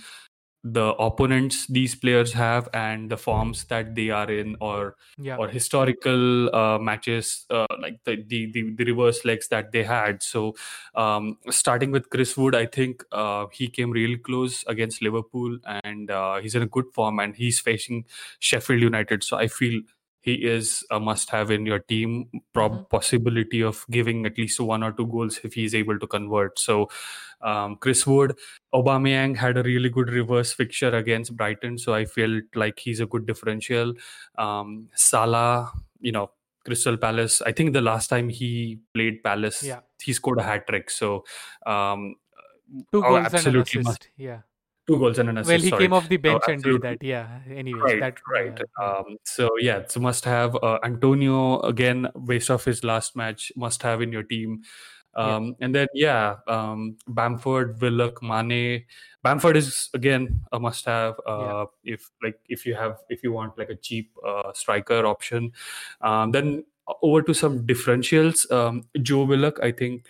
the 0.64 0.94
opponents 1.00 1.66
these 1.68 1.96
players 1.96 2.34
have 2.34 2.70
and 2.74 3.10
the 3.10 3.18
forms 3.18 3.64
that 3.66 3.96
they 3.96 4.12
are 4.12 4.30
in 4.30 4.56
or 4.62 4.96
yeah. 5.18 5.36
or 5.38 5.48
historical 5.48 6.54
uh, 6.56 6.78
matches 6.78 7.46
uh, 7.50 7.66
like 7.82 8.00
the, 8.06 8.24
the 8.28 8.52
the 8.52 8.76
the 8.76 8.86
reverse 8.86 9.26
legs 9.26 9.48
that 9.48 9.72
they 9.72 9.84
had. 9.84 10.22
So 10.22 10.54
um, 10.96 11.38
starting 11.50 11.92
with 11.92 12.10
chris 12.10 12.38
wood 12.38 12.56
i 12.56 12.66
think 12.66 13.04
uh, 13.12 13.46
he 13.52 13.68
came 13.68 13.92
real 13.92 14.18
close 14.20 14.64
against 14.68 15.02
liverpool 15.02 15.58
and 15.84 16.12
uh, 16.12 16.38
he's 16.40 16.56
in 16.56 16.62
a 16.62 16.68
good 16.68 16.86
form 16.94 17.20
and 17.20 17.36
he's 17.36 17.60
facing 17.60 18.06
sheffield 18.40 18.82
united. 18.82 19.24
So 19.24 19.38
i 19.38 19.48
feel 19.48 19.82
he 20.24 20.34
is 20.36 20.86
a 20.92 21.00
must 21.00 21.32
have 21.32 21.50
in 21.50 21.66
your 21.66 21.80
team 21.80 22.30
prob- 22.54 22.74
Mhm. 22.74 22.90
possibility 22.90 23.62
of 23.64 23.86
giving 23.90 24.26
at 24.28 24.38
least 24.38 24.60
one 24.60 24.84
or 24.84 24.92
two 24.92 25.08
goals 25.08 25.40
if 25.44 25.56
he's 25.56 25.74
able 25.74 25.98
to 25.98 26.06
convert. 26.06 26.60
So 26.60 26.90
um, 27.44 27.76
chris 27.78 28.06
wood 28.08 28.38
Aubameyang 28.74 29.36
had 29.36 29.58
a 29.58 29.64
really 29.64 29.90
good 29.90 30.10
reverse 30.10 30.54
fixture 30.54 30.96
against 30.96 31.36
Brighton, 31.36 31.78
so 31.78 31.94
I 31.94 32.06
felt 32.06 32.44
like 32.56 32.80
he's 32.80 33.00
a 33.02 33.06
good 33.06 33.26
differential. 33.26 33.94
Um, 34.38 34.88
Salah, 34.96 35.72
you 36.00 36.14
know, 36.14 36.32
Crystal 36.66 36.96
Palace. 36.96 37.42
I 37.42 37.52
think 37.52 37.74
the 37.74 37.82
last 37.82 38.08
time 38.08 38.30
he 38.30 38.80
played 38.94 39.24
Palace, 39.24 39.62
Yeah. 39.62 39.82
he 40.02 40.14
scored 40.14 40.40
a 40.40 40.44
hat 40.44 40.68
trick. 40.68 40.90
So, 40.90 41.26
um, 41.66 42.16
two 42.94 43.00
oh, 43.00 43.02
goals 43.02 43.18
and 43.18 43.26
an 43.28 43.36
absolutely 43.36 43.62
assist 43.62 43.84
must- 43.86 44.10
yeah 44.16 44.40
two 44.88 44.98
goals 44.98 45.20
and 45.20 45.30
an 45.30 45.38
assist. 45.38 45.50
well 45.50 45.60
he 45.62 45.70
sorry. 45.70 45.84
came 45.84 45.94
off 45.94 46.08
the 46.10 46.18
bench 46.18 46.44
and 46.48 46.64
did 46.64 46.82
that 46.82 46.98
yeah 47.04 47.40
Anyway, 47.50 47.80
Right, 47.82 48.00
that 48.00 48.18
right. 48.28 48.60
yeah. 48.80 48.86
Um, 48.86 49.18
so 49.26 49.50
yeah, 49.60 49.78
it's 49.78 49.96
a 49.96 50.00
must 50.00 50.26
have. 50.26 50.56
Uh, 50.56 50.80
Antonio 50.84 51.60
again, 51.62 52.08
based 52.26 52.50
off 52.50 52.66
his 52.66 52.84
last 52.84 53.16
match, 53.16 53.52
must 53.56 53.84
have 53.84 54.02
in 54.02 54.12
your 54.12 54.24
team. 54.24 54.62
Yeah. 55.18 55.36
Um, 55.36 55.56
And 55.60 55.76
then 55.76 55.88
yeah, 55.94 56.38
um, 56.48 56.98
Bamford, 57.08 57.82
Willock, 57.82 58.22
Mane. 58.24 58.86
Bamford 59.24 59.58
is 59.58 59.90
again 59.94 60.40
a 60.52 60.60
must 60.60 60.86
have. 60.86 61.16
Uh, 61.28 61.66
If 61.84 62.10
like 62.24 62.40
if 62.48 62.66
you 62.66 62.76
have 62.76 63.00
if 63.10 63.24
you 63.24 63.32
want 63.34 63.58
like 63.58 63.70
a 63.70 63.76
cheap 63.76 64.12
uh, 64.26 64.54
striker 64.54 65.06
option, 65.06 65.52
um, 66.02 66.32
then 66.32 66.64
over 67.02 67.22
to 67.22 67.34
some 67.34 67.66
differentials. 67.68 68.50
Um, 68.52 68.84
Joe 69.02 69.24
Willock, 69.26 69.60
I 69.62 69.72
think 69.72 70.06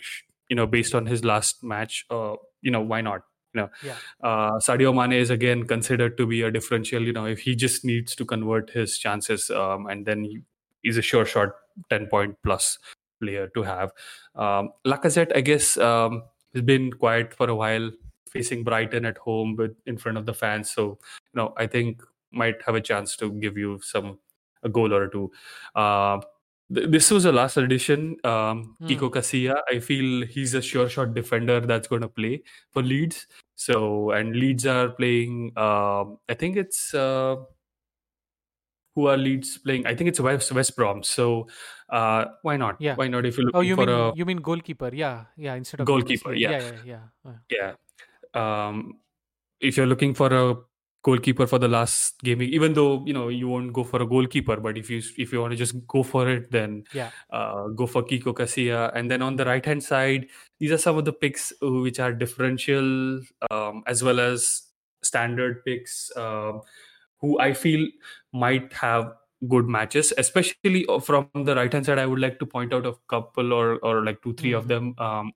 you 0.49 0.55
know 0.55 0.67
based 0.67 0.93
on 0.95 1.05
his 1.05 1.25
last 1.25 1.63
match, 1.63 2.05
uh, 2.11 2.35
you 2.61 2.71
know 2.71 2.81
why 2.81 3.01
not. 3.01 3.23
You 3.53 3.61
know, 3.61 3.69
Yeah. 3.83 3.97
uh, 4.23 4.59
Sadio 4.63 4.95
Mane 4.95 5.19
is 5.19 5.29
again 5.29 5.65
considered 5.67 6.15
to 6.17 6.25
be 6.25 6.41
a 6.43 6.51
differential. 6.51 7.01
You 7.01 7.11
know, 7.11 7.25
if 7.25 7.39
he 7.39 7.55
just 7.55 7.83
needs 7.83 8.15
to 8.15 8.23
convert 8.23 8.69
his 8.69 8.97
chances, 8.97 9.49
um, 9.49 9.87
and 9.87 10.05
then 10.05 10.23
he 10.23 10.39
is 10.83 10.95
a 10.97 11.01
sure 11.01 11.25
shot 11.25 11.49
ten 11.89 12.07
point 12.07 12.37
plus 12.43 12.77
player 13.21 13.47
to 13.55 13.63
have. 13.63 13.91
Um, 14.35 14.69
Lacazette, 14.85 15.31
I 15.35 15.41
guess, 15.41 15.77
um, 15.77 16.23
has 16.53 16.63
been 16.63 16.91
quiet 16.93 17.33
for 17.33 17.49
a 17.49 17.55
while, 17.55 17.91
facing 18.29 18.63
Brighton 18.63 19.05
at 19.05 19.17
home 19.17 19.55
with 19.55 19.75
in 19.85 19.97
front 19.97 20.17
of 20.17 20.25
the 20.25 20.33
fans. 20.33 20.71
So, 20.71 20.97
you 21.33 21.35
know, 21.41 21.53
I 21.57 21.67
think 21.67 22.03
might 22.31 22.61
have 22.65 22.75
a 22.75 22.81
chance 22.81 23.15
to 23.17 23.31
give 23.45 23.57
you 23.57 23.79
some 23.83 24.19
a 24.63 24.69
goal 24.69 24.93
or 24.93 25.07
two. 25.07 25.31
Uh, 25.75 26.19
th- 26.73 26.89
this 26.89 27.11
was 27.11 27.23
the 27.23 27.31
last 27.31 27.57
edition. 27.57 28.15
Um, 28.23 28.75
Hmm. 28.79 28.87
Kiko 28.87 29.09
Casilla, 29.11 29.55
I 29.69 29.79
feel 29.79 30.25
he's 30.25 30.53
a 30.53 30.61
sure 30.61 30.87
shot 30.89 31.13
defender 31.13 31.59
that's 31.61 31.87
going 31.87 32.01
to 32.03 32.07
play 32.07 32.43
for 32.71 32.83
Leeds. 32.83 33.27
So, 33.55 34.11
and 34.11 34.35
Leeds 34.35 34.65
are 34.65 34.89
playing. 34.89 35.51
Um, 35.57 36.17
I 36.29 36.33
think 36.33 36.57
it's 36.57 36.93
uh, 36.93 37.35
who 38.95 39.07
are 39.07 39.17
Leeds 39.17 39.57
playing? 39.59 39.85
I 39.87 39.95
think 39.95 40.09
it's 40.09 40.19
West 40.19 40.51
West 40.51 40.75
Brom. 40.75 41.03
So, 41.03 41.47
uh, 41.89 42.25
why 42.41 42.57
not? 42.57 42.75
Yeah. 42.79 42.95
Why 42.95 43.07
not? 43.07 43.25
If 43.25 43.37
you're 43.37 43.45
looking 43.45 43.59
oh 43.59 43.61
you 43.61 43.75
for 43.75 43.85
mean 43.85 43.95
a 43.95 44.15
you 44.15 44.25
mean 44.25 44.37
goalkeeper 44.37 44.89
yeah 44.93 45.25
yeah 45.37 45.55
instead 45.55 45.79
of 45.79 45.87
Goalkeeper, 45.87 46.33
yeah 46.33 46.51
yeah. 46.51 46.59
yeah 46.59 46.99
yeah, 47.25 47.31
yeah. 47.49 47.73
yeah 48.35 48.67
um 48.67 48.99
if 49.59 49.77
you're 49.77 49.85
looking 49.87 50.13
for 50.13 50.27
a 50.33 50.55
goalkeeper 51.03 51.47
for 51.47 51.57
the 51.57 51.67
last 51.67 52.21
game 52.21 52.41
even 52.41 52.73
though 52.73 53.03
you 53.05 53.13
know 53.13 53.29
you 53.29 53.47
won't 53.47 53.73
go 53.73 53.83
for 53.83 54.01
a 54.01 54.05
goalkeeper 54.05 54.57
but 54.57 54.77
if 54.77 54.89
you 54.89 55.01
if 55.17 55.33
you 55.33 55.41
want 55.41 55.51
to 55.51 55.57
just 55.57 55.75
go 55.87 56.03
for 56.03 56.29
it 56.29 56.51
then 56.51 56.83
Yeah. 56.93 57.09
uh, 57.31 57.67
go 57.69 57.87
for 57.87 58.03
Kiko 58.03 58.33
Casilla 58.33 58.91
and 58.95 59.09
then 59.09 59.21
on 59.21 59.35
the 59.35 59.45
right 59.45 59.65
hand 59.65 59.83
side 59.83 60.27
these 60.59 60.71
are 60.71 60.77
some 60.77 60.97
of 60.97 61.05
the 61.05 61.13
picks 61.13 61.51
uh, 61.63 61.71
which 61.71 61.99
are 61.99 62.13
differential 62.13 63.19
um, 63.49 63.83
as 63.87 64.03
well 64.03 64.19
as 64.19 64.61
standard 65.01 65.65
picks 65.65 66.15
um, 66.15 66.61
who 67.21 67.39
I 67.39 67.53
feel 67.53 67.87
might 68.33 68.73
have 68.73 69.13
good 69.49 69.67
matches, 69.67 70.13
especially 70.17 70.85
uh, 70.87 70.99
from 70.99 71.27
the 71.33 71.55
right 71.55 71.71
hand 71.71 71.85
side. 71.85 71.99
I 71.99 72.05
would 72.05 72.19
like 72.19 72.39
to 72.39 72.45
point 72.45 72.73
out 72.73 72.85
a 72.85 72.93
couple 73.07 73.53
or 73.53 73.77
or 73.83 74.03
like 74.05 74.21
two, 74.21 74.33
3 74.33 74.53
of 74.53 74.65
Mhm. 74.65 74.67
them. 74.67 74.95
Um, 74.97 75.31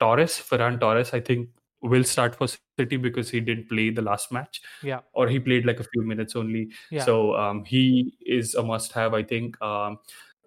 Torres, 0.00 0.38
Ferran 0.50 0.80
Torres, 0.80 1.12
I 1.14 1.20
think 1.20 1.48
will 1.82 2.04
start 2.04 2.34
for 2.34 2.46
City 2.78 2.96
because 2.96 3.28
he 3.30 3.40
didn't 3.40 3.68
play 3.68 3.90
the 3.90 4.02
last 4.02 4.32
match 4.32 4.60
Yeah. 4.82 5.00
or 5.12 5.28
he 5.28 5.38
played 5.38 5.66
like 5.66 5.80
a 5.80 5.84
few 5.84 6.02
minutes 6.02 6.34
only. 6.34 6.70
Yeah. 6.90 7.04
So 7.04 7.36
um, 7.36 7.64
he 7.64 8.14
is 8.24 8.54
a 8.54 8.62
must-have, 8.62 9.12
I 9.14 9.22
think. 9.22 9.60
Um, 9.62 9.98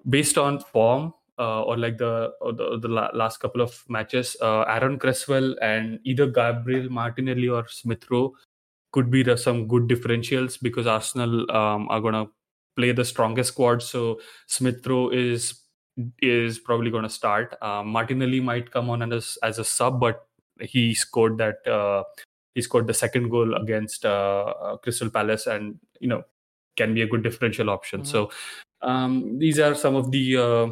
based 0.09 0.37
on 0.37 0.59
form 0.59 1.13
uh, 1.39 1.61
or 1.63 1.77
like 1.77 1.97
the 1.99 2.31
or 2.41 2.53
the, 2.53 2.79
the 2.79 2.87
la- 2.87 3.11
last 3.13 3.39
couple 3.39 3.61
of 3.61 3.83
matches, 3.87 4.35
uh, 4.41 4.61
Aaron 4.63 4.97
Cresswell 4.97 5.55
and 5.61 5.99
either 6.03 6.25
Gabriel 6.27 6.89
Martinelli 6.89 7.47
or 7.47 7.67
Smith 7.67 8.09
Rowe 8.09 8.33
could 8.91 9.11
be 9.11 9.23
the, 9.23 9.37
some 9.37 9.67
good 9.67 9.87
differentials 9.87 10.57
because 10.61 10.87
Arsenal 10.87 11.49
um, 11.51 11.87
are 11.89 12.01
gonna 12.01 12.27
play 12.75 12.91
the 12.91 13.03
strongest 13.03 13.49
squad. 13.53 13.83
So 13.83 14.21
Smith 14.45 14.85
Rowe 14.87 15.09
is 15.09 15.61
is 16.21 16.59
probably 16.59 16.91
going 16.91 17.03
to 17.03 17.09
start. 17.09 17.55
Um, 17.61 17.87
Martinelli 17.87 18.39
might 18.39 18.71
come 18.71 18.89
on 18.89 19.11
as 19.11 19.37
as 19.43 19.59
a 19.59 19.63
sub, 19.63 19.99
but 19.99 20.27
he 20.61 20.93
scored 20.93 21.37
that 21.39 21.67
uh, 21.67 22.03
he 22.55 22.61
scored 22.61 22.87
the 22.87 22.93
second 22.93 23.29
goal 23.29 23.55
against 23.55 24.05
uh, 24.05 24.53
uh, 24.61 24.77
Crystal 24.77 25.09
Palace, 25.09 25.47
and 25.47 25.79
you 25.99 26.07
know 26.07 26.23
can 26.77 26.93
be 26.93 27.01
a 27.01 27.07
good 27.07 27.23
differential 27.23 27.69
option. 27.69 28.01
Mhm. 28.01 28.07
So 28.07 28.31
um, 28.81 29.39
these 29.39 29.59
are 29.59 29.73
some 29.73 29.95
of 29.95 30.11
the 30.11 30.37
uh, 30.37 30.67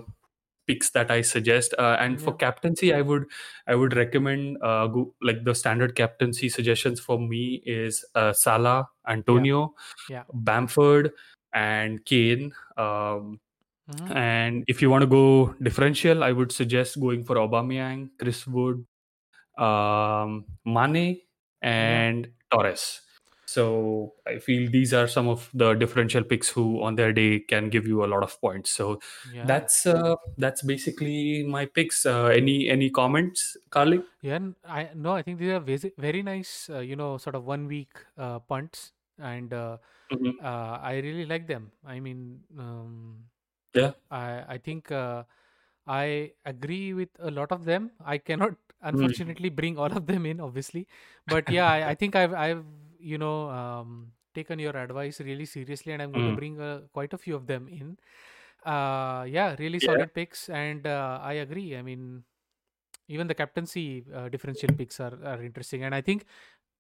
picks 0.67 0.89
that 0.91 1.12
I 1.12 1.21
suggest. 1.21 1.73
Uh, 1.78 1.97
and 1.99 2.21
for 2.21 2.36
captaincy, 2.36 2.93
I 2.93 3.01
would 3.01 3.25
I 3.67 3.75
would 3.75 3.95
recommend 3.95 4.58
uh, 4.63 4.88
go, 4.88 5.13
like 5.21 5.43
the 5.43 5.56
standard 5.56 5.95
captaincy 5.95 6.49
suggestions 6.49 6.99
for 6.99 7.19
me 7.19 7.62
is 7.65 8.06
uh, 8.15 8.34
Salah, 8.34 8.89
Antonio, 9.08 9.75
Yeah. 10.08 10.25
Bamford, 10.34 11.12
and 11.54 12.04
Kane. 12.06 12.54
Um, 12.78 13.39
Mhm. 13.88 14.15
and 14.15 14.63
if 14.67 14.82
you 14.82 14.89
want 14.89 15.04
to 15.04 15.08
go 15.08 15.54
differential, 15.62 16.23
I 16.23 16.32
would 16.32 16.51
suggest 16.51 16.99
going 16.99 17.23
for 17.23 17.36
Aubameyang, 17.38 18.12
Chris 18.19 18.47
Wood, 18.47 18.86
um, 19.58 20.45
Mane, 20.65 21.21
and 21.62 22.30
Torres. 22.51 23.01
So 23.55 24.15
I 24.27 24.39
feel 24.39 24.69
these 24.71 24.93
are 24.93 25.07
some 25.07 25.27
of 25.27 25.49
the 25.53 25.73
differential 25.73 26.23
picks 26.23 26.49
who, 26.49 26.83
on 26.83 26.95
their 26.95 27.13
day, 27.13 27.39
can 27.39 27.69
give 27.69 27.87
you 27.87 28.03
a 28.05 28.09
lot 28.13 28.23
of 28.23 28.39
points. 28.41 28.71
So 28.71 28.99
Yeah. 29.23 29.53
that's 29.53 29.85
uh, 29.85 30.15
that's 30.37 30.61
basically 30.73 31.43
my 31.57 31.65
picks. 31.65 32.05
Uh, 32.05 32.25
any 32.41 32.69
any 32.69 32.89
comments, 32.89 33.57
Carly? 33.69 34.01
Yeah, 34.21 34.39
I 34.63 34.89
no, 34.95 35.13
I 35.13 35.21
think 35.21 35.39
these 35.39 35.51
are 35.51 35.59
very 35.97 36.23
nice. 36.23 36.69
Uh, 36.69 36.79
you 36.79 36.95
know, 36.95 37.17
sort 37.17 37.35
of 37.35 37.45
one 37.45 37.67
week 37.67 37.93
uh, 38.17 38.39
punts, 38.39 38.93
and 39.19 39.53
uh, 39.53 39.77
Mhm. 40.11 40.39
uh, 40.41 40.79
I 40.81 40.99
really 41.03 41.25
like 41.25 41.47
them. 41.47 41.71
I 41.85 41.99
mean, 41.99 42.43
um, 42.57 43.29
Yeah. 43.73 43.93
I 44.11 44.55
I 44.55 44.57
think 44.59 44.91
uh, 44.91 45.23
I 45.87 46.33
agree 46.45 46.93
with 46.93 47.09
a 47.19 47.31
lot 47.31 47.51
of 47.51 47.65
them. 47.65 47.91
I 48.01 48.17
cannot 48.19 48.57
unfortunately 48.81 49.49
bring 49.49 49.77
all 49.77 49.91
of 49.91 50.07
them 50.07 50.25
in, 50.25 50.39
obviously, 50.41 50.87
but 51.27 51.49
yeah, 51.49 51.69
I, 51.71 51.91
I 51.91 51.95
think 51.95 52.15
I've 52.15 52.33
I've 52.33 52.65
you 53.05 53.17
know 53.17 53.49
um, 53.49 54.13
taken 54.33 54.59
your 54.59 54.75
advice 54.77 55.19
really 55.21 55.45
seriously, 55.45 55.93
and 55.93 56.01
I'm 56.01 56.11
going 56.13 56.25
to 56.25 56.33
Mm. 56.33 56.39
bring 56.41 56.59
uh, 56.61 56.81
quite 56.93 57.13
a 57.13 57.17
few 57.19 57.35
of 57.35 57.47
them 57.47 57.67
in. 57.69 57.97
Uh, 58.65 59.25
yeah, 59.29 59.55
really 59.59 59.79
Yeah. 59.79 59.89
solid 59.89 60.13
picks, 60.13 60.49
and 60.49 60.87
uh, 60.87 61.19
I 61.21 61.33
agree. 61.45 61.77
I 61.77 61.81
mean, 61.83 62.25
even 63.07 63.27
the 63.27 63.35
captaincy 63.35 64.05
uh, 64.13 64.29
differential 64.29 64.71
picks 64.71 64.99
are, 64.99 65.15
are 65.25 65.41
interesting 65.43 65.83
and 65.83 65.95
i 65.95 66.01
think 66.01 66.25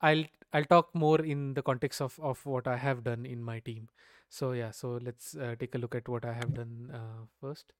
i'll 0.01 0.25
i'll 0.53 0.65
talk 0.65 0.93
more 0.95 1.21
in 1.21 1.53
the 1.53 1.63
context 1.63 2.01
of 2.01 2.19
of 2.19 2.45
what 2.45 2.67
i 2.67 2.77
have 2.77 3.03
done 3.03 3.25
in 3.25 3.43
my 3.43 3.59
team 3.59 3.89
so 4.29 4.51
yeah 4.53 4.71
so 4.71 4.99
let's 5.09 5.35
uh, 5.37 5.55
take 5.59 5.75
a 5.75 5.77
look 5.77 5.95
at 5.95 6.07
what 6.09 6.25
i 6.25 6.33
have 6.33 6.53
done 6.53 6.91
uh, 6.93 7.25
first 7.41 7.73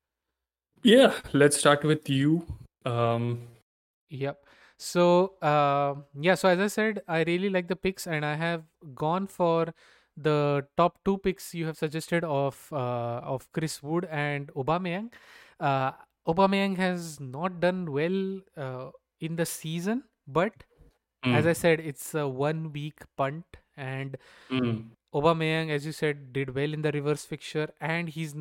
Yeah. 0.84 1.19
Let's 1.34 1.58
start 1.58 1.84
with 1.84 2.10
you. 2.10 2.45
Um, 2.86 3.47
Yep. 4.10 4.45
So, 4.78 5.38
uh, 5.42 5.96
yeah, 6.20 6.36
so 6.36 6.50
as 6.50 6.60
I 6.60 6.68
said, 6.68 7.02
I 7.08 7.24
really 7.24 7.50
like 7.50 7.68
the 7.68 7.76
picks, 7.76 8.08
and 8.08 8.26
I 8.26 8.36
have 8.36 8.66
gone 8.94 9.28
for 9.28 9.74
the 10.18 10.68
top 10.78 11.00
two 11.06 11.18
picks 11.18 11.54
you 11.54 11.66
have 11.66 11.78
suggested 11.78 12.24
of 12.24 12.68
uh, 12.72 13.20
of 13.36 13.52
Chris 13.54 13.82
Wood 13.84 14.06
and 14.12 14.52
Aubameyang. 14.54 15.14
Uh, 15.60 15.92
Aubameyang 16.28 16.78
has 16.78 17.20
not 17.20 17.60
done 17.60 17.92
well 17.92 18.42
uh, 18.58 18.92
in 19.20 19.36
the 19.38 19.46
season, 19.46 20.04
but 20.28 20.64
as 21.32 21.46
mm, 21.46 21.48
I 21.48 21.54
said, 21.54 21.80
it's 21.80 22.14
a 22.16 22.28
one 22.28 22.72
week 22.74 23.02
punt, 23.18 23.46
and 23.78 24.18
mm, 24.50 24.96
Aubameyang, 25.14 25.70
as 25.70 25.86
you 25.86 25.92
said, 25.92 26.34
did 26.34 26.54
well 26.56 26.74
in 26.74 26.82
the 26.82 26.92
reverse 26.92 27.26
fixture, 27.26 27.70
and 27.80 28.10
he's 28.10 28.36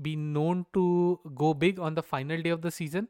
been 0.00 0.32
known 0.32 0.66
to 0.72 1.18
go 1.34 1.52
big 1.54 1.78
on 1.80 1.94
the 1.94 2.02
final 2.02 2.40
day 2.40 2.50
of 2.50 2.62
the 2.62 2.70
season. 2.70 3.08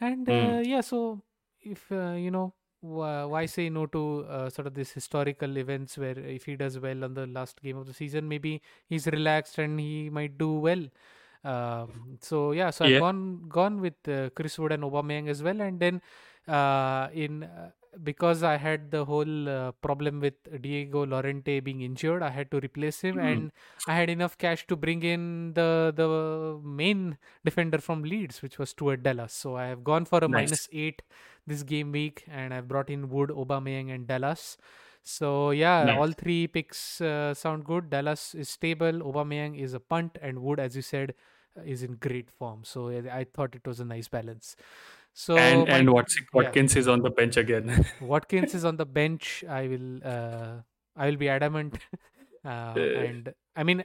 And 0.00 0.28
uh, 0.28 0.60
mm, 0.60 0.62
yeah, 0.64 0.80
so 0.82 1.22
if 1.62 1.90
uh, 1.92 2.12
you 2.12 2.30
know, 2.30 2.54
why 2.80 3.46
say 3.46 3.68
no 3.70 3.86
to 3.86 4.24
uh, 4.28 4.50
sort 4.50 4.66
of 4.66 4.74
this 4.74 4.92
historical 4.92 5.56
events 5.56 5.96
where 5.98 6.18
if 6.18 6.44
he 6.44 6.56
does 6.56 6.78
well 6.78 7.04
on 7.04 7.14
the 7.14 7.26
last 7.26 7.62
game 7.62 7.76
of 7.76 7.86
the 7.86 7.94
season, 7.94 8.28
maybe 8.28 8.60
he's 8.88 9.06
relaxed 9.06 9.58
and 9.58 9.78
he 9.78 10.10
might 10.10 10.38
do 10.38 10.52
well. 10.52 10.84
Um, 11.44 12.18
so 12.20 12.52
yeah, 12.52 12.70
so 12.70 12.84
I've 12.86 12.96
gone 12.96 13.48
gone 13.48 13.80
with 13.80 13.94
uh, 14.08 14.30
Chris 14.30 14.58
Wood 14.58 14.72
and 14.72 14.82
Aubameyang 14.84 15.28
as 15.28 15.42
well, 15.42 15.60
and 15.60 15.80
then 15.80 16.00
uh, 16.46 17.08
in 17.12 17.44
uh, 17.44 17.70
because 18.02 18.42
I 18.42 18.56
had 18.56 18.90
the 18.90 19.04
whole 19.04 19.48
uh, 19.48 19.72
problem 19.72 20.20
with 20.20 20.34
Diego 20.62 21.04
Llorente 21.04 21.60
being 21.60 21.80
injured, 21.82 22.22
I 22.22 22.30
had 22.30 22.50
to 22.52 22.60
replace 22.60 23.00
him, 23.00 23.20
mm, 23.20 23.24
and 23.24 23.52
I 23.86 23.94
had 23.94 24.08
enough 24.10 24.38
cash 24.38 24.66
to 24.68 24.76
bring 24.76 25.02
in 25.02 25.52
the 25.54 25.92
the 25.94 26.58
main 26.62 27.18
defender 27.44 27.78
from 27.78 28.02
Leeds, 28.02 28.42
which 28.42 28.58
was 28.58 28.70
Stuart 28.70 29.02
Dallas. 29.02 29.32
So 29.32 29.56
I 29.56 29.66
have 29.66 29.84
gone 29.84 30.04
for 30.06 30.18
a 30.24 30.28
Nice. 30.28 30.58
minus 30.58 30.68
eight 30.72 31.02
this 31.46 31.62
game 31.62 31.92
week, 31.92 32.24
and 32.28 32.54
I've 32.54 32.68
brought 32.68 32.88
in 32.90 33.08
Wood, 33.10 33.30
Aubameyang, 33.30 33.92
and 33.94 34.06
Dallas. 34.06 34.56
So 35.02 35.50
yeah, 35.50 35.86
Nice. 35.86 35.96
all 35.98 36.12
three 36.12 36.46
picks 36.46 37.00
uh, 37.00 37.34
sound 37.34 37.64
good. 37.64 37.90
Dallas 37.90 38.34
is 38.34 38.48
stable, 38.48 38.92
Aubameyang 39.10 39.58
is 39.58 39.74
a 39.74 39.80
punt, 39.80 40.18
and 40.22 40.40
Wood, 40.42 40.60
as 40.60 40.76
you 40.76 40.82
said, 40.82 41.14
uh, 41.58 41.62
is 41.62 41.82
in 41.82 41.96
great 41.96 42.30
form. 42.30 42.60
So 42.64 42.88
I, 42.88 43.18
I 43.20 43.24
thought 43.24 43.54
it 43.54 43.66
was 43.66 43.80
a 43.80 43.84
nice 43.84 44.08
balance. 44.08 44.56
So 45.14 45.36
and 45.36 45.68
my 45.68 45.78
and 45.78 45.88
yeah. 46.34 46.52
Watkins 46.52 46.76
is 46.76 46.88
on 46.88 47.02
the 47.02 47.10
bench 47.10 47.36
again. 47.36 47.86
Watkins 48.00 48.54
is 48.54 48.64
on 48.64 48.76
the 48.76 48.86
bench. 48.86 49.44
I 49.48 49.68
will 49.68 50.00
uh, 50.04 50.60
I 50.96 51.06
will 51.08 51.16
be 51.16 51.28
adamant. 51.28 51.78
uh, 52.44 52.48
Uh, 52.76 52.80
and 52.80 53.32
I 53.56 53.62
mean, 53.62 53.84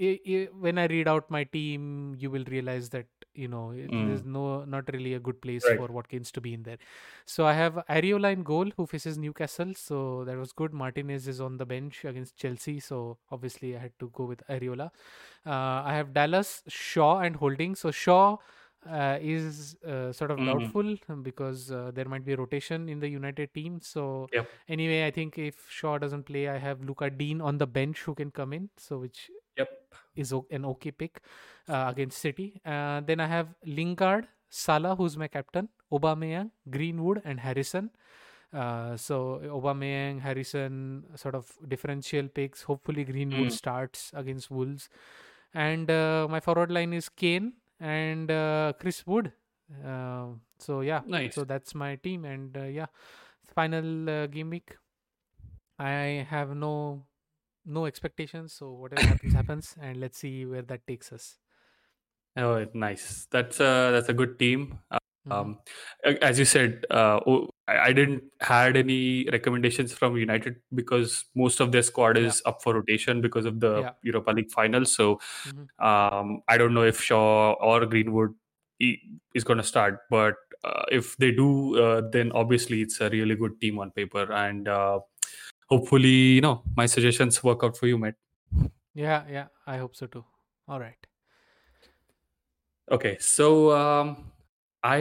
i 0.00 0.18
i 0.26 0.48
when 0.66 0.78
I 0.78 0.86
read 0.86 1.08
out 1.08 1.30
my 1.30 1.44
team, 1.44 2.14
you 2.18 2.30
will 2.30 2.44
realize 2.44 2.88
that 2.90 3.06
you 3.34 3.48
know 3.48 3.70
it- 3.70 3.90
there's 3.90 4.22
mm, 4.22 4.32
no 4.36 4.64
not 4.64 4.90
really 4.92 5.14
a 5.14 5.20
good 5.20 5.40
place 5.42 5.64
right. 5.68 5.76
for 5.76 5.88
Watkins 5.88 6.32
to 6.32 6.40
be 6.40 6.54
in 6.54 6.62
there. 6.62 6.78
So 7.26 7.46
I 7.46 7.52
have 7.52 7.78
Areola 7.98 8.32
in 8.32 8.42
goal 8.42 8.72
who 8.76 8.86
faces 8.86 9.18
Newcastle. 9.18 9.74
So 9.74 10.24
that 10.24 10.36
was 10.36 10.52
good. 10.52 10.72
Martinez 10.72 11.28
is 11.28 11.40
on 11.40 11.58
the 11.58 11.66
bench 11.66 12.04
against 12.04 12.36
Chelsea. 12.36 12.80
So 12.80 13.18
obviously 13.30 13.76
I 13.76 13.80
had 13.80 13.98
to 14.00 14.10
go 14.10 14.24
with 14.24 14.42
Areola. 14.48 14.90
Uh, 15.46 15.78
I 15.92 15.94
have 15.94 16.12
Dallas, 16.12 16.62
Shaw, 16.68 17.18
and 17.20 17.36
Holding. 17.36 17.74
So 17.74 17.90
Shaw 17.90 18.36
uh, 18.88 19.18
is 19.20 19.76
uh, 19.86 20.12
sort 20.12 20.30
of 20.30 20.38
Mm, 20.38 20.44
doubtful 20.44 20.96
because 21.22 21.70
uh, 21.70 21.90
there 21.94 22.04
might 22.06 22.24
be 22.24 22.32
a 22.32 22.36
rotation 22.36 22.88
in 22.88 23.00
the 23.00 23.08
United 23.08 23.54
team. 23.54 23.80
So 23.80 24.30
yep. 24.32 24.48
anyway, 24.68 25.06
I 25.06 25.10
think 25.10 25.38
if 25.38 25.68
Shaw 25.70 25.98
doesn't 25.98 26.24
play, 26.24 26.48
I 26.48 26.58
have 26.58 26.82
Lucas 26.82 27.12
Digne 27.16 27.40
on 27.40 27.58
the 27.58 27.66
bench 27.66 28.00
who 28.02 28.14
can 28.14 28.30
come 28.30 28.52
in. 28.52 28.70
So 28.76 28.98
which 28.98 29.30
Yep. 29.56 29.68
is 30.14 30.32
o- 30.32 30.46
an 30.50 30.64
okay 30.64 30.90
pick 30.90 31.22
uh, 31.68 31.86
against 31.88 32.18
City. 32.18 32.60
Uh, 32.64 33.00
then 33.00 33.20
I 33.20 33.26
have 33.26 33.54
Lingard, 33.64 34.28
Salah, 34.48 34.96
who's 34.96 35.16
my 35.16 35.28
captain, 35.28 35.68
Aubameyang, 35.92 36.50
Greenwood, 36.70 37.22
and 37.24 37.40
Harrison. 37.40 37.90
Uh, 38.52 38.96
so 38.96 39.40
Aubameyang, 39.44 40.20
Harrison, 40.20 41.04
sort 41.16 41.34
of 41.34 41.52
differential 41.68 42.28
picks. 42.28 42.62
Hopefully 42.62 43.04
Greenwood 43.04 43.50
Mm, 43.50 43.52
starts 43.52 44.10
against 44.14 44.50
Wolves. 44.50 44.88
And 45.54 45.90
uh, 45.90 46.26
my 46.30 46.40
forward 46.40 46.70
line 46.70 46.92
is 46.92 47.08
Kane 47.08 47.54
and 47.82 48.30
uh, 48.30 48.72
Chris 48.78 49.04
Wood. 49.06 49.32
Uh, 49.84 50.38
so 50.58 50.80
yeah, 50.80 51.02
nice. 51.06 51.34
so 51.34 51.44
that's 51.44 51.74
my 51.74 51.96
team. 51.96 52.24
And 52.24 52.56
uh, 52.56 52.64
yeah, 52.64 52.86
final 53.54 54.08
uh, 54.08 54.26
game 54.28 54.50
week. 54.50 54.76
I 55.78 56.26
have 56.30 56.54
no 56.54 57.04
no 57.66 57.86
expectations. 57.86 58.54
So 58.54 58.70
whatever 58.70 59.06
happens, 59.06 59.34
happens, 59.34 59.76
and 59.80 59.98
let's 59.98 60.18
see 60.18 60.46
where 60.46 60.62
that 60.62 60.86
takes 60.86 61.12
us. 61.12 61.38
Oh, 62.36 62.64
nice. 62.72 63.26
That's 63.30 63.60
a 63.60 63.90
that's 63.92 64.08
a 64.08 64.14
good 64.14 64.38
team. 64.38 64.78
Mhm. 65.26 65.32
Um, 65.32 65.58
as 66.20 66.38
you 66.38 66.44
said, 66.44 66.84
uh, 66.90 67.20
I 67.68 67.92
didn't 67.92 68.24
had 68.40 68.76
any 68.76 69.28
recommendations 69.30 69.92
from 69.92 70.16
United 70.16 70.56
because 70.74 71.24
most 71.36 71.60
of 71.60 71.70
their 71.70 71.82
squad 71.82 72.16
Yeah, 72.18 72.26
is 72.26 72.42
up 72.44 72.62
for 72.62 72.74
rotation 72.74 73.20
because 73.20 73.46
of 73.46 73.60
the 73.60 73.82
yeah. 73.82 73.90
Europa 74.02 74.32
League 74.32 74.50
final. 74.50 74.84
So 74.84 75.20
hmm 75.44 75.64
um, 75.78 76.42
I 76.48 76.58
don't 76.58 76.74
know 76.74 76.84
if 76.84 77.00
Shaw 77.00 77.52
or 77.54 77.86
Greenwood 77.86 78.34
is 78.80 79.44
going 79.44 79.58
to 79.58 79.64
start, 79.64 80.00
but 80.10 80.34
uh, 80.64 80.84
if 80.90 81.16
they 81.16 81.30
do, 81.30 81.76
uh, 81.80 82.02
then 82.10 82.32
obviously 82.32 82.82
it's 82.82 83.00
a 83.00 83.08
really 83.10 83.36
good 83.36 83.60
team 83.60 83.78
on 83.78 83.90
paper, 83.92 84.30
and 84.32 84.68
uh, 84.68 85.00
hopefully, 85.68 86.34
you 86.38 86.40
know, 86.40 86.62
my 86.76 86.86
suggestions 86.86 87.42
work 87.42 87.62
out 87.64 87.76
for 87.76 87.86
you, 87.86 87.98
Matt. 87.98 88.14
Yeah, 88.94 89.24
yeah, 89.30 89.46
I 89.66 89.78
hope 89.78 89.96
so 89.96 90.06
too. 90.06 90.24
All 90.68 90.78
right. 90.80 91.06
Okay, 92.90 93.16
so 93.20 93.72
um, 93.72 94.32
I 94.82 94.98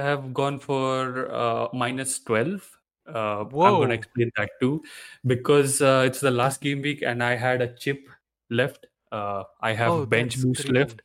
have 0.00 0.34
gone 0.34 0.58
for 0.58 1.30
uh, 1.32 1.68
minus 1.72 2.18
12. 2.20 2.68
Uh, 3.06 3.44
I'm 3.62 3.78
going 3.78 3.88
to 3.90 3.94
Whoa. 3.94 3.96
explain 3.96 4.30
that 4.36 4.50
too 4.60 4.82
because 5.26 5.80
uh, 5.82 6.04
it's 6.06 6.20
the 6.20 6.30
last 6.30 6.60
game 6.60 6.82
week 6.82 7.02
and 7.02 7.22
I 7.22 7.34
had 7.36 7.60
a 7.60 7.74
chip 7.74 8.08
left. 8.50 8.86
Uh, 9.10 9.44
I 9.60 9.72
have 9.72 9.94
Oh, 9.94 10.04
bench 10.08 10.36
that's 10.36 10.42
boost 10.42 10.68
crazy. 10.68 10.70
left. 10.70 11.02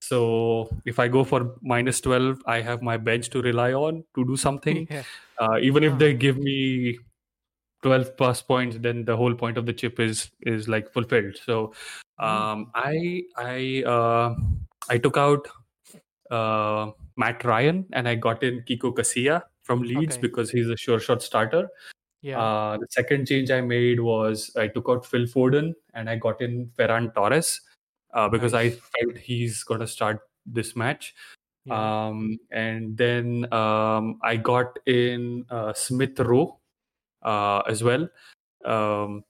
So 0.00 0.70
if 0.84 0.98
I 0.98 1.08
go 1.08 1.24
for 1.24 1.56
minus 1.62 2.00
12, 2.00 2.42
I 2.46 2.60
have 2.60 2.82
my 2.82 2.96
bench 2.96 3.30
to 3.30 3.42
rely 3.42 3.72
on 3.72 4.04
to 4.14 4.24
do 4.24 4.36
something. 4.36 4.88
yeah. 4.90 5.04
Uh, 5.40 5.58
even 5.60 5.82
if 5.82 5.96
Huh. 5.96 5.98
they 5.98 6.14
give 6.14 6.38
me 6.38 6.98
12 7.82 8.16
plus 8.16 8.42
points, 8.42 8.76
then 8.80 9.04
the 9.04 9.16
whole 9.16 9.34
point 9.34 9.58
of 9.58 9.66
the 9.66 9.72
chip 9.72 10.00
is 10.00 10.30
is 10.42 10.68
like 10.68 10.92
fulfilled. 10.92 11.36
So 11.44 11.74
um, 12.18 12.70
I 12.74 13.22
I 13.36 13.82
uh, 13.86 14.36
I 14.88 14.98
took 14.98 15.16
out 15.16 15.48
uh, 16.30 16.90
Matt 17.16 17.44
Ryan 17.44 17.86
and 17.92 18.08
I 18.08 18.14
got 18.14 18.42
in 18.42 18.62
Kiko 18.62 18.94
Casilla 18.94 19.42
from 19.62 19.82
Leeds 19.82 20.16
Okay. 20.16 20.20
because 20.20 20.50
he's 20.50 20.68
a 20.68 20.76
sure 20.76 21.00
shot 21.00 21.22
starter. 21.22 21.68
Yeah. 22.22 22.40
Uh, 22.40 22.78
the 22.78 22.86
second 22.90 23.26
change 23.26 23.50
I 23.50 23.60
made 23.60 24.00
was 24.00 24.50
I 24.56 24.68
took 24.68 24.86
out 24.88 25.04
Phil 25.04 25.26
Foden 25.26 25.72
and 25.92 26.08
I 26.08 26.16
got 26.16 26.40
in 26.40 26.70
Ferran 26.78 27.14
Torres 27.14 27.60
uh, 28.14 28.28
because 28.28 28.54
I 28.54 28.70
felt 28.70 29.18
he's 29.18 29.62
going 29.62 29.80
to 29.80 29.86
start 29.86 30.20
this 30.46 30.74
match. 30.76 31.14
yeah. 31.64 32.06
Um, 32.06 32.38
and 32.50 32.96
then 32.96 33.46
um, 33.52 34.18
I 34.22 34.36
got 34.36 34.78
in 34.86 35.44
uh, 35.50 35.72
Smith 35.74 36.18
Rowe 36.20 36.58
uh, 37.22 37.60
as 37.68 37.82
well. 37.82 38.08
Um, 38.64 39.24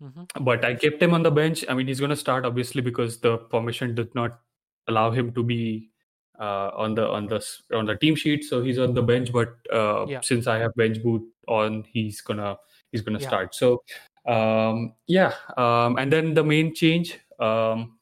hmm 0.00 0.24
but 0.40 0.64
I 0.64 0.74
kept 0.76 1.02
him 1.02 1.12
on 1.12 1.22
the 1.24 1.30
bench. 1.30 1.64
I 1.68 1.74
mean, 1.74 1.86
he's 1.88 1.98
going 2.00 2.10
to 2.10 2.16
start 2.16 2.44
obviously 2.44 2.80
because 2.82 3.18
the 3.18 3.38
formation 3.50 3.94
did 3.94 4.14
not 4.14 4.38
allow 4.86 5.10
him 5.10 5.32
to 5.34 5.42
be 5.42 5.90
uh, 6.38 6.70
on 6.76 6.94
the 6.94 7.06
on 7.08 7.26
the 7.26 7.44
on 7.74 7.86
the 7.86 7.96
team 7.96 8.14
sheet, 8.14 8.44
so 8.44 8.62
he's 8.62 8.78
on 8.78 8.94
the 8.94 9.02
bench. 9.02 9.32
But 9.32 9.54
uh, 9.72 10.06
Yeah. 10.06 10.20
since 10.20 10.46
I 10.46 10.58
have 10.58 10.74
bench 10.74 11.02
boot 11.02 11.22
on, 11.46 11.84
he's 11.92 12.20
gonna 12.20 12.56
he's 12.92 13.02
gonna 13.02 13.18
Yeah. 13.18 13.28
start. 13.28 13.54
So 13.54 13.82
um, 14.26 14.94
yeah, 15.06 15.32
um, 15.56 15.96
and 15.98 16.12
then 16.12 16.34
the 16.34 16.44
main 16.44 16.74
change 16.74 17.18
um, 17.40 17.98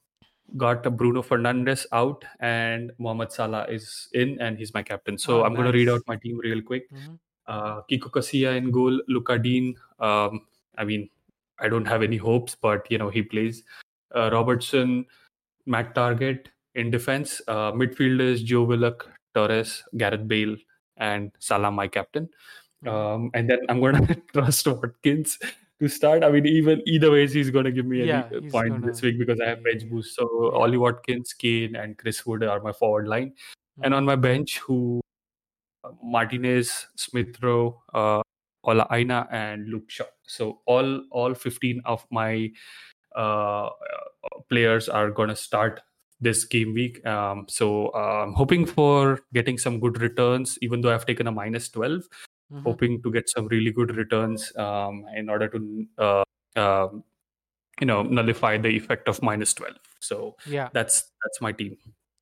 got 0.55 0.83
Bruno 0.97 1.21
Fernandes 1.21 1.85
out, 1.91 2.25
and 2.39 2.91
Mohamed 2.97 3.31
Salah 3.31 3.65
is 3.69 4.07
in, 4.13 4.39
and 4.41 4.57
he's 4.57 4.73
my 4.73 4.83
captain. 4.83 5.17
So 5.17 5.41
Oh, 5.41 5.43
I'm 5.43 5.53
gonna 5.55 5.71
read 5.71 5.89
out 5.89 6.01
my 6.07 6.15
team 6.17 6.37
real 6.39 6.61
quick. 6.61 6.89
hmm 6.91 7.15
Uh, 7.47 7.81
Kiko 7.89 8.09
Casilla 8.11 8.57
in 8.59 8.71
goal, 8.75 8.99
Lucas 9.07 9.39
Digne. 9.43 9.75
Um, 9.99 10.41
I 10.77 10.83
mean, 10.83 11.09
I 11.59 11.69
don't 11.69 11.85
have 11.87 12.03
any 12.03 12.17
hopes, 12.17 12.55
but 12.65 12.89
you 12.91 12.97
know 13.01 13.09
he 13.09 13.21
plays. 13.23 13.63
Uh, 14.13 14.29
Robertson, 14.33 15.05
Matt 15.65 15.95
Targett 15.95 16.47
in 16.77 16.91
defense. 16.91 17.41
Uh, 17.47 17.71
midfielders 17.73 18.43
Joe 18.43 18.63
Willock, 18.63 19.09
Torres, 19.35 19.83
Gareth 19.97 20.27
Bale, 20.27 20.55
and 20.97 21.31
Salah, 21.39 21.71
my 21.71 21.87
captain. 21.87 22.29
Um, 22.85 23.31
and 23.33 23.49
then 23.49 23.59
I'm 23.69 23.81
gonna 23.81 24.05
trust 24.33 24.67
Watkins 24.67 25.37
to 25.81 25.87
start. 25.87 26.23
I 26.23 26.29
mean, 26.31 26.45
even 26.45 26.81
either 26.85 27.09
ways, 27.11 27.33
he's 27.33 27.49
gonna 27.49 27.71
give 27.71 27.85
me 27.85 28.03
Yeah, 28.05 28.29
any 28.31 28.49
point 28.49 28.85
this 28.85 29.01
gonna 29.01 29.11
week 29.11 29.19
because 29.19 29.39
I 29.41 29.49
have 29.49 29.63
be- 29.63 29.71
bench 29.71 29.89
boost. 29.89 30.15
So 30.15 30.29
yeah. 30.53 30.59
Ollie 30.59 30.77
Watkins, 30.77 31.33
Kane, 31.33 31.75
and 31.75 31.97
Chris 31.97 32.25
Wood 32.25 32.43
are 32.43 32.59
my 32.61 32.71
forward 32.71 33.07
line. 33.07 33.33
And 33.83 33.93
Mhm. 33.93 33.97
on 33.97 34.05
my 34.05 34.15
bench, 34.15 34.59
who 34.59 35.01
uh, 35.83 35.91
Martinez, 36.03 36.87
Smith 36.95 37.41
Rowe, 37.41 37.81
uh, 37.93 38.21
Ola 38.63 38.87
Aina, 38.91 39.27
and 39.31 39.67
Luke 39.69 39.89
Shaw. 39.89 40.05
So 40.27 40.61
all 40.65 41.01
all 41.11 41.33
15 41.33 41.81
of 41.85 42.05
my 42.11 42.51
uh, 43.15 43.67
uh, 43.67 43.71
players 44.49 44.87
are 44.89 45.09
going 45.09 45.29
to 45.29 45.35
start 45.35 45.81
this 46.19 46.45
game 46.45 46.73
week. 46.73 47.05
Um, 47.05 47.45
so 47.47 47.87
uh, 47.89 48.23
I'm 48.23 48.33
hoping 48.33 48.65
for 48.65 49.19
getting 49.33 49.57
some 49.57 49.79
good 49.79 50.01
returns, 50.01 50.57
even 50.61 50.81
though 50.81 50.93
I've 50.93 51.05
taken 51.05 51.27
a 51.27 51.31
minus 51.31 51.69
12. 51.69 52.03
Mhm. 52.51 52.63
Hoping 52.63 53.01
to 53.03 53.11
get 53.11 53.29
some 53.29 53.47
really 53.47 53.71
good 53.71 53.95
returns 53.97 54.55
um, 54.55 55.05
in 55.15 55.29
order 55.29 55.49
to, 55.49 55.85
uh, 55.97 56.23
um, 56.55 57.03
you 57.81 57.85
know, 57.87 58.03
nullify 58.03 58.57
the 58.57 58.69
effect 58.69 59.07
of 59.09 59.21
minus 59.21 59.53
12. 59.53 59.75
So 59.99 60.37
Yeah. 60.45 60.69
that's 60.73 61.11
that's 61.23 61.41
my 61.41 61.51
team. 61.51 61.77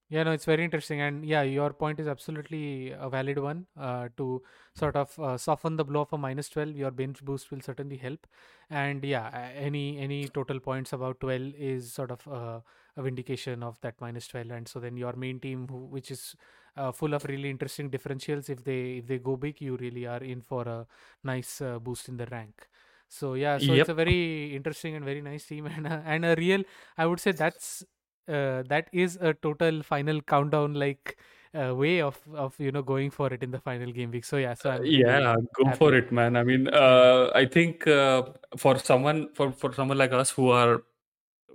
Yeah, 0.10 0.22
no, 0.24 0.32
it's 0.34 0.46
very 0.46 0.64
interesting, 0.64 1.02
and 1.02 1.26
yeah, 1.26 1.42
your 1.42 1.74
point 1.74 2.00
is 2.00 2.08
absolutely 2.08 2.92
a 2.92 3.10
valid 3.10 3.40
one. 3.40 3.66
Uh, 3.76 4.10
to 4.18 4.44
sort 4.76 4.96
of 4.96 5.18
uh, 5.20 5.36
soften 5.36 5.78
the 5.78 5.84
blow 5.84 6.02
of 6.02 6.14
a 6.14 6.18
minus 6.18 6.48
twelve, 6.48 6.76
your 6.76 6.92
bench 6.92 7.24
boost 7.26 7.50
will 7.50 7.62
certainly 7.62 7.98
help. 7.98 8.28
And 8.70 9.04
yeah, 9.04 9.30
any 9.56 9.98
any 9.98 10.28
total 10.28 10.60
points 10.60 10.94
about 10.94 11.20
twelve 11.22 11.56
is 11.58 11.92
sort 11.92 12.12
of 12.12 12.28
uh, 12.28 12.60
vindication 13.02 13.64
of 13.64 13.80
that 13.82 14.00
minus 14.02 14.28
twelve. 14.28 14.52
And 14.52 14.68
so 14.68 14.80
then 14.80 14.98
your 14.98 15.14
main 15.14 15.40
team, 15.40 15.68
who, 15.68 15.86
which 15.86 16.12
is 16.12 16.36
uh, 16.78 16.92
full 16.92 17.14
of 17.14 17.26
really 17.26 17.50
interesting 17.50 17.90
differentials, 17.90 18.50
if 18.50 18.64
they 18.64 18.98
if 18.98 19.08
they 19.08 19.20
go 19.20 19.36
big, 19.38 19.62
you 19.62 19.78
really 19.78 20.06
are 20.06 20.24
in 20.24 20.42
for 20.42 20.64
a 20.68 20.88
nice 21.24 21.62
uh, 21.62 21.80
boost 21.80 22.10
in 22.10 22.18
the 22.18 22.26
rank. 22.28 22.68
So 23.08 23.34
yeah, 23.36 23.58
so 23.60 23.74
it's 23.74 23.90
a 23.90 23.94
very 23.94 24.56
interesting 24.56 24.96
and 24.96 25.06
very 25.06 25.22
nice 25.22 25.46
team, 25.46 25.66
and 25.76 25.88
a, 25.88 26.04
and 26.06 26.26
a 26.26 26.36
real, 26.38 26.64
I 26.98 27.06
would 27.06 27.20
say 27.20 27.32
that's 27.32 27.84
uh, 28.28 28.64
that 28.68 28.90
is 28.92 29.18
a 29.22 29.34
total 29.34 29.84
final 29.84 30.22
countdown 30.22 30.74
like 30.74 31.18
uh, 31.54 31.74
way 31.76 32.02
of 32.02 32.20
of 32.34 32.60
you 32.60 32.72
know 32.72 32.82
going 32.84 33.12
for 33.12 33.32
it 33.34 33.44
in 33.44 33.52
the 33.52 33.60
final 33.60 33.92
game 33.92 34.12
week. 34.12 34.26
So 34.26 34.38
yeah, 34.38 34.54
so 34.56 34.72
really 34.72 35.06
Yeah, 35.08 35.36
go 35.54 35.72
happy. 35.72 35.78
for 35.78 35.94
it, 35.94 36.12
man. 36.12 36.36
I 36.36 36.44
mean, 36.44 36.68
uh, 36.68 37.32
I 37.34 37.46
think 37.46 37.88
uh, 37.88 38.24
for 38.58 38.78
someone 38.80 39.34
for 39.34 39.52
for 39.52 39.74
someone 39.74 39.98
like 39.98 40.12
us 40.12 40.32
who 40.32 40.50
are 40.50 40.84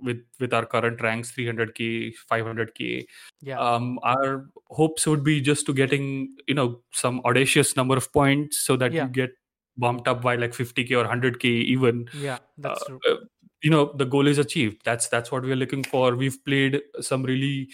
with 0.01 0.19
with 0.39 0.53
our 0.53 0.65
current 0.65 1.01
ranks 1.01 1.31
300k 1.31 2.13
500k 2.29 3.05
Yeah, 3.41 3.59
um 3.59 3.99
our 4.03 4.47
hopes 4.69 5.05
would 5.07 5.23
be 5.23 5.41
just 5.41 5.65
to 5.67 5.73
getting 5.73 6.35
you 6.47 6.55
know 6.55 6.81
some 6.93 7.21
audacious 7.25 7.75
number 7.75 7.95
of 7.97 8.11
points 8.13 8.59
so 8.59 8.75
that 8.77 8.93
Yeah. 8.93 9.03
you 9.05 9.09
get 9.09 9.31
bumped 9.77 10.07
up 10.07 10.21
by 10.21 10.35
like 10.35 10.53
50k 10.53 10.91
or 10.95 11.03
100k 11.05 11.45
even. 11.75 12.07
Yeah, 12.13 12.39
that's 12.57 12.81
uh, 12.83 12.85
true. 12.85 12.99
uh, 13.09 13.15
you 13.63 13.69
know 13.71 13.93
the 13.95 14.05
goal 14.05 14.27
is 14.27 14.37
achieved. 14.37 14.81
That's 14.85 15.07
that's 15.07 15.31
what 15.31 15.43
we're 15.43 15.55
looking 15.55 15.83
for. 15.83 16.15
We've 16.15 16.37
played 16.45 16.81
some 16.99 17.23
really 17.23 17.69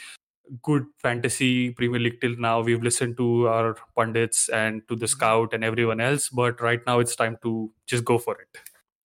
good 0.63 0.85
fantasy 0.99 1.71
premier 1.71 1.99
league 1.99 2.21
till 2.21 2.35
now. 2.37 2.61
We've 2.61 2.81
listened 2.81 3.17
to 3.17 3.47
our 3.49 3.75
pundits 3.95 4.49
and 4.49 4.87
to 4.87 4.95
the 4.95 5.07
Mhm. 5.07 5.09
scout 5.15 5.53
and 5.53 5.63
everyone 5.63 5.99
else 5.99 6.29
but 6.29 6.61
right 6.61 6.79
now 6.87 6.99
it's 6.99 7.15
time 7.15 7.37
to 7.43 7.71
just 7.85 8.05
go 8.05 8.17
for 8.17 8.35
it. 8.41 8.57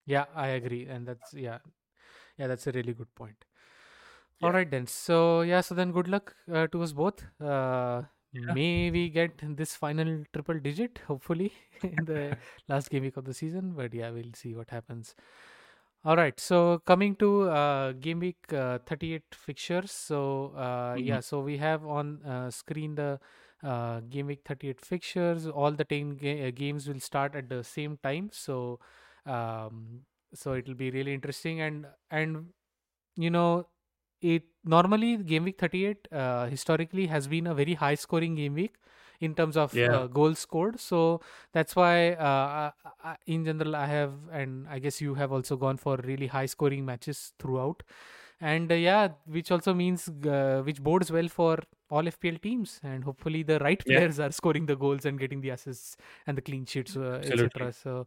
Yeah, 0.06 0.26
I 0.34 0.48
agree, 0.58 0.86
and 0.86 1.06
that's 1.06 1.32
yeah, 1.34 1.58
yeah, 2.42 2.48
that's 2.48 2.66
a 2.66 2.72
really 2.72 2.94
good 2.94 3.14
point. 3.14 3.44
Yeah. 4.40 4.46
All 4.48 4.52
right 4.52 4.70
then. 4.70 4.86
So 4.86 5.42
yeah, 5.42 5.60
so 5.60 5.74
then 5.74 5.92
good 5.92 6.08
luck 6.08 6.34
uh, 6.52 6.66
to 6.68 6.82
us 6.82 6.92
both. 6.92 7.24
Uh, 7.40 8.02
Yeah. 8.34 8.54
May 8.56 8.90
we 8.92 9.00
get 9.14 9.40
this 9.56 9.72
final 9.80 10.10
triple 10.34 10.58
digit, 10.66 11.00
hopefully, 11.06 11.48
in 11.88 12.04
the 12.10 12.36
last 12.68 12.88
game 12.94 13.02
week 13.06 13.18
of 13.20 13.26
the 13.26 13.34
season. 13.34 13.72
But 13.80 13.92
yeah, 13.98 14.10
we'll 14.10 14.32
see 14.34 14.54
what 14.60 14.70
happens. 14.70 15.14
All 16.04 16.16
right. 16.16 16.40
So 16.40 16.78
coming 16.92 17.14
to 17.16 17.28
uh, 17.50 17.92
game 17.92 18.20
week 18.20 18.52
uh, 18.52 18.78
38 18.86 19.34
fixtures. 19.34 19.92
So 19.92 20.52
uh, 20.56 20.96
Mhm. 20.96 21.06
yeah, 21.10 21.20
so 21.20 21.40
we 21.40 21.58
have 21.58 21.84
on 21.86 22.22
uh, 22.24 22.50
screen 22.50 22.94
the 22.96 23.20
uh, 23.62 24.00
game 24.16 24.26
week 24.32 24.42
38 24.46 24.80
fixtures. 24.80 25.46
All 25.46 25.70
the 25.82 25.84
10 25.84 26.16
ga- 26.16 26.48
uh, 26.48 26.50
games 26.62 26.88
will 26.88 27.00
start 27.00 27.36
at 27.42 27.48
the 27.48 27.62
same 27.62 27.98
time. 28.02 28.30
So 28.32 28.80
um, 29.26 30.06
so 30.34 30.54
it'll 30.54 30.74
be 30.74 30.90
really 30.90 31.14
interesting 31.14 31.60
and 31.60 31.86
and 32.10 32.46
you 33.16 33.30
know 33.30 33.66
it 34.20 34.44
normally 34.64 35.16
game 35.16 35.44
week 35.44 35.58
38 35.58 36.08
uh, 36.12 36.46
historically 36.46 37.06
has 37.06 37.26
been 37.28 37.46
a 37.46 37.54
very 37.54 37.74
high 37.74 37.94
scoring 37.94 38.34
game 38.36 38.54
week 38.54 38.76
in 39.20 39.34
terms 39.34 39.56
of 39.56 39.74
Yeah. 39.74 39.92
uh, 39.96 40.06
goals 40.06 40.38
scored 40.38 40.78
so 40.80 41.20
that's 41.52 41.76
why 41.76 42.12
uh, 42.12 42.70
I- 42.84 43.10
I- 43.12 43.16
in 43.26 43.44
general 43.44 43.76
i 43.76 43.86
have 43.86 44.14
and 44.32 44.68
i 44.68 44.78
guess 44.78 45.00
you 45.00 45.14
have 45.14 45.32
also 45.32 45.56
gone 45.56 45.76
for 45.76 45.96
really 46.04 46.28
high 46.28 46.46
scoring 46.46 46.84
matches 46.84 47.32
throughout 47.38 47.82
and 48.40 48.70
uh, 48.72 48.74
yeah 48.74 49.08
which 49.26 49.50
also 49.50 49.74
means 49.74 50.08
uh, 50.08 50.62
which 50.64 50.82
bodes 50.82 51.10
well 51.12 51.28
for 51.28 51.58
all 51.90 52.02
fpl 52.14 52.40
teams 52.42 52.80
and 52.82 53.04
hopefully 53.04 53.42
the 53.42 53.58
right 53.60 53.82
Yeah. 53.86 53.98
players 53.98 54.18
are 54.20 54.32
scoring 54.32 54.66
the 54.66 54.76
goals 54.76 55.04
and 55.04 55.18
getting 55.18 55.40
the 55.40 55.50
assists 55.50 55.96
and 56.26 56.36
the 56.36 56.42
clean 56.42 56.64
sheets 56.66 56.96
uh, 56.96 57.20
etc 57.24 57.72
so 57.72 58.06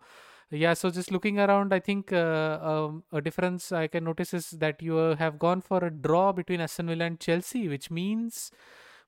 yeah 0.51 0.73
so 0.73 0.89
just 0.89 1.11
looking 1.11 1.39
around 1.39 1.73
i 1.73 1.79
think 1.79 2.11
uh, 2.13 2.59
um, 2.61 3.03
a 3.11 3.21
difference 3.21 3.71
i 3.71 3.87
can 3.87 4.03
notice 4.03 4.33
is 4.33 4.51
that 4.51 4.81
you 4.81 4.97
uh, 4.97 5.15
have 5.15 5.39
gone 5.39 5.61
for 5.61 5.83
a 5.83 5.89
draw 5.91 6.31
between 6.31 6.61
aston 6.61 6.87
villa 6.87 7.05
and 7.05 7.19
chelsea 7.19 7.67
which 7.67 7.89
means 7.89 8.51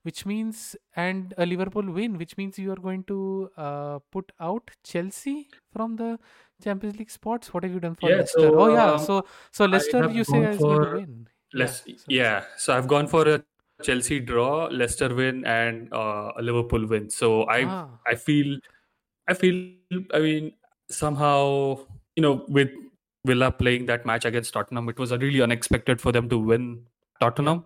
which 0.02 0.24
means 0.24 0.76
and 0.96 1.34
a 1.38 1.46
liverpool 1.46 1.90
win 1.92 2.18
which 2.18 2.36
means 2.36 2.58
you 2.58 2.72
are 2.72 2.82
going 2.88 3.02
to 3.04 3.50
uh, 3.56 3.98
put 4.10 4.30
out 4.40 4.70
chelsea 4.84 5.48
from 5.72 5.96
the 5.96 6.18
champions 6.62 6.98
league 6.98 7.10
spots. 7.10 7.52
What 7.54 7.62
have 7.64 7.72
you 7.72 7.80
done 7.80 7.94
for 7.94 8.08
Yeah, 8.08 8.16
leicester? 8.16 8.50
so, 8.50 8.60
oh 8.60 8.68
yeah 8.68 8.94
um, 8.94 8.98
so 8.98 9.24
so 9.52 9.64
leicester 9.64 10.10
you 10.10 10.24
say 10.24 10.40
is 10.54 10.58
going 10.58 10.80
to 10.80 10.92
win. 10.92 11.28
Let's, 11.54 11.82
so- 11.82 11.94
yeah, 12.08 12.44
so 12.56 12.76
I've 12.76 12.88
gone 12.88 13.06
for 13.06 13.26
a 13.28 13.42
Chelsea 13.82 14.20
draw, 14.20 14.66
Leicester 14.66 15.14
win, 15.14 15.44
and 15.46 15.92
uh, 15.92 16.32
a 16.36 16.42
Liverpool 16.42 16.86
win. 16.86 17.08
So 17.10 17.48
I 17.48 17.64
ah, 17.64 17.88
I 18.06 18.16
feel 18.16 18.58
I 19.28 19.34
feel 19.34 19.76
I 20.12 20.18
mean 20.18 20.52
somehow 20.90 21.78
you 22.16 22.22
know 22.22 22.44
with 22.48 22.70
Villa 23.26 23.50
playing 23.52 23.86
that 23.86 24.06
match 24.06 24.24
against 24.24 24.52
Tottenham, 24.52 24.88
it 24.88 24.98
was 24.98 25.12
really 25.12 25.42
unexpected 25.42 26.00
for 26.00 26.12
them 26.12 26.28
to 26.28 26.38
win 26.38 26.84
Tottenham. 27.20 27.64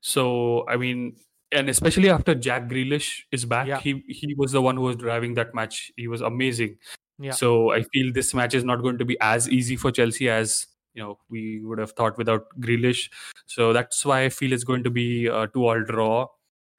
So 0.00 0.66
I 0.68 0.76
mean, 0.76 1.16
and 1.52 1.68
especially 1.68 2.10
after 2.10 2.34
Jack 2.34 2.68
Grealish 2.68 3.22
is 3.32 3.44
back, 3.44 3.66
Yeah. 3.66 3.80
he 3.80 4.04
he 4.08 4.34
was 4.34 4.52
the 4.52 4.62
one 4.62 4.76
who 4.76 4.82
was 4.82 4.96
driving 4.96 5.34
that 5.34 5.54
match. 5.54 5.92
He 5.96 6.08
was 6.08 6.20
amazing. 6.20 6.78
Yeah. 7.18 7.32
So 7.32 7.72
I 7.72 7.82
feel 7.92 8.12
this 8.12 8.32
match 8.34 8.54
is 8.54 8.64
not 8.64 8.82
going 8.82 8.98
to 8.98 9.04
be 9.04 9.18
as 9.20 9.48
easy 9.48 9.76
for 9.76 9.90
Chelsea 9.92 10.28
as 10.30 10.66
you 10.94 11.02
know 11.02 11.18
we 11.28 11.60
would 11.64 11.78
have 11.78 11.92
thought 11.92 12.16
without 12.18 12.46
Grealish. 12.60 13.10
So 13.46 13.72
that's 13.72 14.04
why 14.04 14.24
I 14.24 14.28
feel 14.28 14.52
it's 14.52 14.64
going 14.64 14.84
to 14.84 14.90
be 14.90 15.26
a 15.26 15.46
two-all 15.48 15.82
draw, 15.84 16.28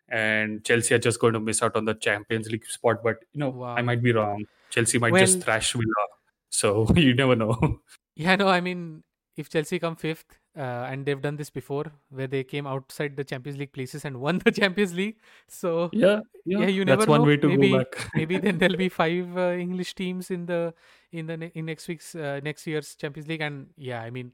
and 0.10 0.64
Chelsea 0.66 0.96
are 0.96 1.00
just 1.00 1.20
going 1.20 1.34
to 1.34 1.39
miss 1.39 1.62
out 1.62 1.76
on 1.76 1.86
the 1.86 1.94
Champions 1.94 2.50
League 2.50 2.66
spot. 2.66 3.04
But 3.04 3.18
you 3.34 3.39
know, 3.39 3.64
I 3.64 3.82
might 3.82 4.02
be 4.02 4.14
wrong. 4.14 4.46
Chelsea 4.72 4.97
might 4.99 5.11
Well- 5.13 5.22
just 5.26 5.41
thrash 5.43 5.74
Villa. 5.74 6.05
So 6.49 6.88
you 6.95 7.13
never 7.13 7.36
know. 7.36 7.80
Yeah, 8.15 8.36
no, 8.36 8.47
I 8.47 8.59
mean, 8.61 9.03
if 9.38 9.49
Chelsea 9.49 9.80
come 9.80 9.95
fifth, 9.95 10.38
uh, 10.57 10.86
and 10.91 11.05
they've 11.05 11.22
done 11.22 11.38
this 11.38 11.49
before, 11.49 11.86
where 12.09 12.28
they 12.28 12.43
came 12.43 12.67
outside 12.67 13.15
the 13.15 13.24
Champions 13.24 13.57
League 13.57 13.72
places 13.72 14.03
and 14.03 14.19
won 14.26 14.39
the 14.43 14.51
Champions 14.51 14.93
League. 14.93 15.15
So 15.47 15.89
yeah, 15.93 16.19
yeah. 16.45 16.59
Yeah, 16.59 16.67
you 16.67 16.84
that's 16.84 16.99
never 17.07 17.11
one 17.11 17.26
way 17.26 17.38
to 17.38 17.47
Maybe- 17.47 17.72
go 17.72 17.78
back. 17.78 18.09
maybe 18.15 18.38
then 18.38 18.57
there'll 18.57 18.76
be 18.76 18.89
five 18.89 19.38
uh, 19.38 19.51
English 19.51 19.95
teams 19.95 20.30
in 20.30 20.45
the 20.45 20.74
in 21.13 21.28
the 21.28 21.38
ne- 21.38 21.51
in 21.55 21.65
next 21.65 21.88
week's 21.88 22.13
uh, 22.15 22.41
next 22.43 22.67
year's 22.67 22.95
Champions 22.95 23.30
League. 23.30 23.41
And 23.41 23.67
yeah, 23.78 24.01
I 24.01 24.09
mean, 24.09 24.34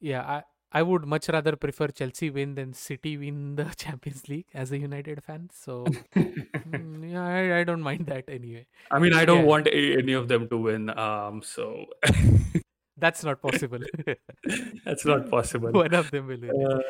yeah, 0.00 0.22
I 0.22 0.42
I 0.72 0.82
would 0.82 1.06
much 1.06 1.28
rather 1.28 1.56
prefer 1.56 1.88
Chelsea 1.88 2.30
win 2.30 2.54
than 2.54 2.72
City 2.72 3.16
win 3.16 3.56
the 3.56 3.64
Champions 3.76 4.28
League 4.28 4.46
as 4.54 4.72
a 4.72 4.78
United 4.78 5.22
fan. 5.24 5.48
So 5.52 5.84
mm, 6.16 7.10
yeah, 7.12 7.24
I, 7.24 7.60
I 7.60 7.64
don't 7.64 7.82
mind 7.82 8.06
that 8.06 8.24
anyway. 8.28 8.66
I 8.90 8.98
mean, 8.98 9.12
I 9.14 9.24
don't 9.24 9.42
Yeah. 9.42 9.44
want 9.44 9.66
a, 9.68 9.98
any 9.98 10.12
of 10.12 10.28
them 10.28 10.48
to 10.48 10.56
win. 10.58 10.90
Um, 10.98 11.42
so 11.42 11.86
That's 12.98 13.22
not 13.24 13.42
possible. 13.42 13.80
that's 14.84 15.04
not 15.04 15.28
possible. 15.30 15.70
One 15.72 15.94
of 15.94 16.10
them 16.10 16.26
will 16.26 16.40
win. 16.40 16.66
Uh, 16.66 16.80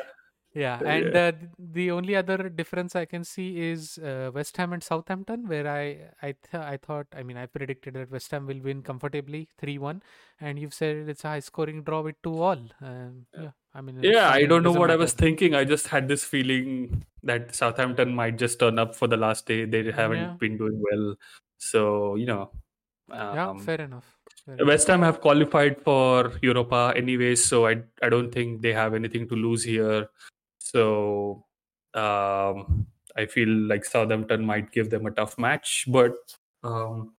Yeah, 0.55 0.79
and 0.83 1.13
yeah. 1.13 1.19
uh, 1.21 1.31
the 1.59 1.91
only 1.91 2.15
other 2.15 2.49
difference 2.49 2.95
I 2.95 3.05
can 3.05 3.23
see 3.23 3.59
is 3.69 3.99
uh, 3.99 4.31
West 4.33 4.57
Ham 4.57 4.71
and 4.73 4.81
Southampton, 4.81 5.47
where 5.47 5.67
I 5.67 5.83
I 6.27 6.31
th- 6.45 6.63
I 6.73 6.77
thought 6.77 7.05
I 7.13 7.21
mean 7.23 7.37
I 7.37 7.45
predicted 7.57 7.93
that 7.97 8.09
West 8.15 8.31
Ham 8.31 8.47
will 8.47 8.61
win 8.69 8.81
comfortably 8.81 9.41
three 9.59 9.77
one, 9.77 10.01
and 10.39 10.57
you've 10.57 10.73
said 10.73 11.09
it's 11.13 11.25
a 11.25 11.27
high 11.35 11.41
scoring 11.49 11.83
draw 11.83 12.01
with 12.01 12.15
two 12.23 12.33
all. 12.47 12.63
Um, 12.81 13.27
yeah, 13.37 13.51
I 13.77 13.81
mean 13.81 14.01
yeah, 14.01 14.29
I 14.33 14.45
don't 14.49 14.63
know 14.63 14.71
what 14.73 14.89
I 14.89 14.95
was 14.95 15.13
thinking. 15.13 15.53
I 15.53 15.63
just 15.63 15.87
had 15.87 16.07
this 16.07 16.23
feeling 16.25 17.03
that 17.21 17.53
Southampton 17.53 18.13
might 18.15 18.37
just 18.37 18.59
turn 18.59 18.79
up 18.79 18.95
for 18.95 19.07
the 19.07 19.17
last 19.17 19.45
day. 19.45 19.65
They 19.65 19.91
haven't 19.91 20.17
Yeah. 20.17 20.33
been 20.39 20.57
doing 20.57 20.81
well, 20.81 21.15
so 21.57 22.15
you 22.15 22.25
know. 22.25 22.49
Yeah, 23.09 23.49
Um, 23.49 23.59
fair 23.59 23.79
enough. 23.81 24.07
Fair 24.45 24.55
enough. 24.55 24.67
West 24.67 24.87
Ham 24.87 25.01
have 25.03 25.21
qualified 25.21 25.77
for 25.83 26.33
Europa 26.41 26.91
anyway, 26.97 27.35
so 27.35 27.67
I 27.67 27.83
I 28.01 28.09
don't 28.09 28.31
think 28.33 28.61
they 28.65 28.73
have 28.73 28.95
anything 28.97 29.29
to 29.29 29.35
lose 29.35 29.63
here. 29.63 30.09
So 30.57 31.45
um, 31.93 32.87
I 33.15 33.25
feel 33.29 33.49
like 33.73 33.85
Southampton 33.85 34.43
might 34.43 34.71
give 34.71 34.89
them 34.89 35.05
a 35.05 35.11
tough 35.11 35.37
match, 35.37 35.85
but 35.87 36.17
um, 36.63 37.13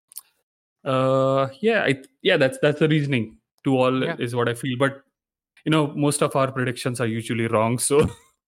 uh, 0.84 1.48
yeah, 1.62 1.84
I 1.86 2.02
yeah 2.22 2.38
that's 2.38 2.58
that's 2.66 2.80
the 2.80 2.90
reasoning. 2.90 3.36
to 3.68 3.72
all 3.84 4.04
Yeah. 4.04 4.16
is 4.26 4.34
what 4.34 4.48
I 4.48 4.54
feel, 4.54 4.78
but 4.82 5.04
you 5.66 5.72
know 5.72 5.88
most 5.96 6.22
of 6.22 6.36
our 6.36 6.52
predictions 6.52 7.00
are 7.02 7.08
usually 7.08 7.48
wrong, 7.48 7.78
so 7.90 8.00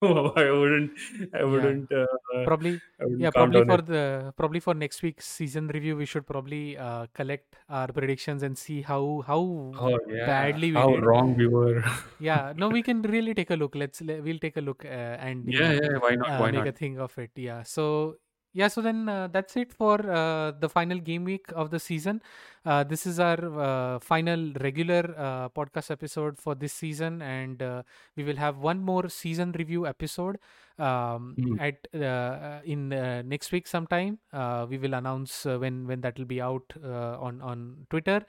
I 0.01 0.49
wouldn't 0.51 0.91
I 1.33 1.43
wouldn't 1.43 1.91
uh, 1.91 2.05
Probably 2.45 2.79
wouldn't 2.99 3.19
yeah 3.21 3.31
probably 3.31 3.61
for 3.65 3.79
it. 3.79 3.85
the 3.85 4.33
probably 4.37 4.59
for 4.61 4.73
next 4.73 5.01
week's 5.03 5.27
season 5.27 5.67
review 5.67 5.95
we 5.97 6.05
should 6.05 6.25
probably 6.25 6.77
uh, 6.77 7.07
collect 7.13 7.57
our 7.69 7.87
predictions 7.91 8.43
and 8.43 8.57
see 8.57 8.81
how 8.81 9.23
how 9.27 9.39
Oh 9.77 9.99
yeah, 10.07 10.25
badly 10.25 10.71
we 10.71 10.77
how 10.77 10.87
did. 10.87 11.03
wrong 11.03 11.35
we 11.35 11.47
were. 11.47 11.83
yeah 12.17 12.53
no 12.55 12.69
we 12.69 12.81
can 12.81 13.01
really 13.01 13.33
take 13.33 13.49
a 13.49 13.55
look 13.55 13.75
let's 13.75 14.01
le- 14.01 14.21
we'll 14.21 14.39
take 14.39 14.57
a 14.57 14.61
look 14.61 14.85
uh, 14.85 15.15
and 15.19 15.43
yeah, 15.51 15.73
yeah, 15.73 15.97
why 15.99 16.15
not? 16.15 16.29
uh, 16.29 16.39
Why 16.39 16.51
make 16.51 16.59
not? 16.59 16.67
a 16.67 16.71
thing 16.71 16.99
of 16.99 17.17
it 17.17 17.31
yeah 17.35 17.63
so 17.63 18.15
yeah 18.53 18.67
so 18.67 18.81
then 18.81 19.07
uh, 19.09 19.27
that's 19.27 19.55
it 19.57 19.71
for 19.73 19.99
uh, 20.11 20.51
the 20.59 20.69
final 20.69 20.99
game 20.99 21.23
week 21.23 21.45
of 21.55 21.69
the 21.71 21.79
season. 21.79 22.21
Uh, 22.65 22.83
this 22.83 23.05
is 23.05 23.19
our 23.19 23.37
uh, 23.59 23.99
final 23.99 24.51
regular 24.59 25.13
uh, 25.17 25.49
podcast 25.49 25.91
episode 25.91 26.37
for 26.37 26.55
this 26.55 26.73
season 26.73 27.21
and 27.21 27.61
uh, 27.61 27.83
we 28.15 28.23
will 28.23 28.35
have 28.35 28.57
one 28.57 28.79
more 28.81 29.09
season 29.09 29.51
review 29.53 29.85
episode 29.87 30.37
um, 30.77 31.37
Hmm. 31.37 31.57
at 31.57 31.87
uh, 31.95 32.59
in 32.63 32.91
uh, 32.93 33.21
next 33.23 33.51
week 33.51 33.67
sometime. 33.67 34.19
Uh, 34.33 34.65
we 34.69 34.77
will 34.77 34.93
announce 34.93 35.45
uh, 35.45 35.57
when 35.57 35.87
when 35.87 36.01
that 36.01 36.17
will 36.17 36.25
be 36.25 36.41
out 36.41 36.63
uh, 36.83 37.17
on 37.19 37.41
on 37.41 37.85
twitter. 37.89 38.25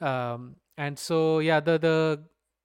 Um, 0.00 0.56
and 0.76 0.98
so 0.98 1.38
yeah 1.38 1.60
the 1.60 1.78
the 1.78 2.24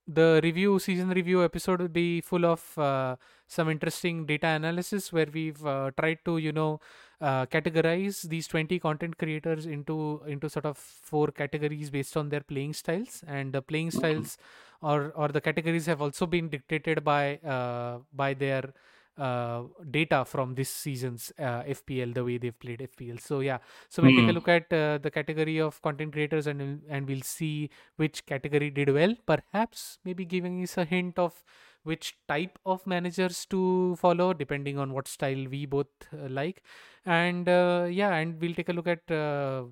the 0.09 0.39
review 0.43 0.79
season 0.79 1.09
review 1.09 1.43
episode 1.43 1.79
will 1.81 1.87
be 1.87 2.19
full 2.21 2.45
of 2.45 2.77
uh, 2.77 3.15
some 3.47 3.69
interesting 3.69 4.25
data 4.25 4.47
analysis 4.47 5.13
where 5.13 5.27
we've 5.31 5.63
uh, 5.65 5.91
tried 5.99 6.17
to 6.25 6.37
you 6.37 6.51
know 6.51 6.79
uh, 7.21 7.45
categorize 7.45 8.23
these 8.23 8.47
20 8.47 8.79
content 8.79 9.17
creators 9.17 9.65
into 9.67 10.21
into 10.25 10.49
sort 10.49 10.65
of 10.65 10.77
four 10.77 11.27
categories 11.27 11.89
based 11.89 12.17
on 12.17 12.29
their 12.29 12.41
playing 12.41 12.73
styles. 12.73 13.23
And 13.27 13.53
the 13.53 13.61
playing 13.61 13.91
styles 13.91 14.37
or 14.81 15.11
or 15.15 15.27
the 15.27 15.41
categories 15.41 15.85
have 15.85 16.01
also 16.01 16.25
been 16.25 16.49
dictated 16.49 17.03
by 17.03 17.37
uh, 17.37 17.99
by 18.13 18.33
their 18.33 18.73
uh, 19.19 19.63
data 19.91 20.23
from 20.25 20.55
this 20.55 20.69
season's 20.69 21.31
uh, 21.37 21.63
FPL, 21.63 22.13
the 22.13 22.23
way 22.23 22.37
they've 22.37 22.59
played 22.59 22.81
FPL. 22.81 23.19
So 23.19 23.41
yeah, 23.41 23.57
so 23.89 24.01
we'll 24.03 24.15
take 24.21 24.29
a 24.29 24.33
look 24.33 24.47
at 24.47 24.71
uh, 24.73 24.97
the 24.97 25.11
category 25.11 25.59
of 25.59 25.81
content 25.81 26.13
creators 26.13 26.47
and 26.47 26.59
we'll- 26.61 26.79
and 26.89 27.07
we'll 27.07 27.21
see 27.21 27.69
which 27.97 28.25
category 28.25 28.69
did 28.69 28.93
well. 28.99 29.15
Perhaps 29.25 29.99
maybe 30.05 30.25
giving 30.25 30.61
us 30.63 30.77
a 30.77 30.85
hint 30.85 31.19
of 31.19 31.43
which 31.83 32.07
type 32.27 32.57
of 32.65 32.85
managers 32.85 33.45
to 33.47 33.95
follow, 33.95 34.33
depending 34.33 34.77
on 34.77 34.91
what 34.93 35.07
style 35.07 35.45
we 35.49 35.65
both 35.65 35.87
uh, 36.13 36.27
like. 36.29 36.61
And 37.05 37.47
uh, 37.47 37.87
yeah, 37.89 38.13
and 38.15 38.39
we'll 38.41 38.53
take 38.53 38.69
a 38.69 38.73
look 38.73 38.87
at 38.87 39.09
uh, 39.09 39.63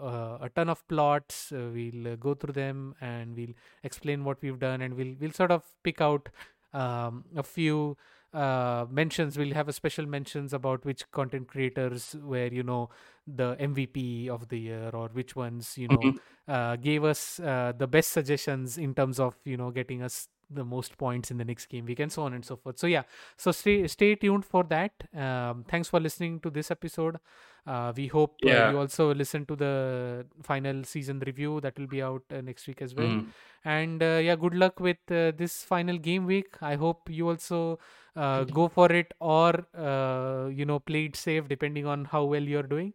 uh, 0.00 0.38
a 0.42 0.50
ton 0.54 0.68
of 0.68 0.86
plots. 0.88 1.52
Uh, 1.52 1.70
we'll 1.72 2.16
go 2.16 2.34
through 2.34 2.52
them 2.52 2.94
and 3.00 3.34
we'll 3.36 3.54
explain 3.82 4.24
what 4.24 4.42
we've 4.42 4.58
done, 4.58 4.82
and 4.82 4.94
we'll 4.94 5.14
we'll 5.20 5.32
sort 5.32 5.50
of 5.50 5.62
pick 5.82 6.00
out 6.00 6.28
um, 6.74 7.24
a 7.36 7.42
few 7.42 7.96
uh, 8.32 8.86
mentions. 8.90 9.36
We'll 9.38 9.54
have 9.54 9.68
a 9.68 9.72
special 9.72 10.06
mentions 10.06 10.52
about 10.52 10.84
which 10.84 11.10
content 11.10 11.48
creators 11.48 12.14
were 12.20 12.48
you 12.48 12.62
know 12.62 12.90
the 13.26 13.56
MVP 13.58 14.28
of 14.28 14.48
the 14.48 14.58
year 14.58 14.90
or 14.92 15.08
which 15.08 15.34
ones 15.36 15.76
you 15.78 15.88
know 15.88 16.04
Mhm. 16.04 16.18
uh, 16.48 16.76
gave 16.76 17.04
us 17.04 17.40
uh, 17.40 17.72
the 17.76 17.86
best 17.86 18.10
suggestions 18.12 18.78
in 18.78 18.94
terms 18.94 19.18
of 19.20 19.36
you 19.44 19.56
know 19.56 19.70
getting 19.70 20.02
us 20.02 20.28
the 20.50 20.64
most 20.64 20.96
points 20.98 21.30
in 21.30 21.38
the 21.38 21.44
next 21.44 21.66
game 21.66 21.84
week 21.86 21.98
and 22.00 22.12
so 22.12 22.22
on 22.22 22.32
and 22.34 22.44
so 22.44 22.56
forth. 22.56 22.78
So 22.78 22.86
yeah. 22.86 23.02
So 23.36 23.50
stay 23.52 23.86
stay 23.88 24.14
tuned 24.14 24.44
for 24.44 24.64
that. 24.64 24.92
Um, 25.14 25.64
thanks 25.68 25.88
for 25.88 26.00
listening 26.00 26.40
to 26.40 26.50
this 26.50 26.70
episode. 26.70 27.18
Uh, 27.66 27.92
we 27.96 28.06
hope 28.06 28.36
uh, 28.44 28.70
you 28.70 28.78
also 28.78 29.12
listen 29.12 29.44
to 29.46 29.56
the 29.56 30.24
final 30.42 30.84
season 30.84 31.18
review 31.26 31.60
that 31.62 31.76
will 31.78 31.88
be 31.88 32.00
out 32.00 32.22
uh, 32.32 32.40
next 32.40 32.68
week 32.68 32.80
as 32.80 32.94
well. 32.94 33.06
Mm. 33.08 33.26
and 33.64 34.02
uh, 34.02 34.20
yeah 34.22 34.36
good 34.36 34.54
luck 34.54 34.78
with 34.78 34.98
uh, 35.10 35.32
this 35.36 35.64
final 35.64 35.98
game 35.98 36.26
week. 36.26 36.56
I 36.62 36.76
hope 36.76 37.10
you 37.10 37.28
also 37.28 37.80
uh, 38.14 38.44
go 38.44 38.68
for 38.68 38.92
it 38.92 39.12
or 39.20 39.66
uh, 39.76 40.48
you 40.48 40.64
know 40.64 40.78
play 40.78 41.06
it 41.06 41.16
safe 41.16 41.48
depending 41.48 41.86
on 41.86 42.04
how 42.04 42.22
well 42.24 42.42
you're 42.42 42.62
doing. 42.62 42.92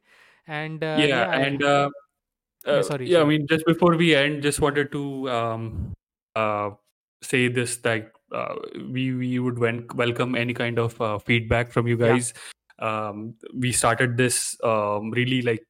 And 0.47 0.81
uh, 0.83 0.95
yeah, 0.99 1.25
I- 1.29 1.41
and 1.47 1.63
uh, 1.63 1.89
Yeah, 2.65 2.73
uh, 2.73 2.83
sorry, 2.83 3.09
yeah, 3.09 3.21
I 3.21 3.25
mean, 3.25 3.45
just 3.49 3.65
before 3.65 3.95
we 3.97 4.15
end, 4.15 4.41
just 4.43 4.59
wanted 4.61 4.91
to 4.95 5.29
um, 5.29 5.93
uh, 6.35 6.71
say 7.23 7.47
this 7.47 7.77
that 7.77 8.11
uh, 8.31 8.55
we 8.89 9.13
we 9.13 9.39
would 9.39 9.59
wen- 9.59 9.87
welcome 9.95 10.35
any 10.35 10.53
kind 10.53 10.79
of 10.79 10.99
uh, 11.01 11.19
feedback 11.19 11.71
from 11.71 11.87
you 11.87 11.97
Yeah. 11.97 12.13
guys. 12.13 12.33
Um, 12.79 13.35
we 13.53 13.71
started 13.71 14.17
this 14.17 14.57
um, 14.63 15.11
really 15.11 15.41
like 15.41 15.65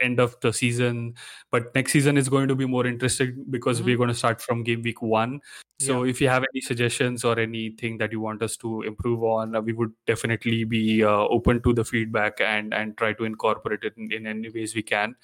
end 0.00 0.20
of 0.20 0.38
the 0.40 0.52
season, 0.52 1.14
but 1.50 1.74
next 1.74 1.92
season 1.92 2.16
is 2.18 2.28
going 2.28 2.48
to 2.48 2.54
be 2.54 2.66
more 2.66 2.86
interesting 2.86 3.44
because 3.50 3.80
Mhm. 3.80 3.84
we're 3.86 3.96
going 3.96 4.08
to 4.08 4.14
start 4.14 4.42
from 4.42 4.62
game 4.62 4.82
week 4.82 5.00
one. 5.00 5.40
So 5.78 6.04
if 6.04 6.20
you 6.22 6.28
have 6.28 6.42
any 6.54 6.62
suggestions 6.62 7.22
or 7.22 7.38
anything 7.38 7.98
that 7.98 8.10
you 8.10 8.18
want 8.18 8.42
us 8.42 8.56
to 8.58 8.80
improve 8.82 9.22
on, 9.22 9.54
uh, 9.54 9.60
we 9.60 9.74
would 9.74 9.92
definitely 10.06 10.64
be 10.64 11.04
uh, 11.04 11.26
open 11.28 11.60
to 11.64 11.74
the 11.74 11.84
feedback 11.84 12.40
and 12.40 12.72
and 12.72 12.96
try 12.96 13.12
to 13.12 13.24
incorporate 13.24 13.84
it 13.84 13.92
in, 13.98 14.10
in 14.10 14.26
any 14.26 14.48
ways 14.48 14.74
we 14.74 14.82
can. 14.82 15.14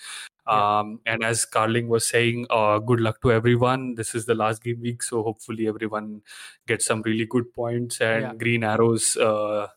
Um, 0.47 1.01
and 1.07 1.23
as 1.25 1.45
Carling 1.45 1.89
was 1.89 2.07
saying, 2.07 2.47
uh, 2.51 2.79
good 2.81 3.01
luck 3.01 3.21
to 3.23 3.33
everyone. 3.33 3.95
This 3.95 4.15
is 4.15 4.27
the 4.27 4.35
last 4.35 4.63
game 4.63 4.81
week, 4.81 5.03
so 5.03 5.23
hopefully 5.23 5.69
everyone 5.69 6.23
gets 6.67 6.85
some 6.85 7.03
really 7.03 7.27
good 7.27 7.53
points 7.55 8.01
and 8.01 8.23
Yeah. 8.23 8.35
green 8.35 8.65
arrows 8.65 9.17
uh, 9.17 9.69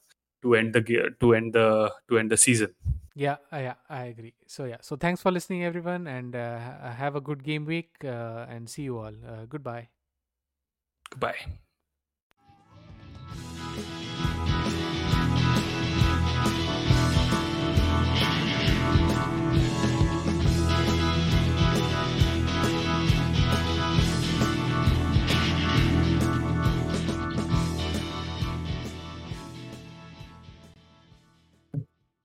to 0.41 0.55
end 0.55 0.73
the 0.73 0.81
ge- 0.81 1.13
to 1.19 1.33
end 1.35 1.53
the 1.53 1.91
to 2.09 2.17
end 2.17 2.31
the 2.31 2.37
season. 2.37 2.73
Yeah, 3.15 3.37
uh, 3.53 3.57
yeah, 3.57 3.75
I 3.89 4.05
agree. 4.05 4.33
So 4.47 4.65
yeah, 4.65 4.77
so 4.81 4.95
thanks 4.97 5.21
for 5.21 5.31
listening, 5.31 5.63
everyone, 5.63 6.07
and 6.07 6.35
uh, 6.35 6.59
have 6.91 7.15
a 7.15 7.21
good 7.21 7.43
game 7.43 7.65
week, 7.65 7.95
uh, 8.03 8.45
and 8.49 8.69
see 8.69 8.83
you 8.83 8.97
all. 8.97 9.15
Uh, 9.25 9.45
goodbye. 9.45 9.89
Goodbye. 11.09 11.59